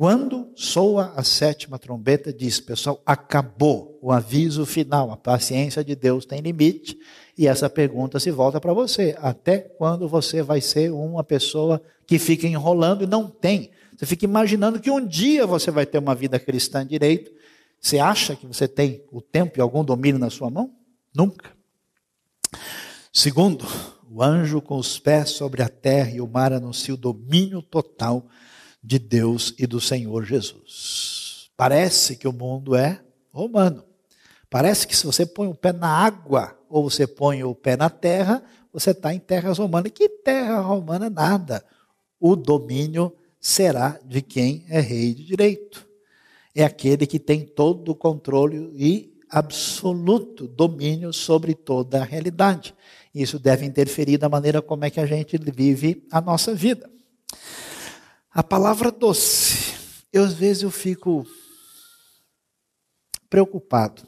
Quando 0.00 0.50
soa 0.56 1.12
a 1.14 1.22
sétima 1.22 1.78
trombeta, 1.78 2.32
diz, 2.32 2.58
pessoal, 2.58 3.02
acabou 3.04 3.98
o 4.00 4.10
aviso 4.10 4.64
final, 4.64 5.10
a 5.10 5.16
paciência 5.18 5.84
de 5.84 5.94
Deus 5.94 6.24
tem 6.24 6.40
limite, 6.40 6.98
e 7.36 7.46
essa 7.46 7.68
pergunta 7.68 8.18
se 8.18 8.30
volta 8.30 8.58
para 8.58 8.72
você: 8.72 9.14
até 9.20 9.58
quando 9.58 10.08
você 10.08 10.42
vai 10.42 10.62
ser 10.62 10.90
uma 10.90 11.22
pessoa 11.22 11.82
que 12.06 12.18
fica 12.18 12.46
enrolando 12.46 13.04
e 13.04 13.06
não 13.06 13.28
tem? 13.28 13.72
Você 13.94 14.06
fica 14.06 14.24
imaginando 14.24 14.80
que 14.80 14.90
um 14.90 15.06
dia 15.06 15.46
você 15.46 15.70
vai 15.70 15.84
ter 15.84 15.98
uma 15.98 16.14
vida 16.14 16.40
cristã 16.40 16.86
direito. 16.86 17.30
Você 17.78 17.98
acha 17.98 18.34
que 18.34 18.46
você 18.46 18.66
tem 18.66 19.04
o 19.12 19.20
tempo 19.20 19.58
e 19.58 19.60
algum 19.60 19.84
domínio 19.84 20.18
na 20.18 20.30
sua 20.30 20.48
mão? 20.48 20.72
Nunca. 21.14 21.50
Segundo, 23.12 23.66
o 24.10 24.22
anjo 24.22 24.62
com 24.62 24.78
os 24.78 24.98
pés 24.98 25.28
sobre 25.28 25.62
a 25.62 25.68
terra 25.68 26.12
e 26.12 26.22
o 26.22 26.26
mar 26.26 26.54
anuncia 26.54 26.94
o 26.94 26.96
domínio 26.96 27.60
total 27.60 28.26
de 28.82 28.98
Deus 28.98 29.54
e 29.58 29.66
do 29.66 29.80
Senhor 29.80 30.24
Jesus. 30.24 31.50
Parece 31.56 32.16
que 32.16 32.26
o 32.26 32.32
mundo 32.32 32.74
é 32.74 33.00
romano. 33.32 33.84
Parece 34.48 34.86
que 34.86 34.96
se 34.96 35.06
você 35.06 35.24
põe 35.24 35.46
o 35.46 35.54
pé 35.54 35.72
na 35.72 35.88
água 35.88 36.58
ou 36.68 36.88
você 36.88 37.06
põe 37.06 37.44
o 37.44 37.54
pé 37.54 37.76
na 37.76 37.90
terra, 37.90 38.42
você 38.72 38.90
está 38.90 39.14
em 39.14 39.18
terras 39.18 39.58
romanas. 39.58 39.92
Que 39.92 40.08
terra 40.08 40.60
romana 40.60 41.10
nada. 41.10 41.64
O 42.18 42.34
domínio 42.34 43.14
será 43.40 43.98
de 44.04 44.20
quem 44.20 44.64
é 44.68 44.80
rei 44.80 45.14
de 45.14 45.24
direito. 45.24 45.86
É 46.54 46.64
aquele 46.64 47.06
que 47.06 47.18
tem 47.18 47.44
todo 47.44 47.90
o 47.90 47.94
controle 47.94 48.70
e 48.74 49.20
absoluto 49.28 50.48
domínio 50.48 51.12
sobre 51.12 51.54
toda 51.54 52.00
a 52.00 52.04
realidade. 52.04 52.74
Isso 53.14 53.38
deve 53.38 53.64
interferir 53.64 54.18
na 54.18 54.28
maneira 54.28 54.60
como 54.60 54.84
é 54.84 54.90
que 54.90 55.00
a 55.00 55.06
gente 55.06 55.38
vive 55.38 56.06
a 56.10 56.20
nossa 56.20 56.54
vida. 56.54 56.90
A 58.32 58.44
palavra 58.44 58.92
doce. 58.92 59.74
Eu 60.12 60.22
às 60.22 60.34
vezes 60.34 60.62
eu 60.62 60.70
fico 60.70 61.26
preocupado. 63.28 64.02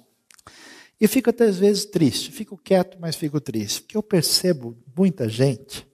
E 1.01 1.09
fico 1.09 1.31
até 1.31 1.47
às 1.47 1.59
vezes 1.59 1.85
triste. 1.85 2.31
Fico 2.31 2.57
quieto, 2.57 2.99
mas 3.01 3.17
fico 3.17 3.41
triste. 3.41 3.83
Porque 3.83 3.97
eu 3.97 4.03
percebo 4.03 4.79
muita 4.97 5.29
gente 5.29 5.85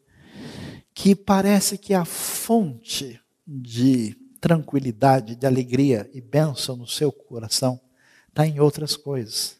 que 0.92 1.14
parece 1.14 1.78
que 1.78 1.94
a 1.94 2.04
fonte 2.04 3.18
de 3.46 4.14
tranquilidade, 4.40 5.34
de 5.34 5.46
alegria 5.46 6.08
e 6.12 6.20
bênção 6.20 6.76
no 6.76 6.86
seu 6.86 7.10
coração 7.10 7.80
está 8.28 8.46
em 8.46 8.60
outras 8.60 8.94
coisas. 8.94 9.56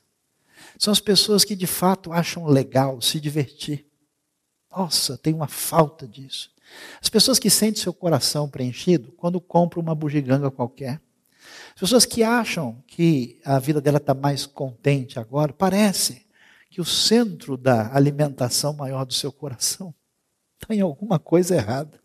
São 0.79 0.93
as 0.93 1.01
pessoas 1.01 1.45
que 1.45 1.57
de 1.57 1.67
fato 1.67 2.13
acham 2.13 2.47
legal 2.47 3.01
se 3.01 3.19
divertir. 3.19 3.87
Nossa, 4.71 5.17
tem 5.17 5.33
uma 5.33 5.49
falta 5.49 6.07
disso. 6.07 6.51
As 7.01 7.09
pessoas 7.09 7.39
que 7.39 7.51
sentem 7.51 7.83
seu 7.83 7.93
coração 7.93 8.49
preenchido 8.49 9.13
quando 9.13 9.41
compram 9.41 9.83
uma 9.83 9.95
bugiganga 9.95 10.51
qualquer. 10.51 11.01
As 11.75 11.81
pessoas 11.81 12.05
que 12.05 12.23
acham 12.23 12.83
que 12.87 13.41
a 13.45 13.59
vida 13.59 13.81
dela 13.81 13.99
está 13.99 14.15
mais 14.15 14.47
contente 14.47 15.19
agora, 15.19 15.53
parece 15.53 16.27
que 16.71 16.81
o 16.81 16.85
centro 16.85 17.57
da 17.57 17.95
alimentação 17.95 18.73
maior 18.73 19.05
do 19.05 19.15
seu 19.15 19.33
coração 19.33 19.95
está 20.61 20.75
em 20.75 20.81
alguma 20.81 21.19
coisa 21.19 21.57
errada. 21.57 22.01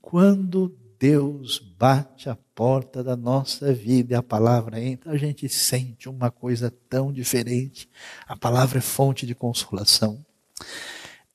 Quando 0.00 0.76
Deus 0.98 1.58
bate 1.58 2.28
a 2.28 2.36
porta 2.54 3.02
da 3.02 3.16
nossa 3.16 3.72
vida 3.72 4.14
e 4.14 4.16
a 4.16 4.22
palavra 4.22 4.80
entra, 4.80 5.12
a 5.12 5.16
gente 5.16 5.48
sente 5.48 6.08
uma 6.08 6.30
coisa 6.30 6.72
tão 6.88 7.12
diferente. 7.12 7.88
A 8.26 8.36
palavra 8.36 8.78
é 8.78 8.80
fonte 8.80 9.26
de 9.26 9.34
consolação. 9.34 10.24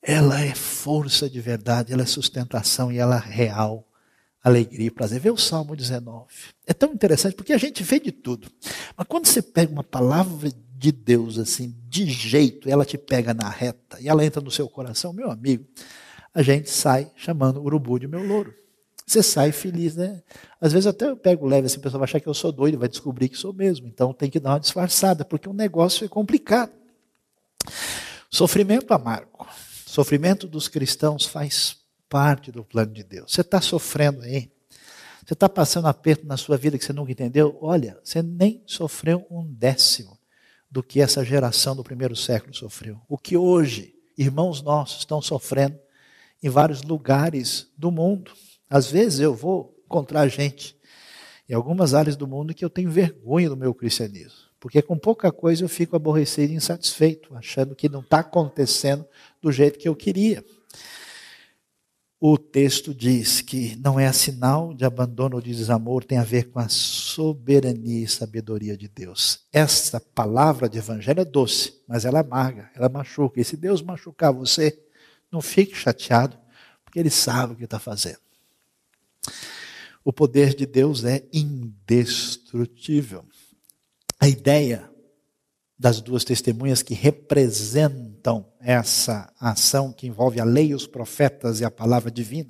Ela 0.02 0.40
é 0.40 0.54
força 0.54 1.30
de 1.30 1.40
verdade, 1.40 1.92
ela 1.92 2.02
é 2.02 2.06
sustentação 2.06 2.90
e 2.90 2.98
ela 2.98 3.16
é 3.16 3.20
real. 3.20 3.86
Alegria 4.42 4.88
e 4.88 4.90
prazer. 4.90 5.20
Vê 5.20 5.30
o 5.30 5.36
Salmo 5.36 5.76
19. 5.76 6.26
É 6.66 6.74
tão 6.74 6.92
interessante 6.92 7.36
porque 7.36 7.52
a 7.52 7.58
gente 7.58 7.84
vê 7.84 8.00
de 8.00 8.10
tudo. 8.10 8.50
Mas 8.96 9.06
quando 9.06 9.26
você 9.26 9.40
pega 9.40 9.70
uma 9.70 9.84
palavra 9.84 10.50
de 10.74 10.90
Deus 10.90 11.38
assim, 11.38 11.76
de 11.88 12.06
jeito, 12.06 12.68
ela 12.68 12.84
te 12.84 12.98
pega 12.98 13.32
na 13.32 13.48
reta 13.48 14.00
e 14.00 14.08
ela 14.08 14.24
entra 14.24 14.42
no 14.42 14.50
seu 14.50 14.68
coração, 14.68 15.12
meu 15.12 15.30
amigo, 15.30 15.64
a 16.34 16.42
gente 16.42 16.68
sai 16.70 17.08
chamando 17.14 17.62
urubu 17.62 18.00
de 18.00 18.08
meu 18.08 18.26
louro. 18.26 18.52
Você 19.06 19.22
sai 19.22 19.52
feliz, 19.52 19.94
né? 19.94 20.20
Às 20.60 20.72
vezes 20.72 20.88
até 20.88 21.06
eu 21.06 21.16
pego 21.16 21.46
leve 21.46 21.66
assim, 21.66 21.78
a 21.78 21.80
pessoa 21.80 22.00
vai 22.00 22.08
achar 22.08 22.18
que 22.18 22.28
eu 22.28 22.34
sou 22.34 22.50
doido, 22.50 22.78
vai 22.78 22.88
descobrir 22.88 23.28
que 23.28 23.36
sou 23.36 23.52
mesmo. 23.52 23.86
Então 23.86 24.12
tem 24.12 24.28
que 24.28 24.40
dar 24.40 24.50
uma 24.50 24.60
disfarçada, 24.60 25.24
porque 25.24 25.48
o 25.48 25.52
negócio 25.52 26.04
é 26.04 26.08
complicado. 26.08 26.72
Sofrimento 28.28 28.92
amargo. 28.92 29.46
Sofrimento 29.92 30.48
dos 30.48 30.68
cristãos 30.68 31.26
faz 31.26 31.76
parte 32.08 32.50
do 32.50 32.64
plano 32.64 32.94
de 32.94 33.04
Deus. 33.04 33.30
Você 33.30 33.42
está 33.42 33.60
sofrendo 33.60 34.22
aí? 34.22 34.50
Você 35.22 35.34
está 35.34 35.50
passando 35.50 35.86
aperto 35.86 36.26
na 36.26 36.38
sua 36.38 36.56
vida 36.56 36.78
que 36.78 36.84
você 36.86 36.94
nunca 36.94 37.12
entendeu? 37.12 37.58
Olha, 37.60 38.00
você 38.02 38.22
nem 38.22 38.62
sofreu 38.64 39.26
um 39.30 39.44
décimo 39.44 40.18
do 40.70 40.82
que 40.82 40.98
essa 40.98 41.22
geração 41.22 41.76
do 41.76 41.84
primeiro 41.84 42.16
século 42.16 42.54
sofreu. 42.54 43.02
O 43.06 43.18
que 43.18 43.36
hoje 43.36 43.94
irmãos 44.16 44.62
nossos 44.62 45.00
estão 45.00 45.20
sofrendo 45.20 45.78
em 46.42 46.48
vários 46.48 46.80
lugares 46.80 47.68
do 47.76 47.90
mundo. 47.90 48.32
Às 48.70 48.90
vezes 48.90 49.20
eu 49.20 49.34
vou 49.34 49.78
encontrar 49.84 50.26
gente 50.26 50.74
em 51.46 51.52
algumas 51.52 51.92
áreas 51.92 52.16
do 52.16 52.26
mundo 52.26 52.54
que 52.54 52.64
eu 52.64 52.70
tenho 52.70 52.90
vergonha 52.90 53.50
do 53.50 53.58
meu 53.58 53.74
cristianismo. 53.74 54.41
Porque 54.62 54.80
com 54.80 54.96
pouca 54.96 55.32
coisa 55.32 55.64
eu 55.64 55.68
fico 55.68 55.96
aborrecido 55.96 56.52
e 56.52 56.54
insatisfeito, 56.54 57.34
achando 57.34 57.74
que 57.74 57.88
não 57.88 57.98
está 57.98 58.20
acontecendo 58.20 59.04
do 59.40 59.50
jeito 59.50 59.76
que 59.76 59.88
eu 59.88 59.96
queria. 59.96 60.44
O 62.20 62.38
texto 62.38 62.94
diz 62.94 63.40
que 63.40 63.74
não 63.82 63.98
é 63.98 64.12
sinal 64.12 64.72
de 64.72 64.84
abandono 64.84 65.34
ou 65.34 65.42
de 65.42 65.52
desamor, 65.52 66.04
tem 66.04 66.16
a 66.16 66.22
ver 66.22 66.44
com 66.44 66.60
a 66.60 66.68
soberania 66.68 68.04
e 68.04 68.08
sabedoria 68.08 68.76
de 68.76 68.86
Deus. 68.86 69.40
Essa 69.52 69.98
palavra 69.98 70.68
de 70.68 70.78
evangelho 70.78 71.22
é 71.22 71.24
doce, 71.24 71.82
mas 71.88 72.04
ela 72.04 72.18
é 72.18 72.20
amarga, 72.20 72.70
ela 72.76 72.88
machuca. 72.88 73.40
E 73.40 73.44
se 73.44 73.56
Deus 73.56 73.82
machucar 73.82 74.32
você, 74.32 74.80
não 75.28 75.40
fique 75.40 75.74
chateado, 75.74 76.38
porque 76.84 77.00
Ele 77.00 77.10
sabe 77.10 77.54
o 77.54 77.56
que 77.56 77.64
está 77.64 77.80
fazendo. 77.80 78.20
O 80.04 80.12
poder 80.12 80.54
de 80.54 80.66
Deus 80.66 81.02
é 81.02 81.26
indestrutível. 81.32 83.24
A 84.22 84.28
ideia 84.28 84.88
das 85.76 86.00
duas 86.00 86.22
testemunhas 86.22 86.80
que 86.80 86.94
representam 86.94 88.46
essa 88.60 89.28
ação 89.40 89.92
que 89.92 90.06
envolve 90.06 90.38
a 90.38 90.44
lei, 90.44 90.72
os 90.72 90.86
profetas 90.86 91.58
e 91.58 91.64
a 91.64 91.70
palavra 91.72 92.08
divina, 92.08 92.48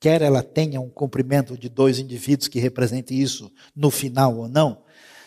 quer 0.00 0.20
ela 0.20 0.42
tenha 0.42 0.80
um 0.80 0.90
cumprimento 0.90 1.56
de 1.56 1.68
dois 1.68 2.00
indivíduos 2.00 2.48
que 2.48 2.58
representem 2.58 3.20
isso 3.20 3.52
no 3.72 3.88
final 3.88 4.36
ou 4.36 4.48
não, 4.48 4.82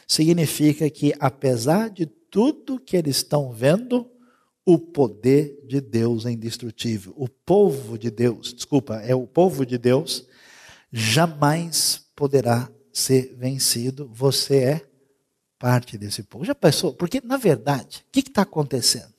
significa 0.05 0.89
que, 0.89 1.13
apesar 1.17 1.89
de 1.89 2.05
tudo 2.05 2.77
que 2.77 2.97
eles 2.97 3.15
estão 3.15 3.53
vendo, 3.53 4.11
o 4.65 4.77
poder 4.77 5.65
de 5.65 5.79
Deus 5.79 6.25
é 6.25 6.31
indestrutível. 6.31 7.13
O 7.15 7.29
povo 7.29 7.97
de 7.97 8.11
Deus, 8.11 8.53
desculpa, 8.53 8.95
é 8.95 9.15
o 9.15 9.25
povo 9.25 9.65
de 9.65 9.77
Deus 9.77 10.27
jamais 10.91 12.05
poderá 12.13 12.69
ser 12.91 13.33
vencido. 13.37 14.11
Você 14.13 14.57
é 14.57 14.94
parte 15.65 15.97
desse 15.97 16.21
povo. 16.21 16.45
Já 16.45 16.53
pensou? 16.53 16.93
Porque, 16.93 17.19
na 17.25 17.37
verdade, 17.37 18.05
o 18.07 18.11
que 18.11 18.19
está 18.19 18.43
acontecendo? 18.43 19.11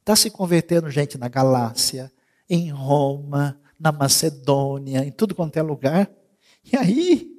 Está 0.00 0.16
se 0.16 0.28
convertendo 0.28 0.90
gente 0.90 1.16
na 1.16 1.28
Galácia, 1.28 2.10
em 2.50 2.68
Roma, 2.68 3.56
na 3.78 3.92
Macedônia, 3.92 5.04
em 5.04 5.12
tudo 5.12 5.36
quanto 5.36 5.56
é 5.56 5.62
lugar. 5.62 6.10
E 6.64 6.76
aí, 6.76 7.30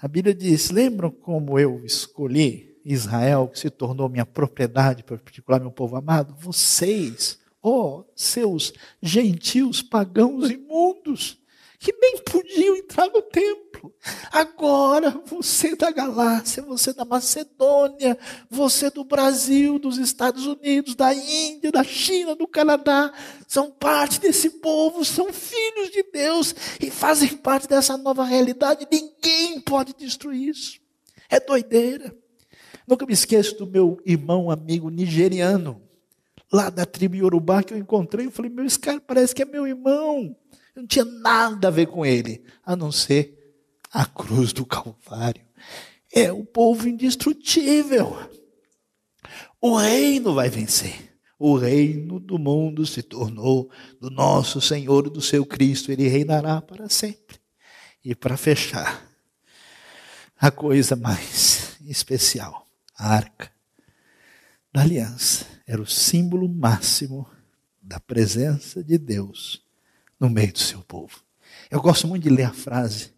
a 0.00 0.08
Bíblia 0.08 0.34
diz: 0.34 0.70
lembram 0.70 1.08
como 1.08 1.56
eu 1.56 1.84
escolhi 1.84 2.76
Israel, 2.84 3.46
que 3.46 3.60
se 3.60 3.70
tornou 3.70 4.08
minha 4.08 4.26
propriedade, 4.26 5.04
para 5.04 5.16
particular 5.18 5.60
meu 5.60 5.70
povo 5.70 5.94
amado? 5.94 6.34
Vocês, 6.40 7.38
ó, 7.62 8.00
oh, 8.00 8.04
seus 8.16 8.72
gentios 9.00 9.80
pagãos 9.82 10.50
imundos, 10.50 11.38
que 11.82 11.92
nem 12.00 12.18
podiam 12.18 12.76
entrar 12.76 13.08
no 13.08 13.20
templo. 13.20 13.92
Agora, 14.30 15.20
você 15.26 15.74
da 15.74 15.90
Galácia, 15.90 16.62
você 16.62 16.92
da 16.92 17.04
Macedônia, 17.04 18.16
você 18.48 18.88
do 18.88 19.02
Brasil, 19.02 19.80
dos 19.80 19.98
Estados 19.98 20.46
Unidos, 20.46 20.94
da 20.94 21.12
Índia, 21.12 21.72
da 21.72 21.82
China, 21.82 22.36
do 22.36 22.46
Canadá, 22.46 23.12
são 23.48 23.68
parte 23.68 24.20
desse 24.20 24.48
povo, 24.60 25.04
são 25.04 25.32
filhos 25.32 25.90
de 25.90 26.04
Deus 26.04 26.54
e 26.80 26.88
fazem 26.88 27.36
parte 27.36 27.66
dessa 27.66 27.96
nova 27.96 28.22
realidade. 28.22 28.86
Ninguém 28.88 29.60
pode 29.60 29.92
destruir 29.92 30.50
isso. 30.50 30.80
É 31.28 31.40
doideira. 31.40 32.16
Nunca 32.86 33.04
me 33.04 33.12
esqueço 33.12 33.58
do 33.58 33.66
meu 33.66 34.00
irmão, 34.06 34.52
amigo 34.52 34.88
nigeriano, 34.88 35.82
lá 36.52 36.70
da 36.70 36.86
tribo 36.86 37.16
Yorubá, 37.16 37.60
que 37.64 37.74
eu 37.74 37.78
encontrei. 37.78 38.26
Eu 38.26 38.30
falei, 38.30 38.52
meu, 38.52 38.64
esse 38.64 38.78
cara 38.78 39.00
parece 39.00 39.34
que 39.34 39.42
é 39.42 39.44
meu 39.44 39.66
irmão. 39.66 40.36
Não 40.74 40.86
tinha 40.86 41.04
nada 41.04 41.68
a 41.68 41.70
ver 41.70 41.86
com 41.86 42.04
ele, 42.04 42.42
a 42.64 42.74
não 42.74 42.90
ser 42.90 43.38
a 43.92 44.06
cruz 44.06 44.52
do 44.52 44.64
Calvário. 44.64 45.44
É 46.12 46.32
o 46.32 46.44
povo 46.44 46.88
indestrutível. 46.88 48.16
O 49.60 49.76
reino 49.76 50.34
vai 50.34 50.48
vencer. 50.48 51.12
O 51.38 51.56
reino 51.56 52.18
do 52.20 52.38
mundo 52.38 52.86
se 52.86 53.02
tornou 53.02 53.70
do 54.00 54.10
nosso 54.10 54.60
Senhor 54.60 55.06
e 55.06 55.10
do 55.10 55.20
seu 55.20 55.44
Cristo. 55.44 55.92
Ele 55.92 56.08
reinará 56.08 56.60
para 56.60 56.88
sempre. 56.88 57.38
E 58.04 58.14
para 58.14 58.36
fechar, 58.36 59.06
a 60.38 60.50
coisa 60.50 60.96
mais 60.96 61.76
especial, 61.86 62.66
a 62.96 63.14
arca 63.14 63.52
da 64.72 64.80
aliança, 64.80 65.46
era 65.66 65.80
o 65.80 65.86
símbolo 65.86 66.48
máximo 66.48 67.28
da 67.80 68.00
presença 68.00 68.82
de 68.82 68.96
Deus 68.96 69.61
no 70.22 70.30
meio 70.30 70.52
do 70.52 70.58
seu 70.60 70.80
povo. 70.82 71.20
Eu 71.68 71.82
gosto 71.82 72.06
muito 72.06 72.22
de 72.22 72.30
ler 72.30 72.44
a 72.44 72.52
frase 72.52 73.12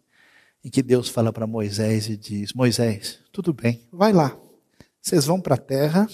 em 0.63 0.71
que 0.71 0.81
Deus 0.81 1.07
fala 1.07 1.31
para 1.31 1.45
Moisés 1.45 2.09
e 2.09 2.17
diz: 2.17 2.51
Moisés, 2.51 3.19
tudo 3.31 3.53
bem, 3.53 3.87
vai 3.91 4.11
lá. 4.11 4.35
Vocês 4.99 5.27
vão 5.27 5.39
para 5.39 5.53
a 5.53 5.59
terra, 5.59 6.09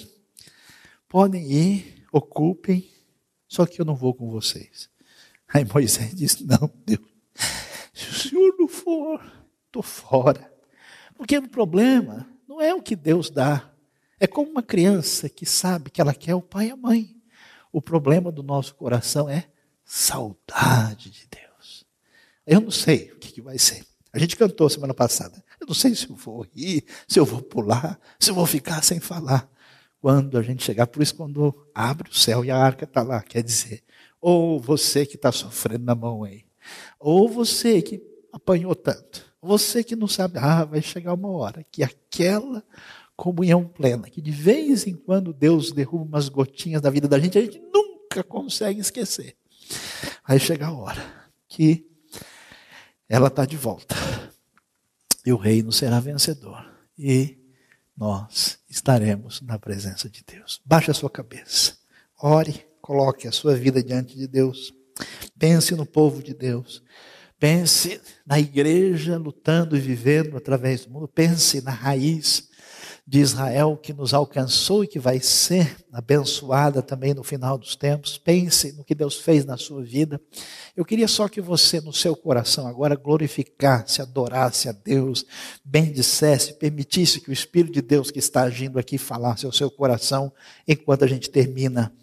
podem 1.07 1.49
ir, 1.49 2.05
ocupem, 2.11 2.91
só 3.47 3.65
que 3.65 3.79
eu 3.79 3.85
não 3.85 3.95
vou 3.95 4.13
com 4.13 4.29
vocês. 4.29 4.89
Aí 5.47 5.63
Moisés 5.63 6.13
diz: 6.13 6.41
Não, 6.41 6.69
Deus, 6.85 6.99
se 7.93 8.09
o 8.09 8.13
senhor 8.13 8.53
não 8.59 8.67
for, 8.67 9.23
estou 9.67 9.81
fora. 9.81 10.51
Porque 11.15 11.37
o 11.37 11.47
problema 11.47 12.27
não 12.45 12.59
é 12.59 12.75
o 12.75 12.81
que 12.81 12.97
Deus 12.97 13.29
dá, 13.29 13.71
é 14.19 14.27
como 14.27 14.51
uma 14.51 14.63
criança 14.63 15.29
que 15.29 15.45
sabe 15.45 15.89
que 15.89 16.01
ela 16.01 16.13
quer 16.13 16.35
o 16.35 16.41
pai 16.41 16.67
e 16.67 16.71
a 16.71 16.75
mãe. 16.75 17.15
O 17.71 17.81
problema 17.81 18.29
do 18.29 18.43
nosso 18.43 18.75
coração 18.75 19.29
é 19.29 19.47
saudade 19.93 21.09
de 21.09 21.27
Deus. 21.29 21.85
Eu 22.47 22.61
não 22.61 22.71
sei 22.71 23.11
o 23.11 23.19
que, 23.19 23.33
que 23.33 23.41
vai 23.41 23.59
ser. 23.59 23.85
A 24.13 24.17
gente 24.17 24.37
cantou 24.37 24.69
semana 24.69 24.93
passada. 24.93 25.43
Eu 25.59 25.67
não 25.67 25.73
sei 25.73 25.93
se 25.93 26.09
eu 26.09 26.15
vou 26.15 26.47
rir, 26.55 26.85
se 27.05 27.19
eu 27.19 27.25
vou 27.25 27.41
pular, 27.41 27.99
se 28.17 28.31
eu 28.31 28.35
vou 28.35 28.45
ficar 28.45 28.81
sem 28.85 29.01
falar. 29.01 29.51
Quando 29.99 30.37
a 30.37 30.41
gente 30.41 30.63
chegar, 30.63 30.87
por 30.87 31.03
isso, 31.03 31.13
quando 31.13 31.67
abre 31.75 32.09
o 32.09 32.15
céu 32.15 32.45
e 32.45 32.49
a 32.49 32.57
arca 32.57 32.85
está 32.85 33.03
lá, 33.03 33.21
quer 33.21 33.43
dizer, 33.43 33.83
ou 34.21 34.61
você 34.61 35.05
que 35.05 35.17
está 35.17 35.29
sofrendo 35.29 35.83
na 35.83 35.93
mão 35.93 36.23
aí, 36.23 36.45
ou 36.97 37.27
você 37.27 37.81
que 37.81 38.01
apanhou 38.31 38.73
tanto, 38.73 39.25
você 39.41 39.83
que 39.83 39.95
não 39.95 40.07
sabe, 40.07 40.39
ah, 40.39 40.63
vai 40.63 40.81
chegar 40.81 41.13
uma 41.13 41.29
hora 41.29 41.65
que 41.69 41.83
aquela 41.83 42.63
comunhão 43.13 43.67
plena, 43.67 44.09
que 44.09 44.21
de 44.21 44.31
vez 44.31 44.87
em 44.87 44.95
quando 44.95 45.33
Deus 45.33 45.73
derruba 45.73 46.05
umas 46.05 46.29
gotinhas 46.29 46.81
da 46.81 46.89
vida 46.89 47.09
da 47.09 47.19
gente, 47.19 47.37
a 47.37 47.41
gente 47.41 47.59
nunca 47.59 48.23
consegue 48.23 48.79
esquecer. 48.79 49.35
Aí 50.23 50.39
chega 50.39 50.67
a 50.67 50.71
hora 50.71 51.29
que 51.47 51.85
ela 53.07 53.27
está 53.27 53.45
de 53.45 53.57
volta. 53.57 53.95
E 55.25 55.31
o 55.31 55.37
reino 55.37 55.71
será 55.71 55.99
vencedor. 55.99 56.65
E 56.97 57.37
nós 57.95 58.57
estaremos 58.69 59.41
na 59.41 59.59
presença 59.59 60.09
de 60.09 60.23
Deus. 60.23 60.61
Baixe 60.65 60.91
a 60.91 60.93
sua 60.93 61.09
cabeça, 61.09 61.77
ore, 62.21 62.65
coloque 62.81 63.27
a 63.27 63.31
sua 63.31 63.55
vida 63.55 63.83
diante 63.83 64.15
de 64.15 64.27
Deus, 64.27 64.73
pense 65.37 65.75
no 65.75 65.85
povo 65.85 66.23
de 66.23 66.33
Deus, 66.33 66.83
pense 67.39 68.01
na 68.25 68.39
igreja 68.39 69.17
lutando 69.17 69.77
e 69.77 69.79
vivendo 69.79 70.37
através 70.37 70.85
do 70.85 70.91
mundo, 70.91 71.07
pense 71.07 71.61
na 71.61 71.71
raiz 71.71 72.49
de 73.11 73.19
Israel 73.19 73.75
que 73.75 73.91
nos 73.91 74.13
alcançou 74.13 74.85
e 74.85 74.87
que 74.87 74.97
vai 74.97 75.19
ser 75.19 75.75
abençoada 75.91 76.81
também 76.81 77.13
no 77.13 77.25
final 77.25 77.57
dos 77.57 77.75
tempos. 77.75 78.17
Pense 78.17 78.71
no 78.71 78.85
que 78.85 78.95
Deus 78.95 79.17
fez 79.17 79.43
na 79.43 79.57
sua 79.57 79.83
vida. 79.83 80.17
Eu 80.77 80.85
queria 80.85 81.09
só 81.09 81.27
que 81.27 81.41
você, 81.41 81.81
no 81.81 81.91
seu 81.91 82.15
coração, 82.15 82.65
agora 82.65 82.95
glorificasse, 82.95 84.01
adorasse 84.01 84.69
a 84.69 84.71
Deus, 84.71 85.25
bendissesse, 85.61 86.53
permitisse 86.53 87.19
que 87.19 87.29
o 87.29 87.33
Espírito 87.33 87.73
de 87.73 87.81
Deus 87.81 88.09
que 88.09 88.19
está 88.19 88.43
agindo 88.43 88.79
aqui 88.79 88.97
falasse 88.97 89.45
ao 89.45 89.51
seu 89.51 89.69
coração 89.69 90.31
enquanto 90.65 91.03
a 91.03 91.07
gente 91.07 91.29
termina 91.29 91.93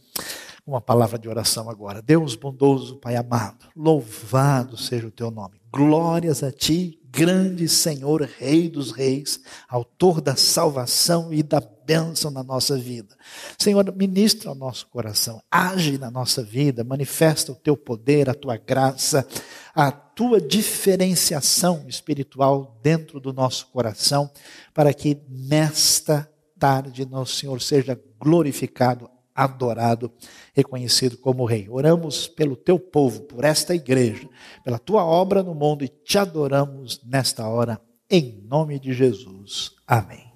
uma 0.67 0.83
palavra 0.83 1.19
de 1.19 1.27
oração 1.27 1.71
agora. 1.71 2.03
Deus 2.03 2.35
bondoso, 2.35 2.97
Pai 2.97 3.17
amado, 3.17 3.65
louvado 3.75 4.77
seja 4.77 5.07
o 5.07 5.11
teu 5.11 5.31
nome. 5.31 5.59
Glórias 5.73 6.43
a 6.43 6.53
ti, 6.53 6.98
grande 7.11 7.69
Senhor, 7.69 8.23
Rei 8.23 8.69
dos 8.69 8.91
Reis, 8.91 9.41
Autor 9.69 10.21
da 10.21 10.37
salvação 10.37 11.33
e 11.33 11.43
da 11.43 11.61
bênção 11.61 12.31
na 12.31 12.43
nossa 12.43 12.77
vida. 12.77 13.17
Senhor, 13.59 13.91
ministra 13.97 14.53
o 14.53 14.55
nosso 14.55 14.87
coração, 14.89 15.41
age 15.51 15.97
na 15.97 16.11
nossa 16.11 16.43
vida, 16.43 16.85
manifesta 16.85 17.53
o 17.53 17.57
teu 17.57 17.77
poder, 17.77 18.29
a 18.29 18.35
tua 18.35 18.57
graça, 18.59 19.27
a 19.75 19.91
tua 19.91 20.41
diferenciação 20.41 21.87
espiritual 21.89 22.79
dentro 22.83 23.19
do 23.19 23.33
nosso 23.33 23.69
coração, 23.69 24.31
para 24.75 24.93
que 24.93 25.19
nesta 25.29 26.31
tarde 26.59 27.07
nosso 27.07 27.37
Senhor 27.37 27.61
seja 27.63 27.99
glorificado, 28.21 29.09
adorado, 29.39 30.13
reconhecido 30.53 31.17
como 31.17 31.45
Rei. 31.45 31.69
Oramos 31.71 32.27
pelo 32.27 32.57
teu 32.57 32.79
povo, 32.79 33.23
por 33.23 33.45
esta 33.45 33.73
igreja, 33.73 34.29
pela 34.65 34.81
tua 34.81 35.05
obra 35.05 35.45
no 35.45 35.55
mundo 35.55 35.85
e 35.85 35.89
te 35.89 36.19
adoramos 36.19 37.01
nesta 37.05 37.47
hora, 37.47 37.81
em 38.11 38.43
nome 38.49 38.81
de 38.81 38.93
Jesus. 38.93 39.77
Amém. 39.87 40.28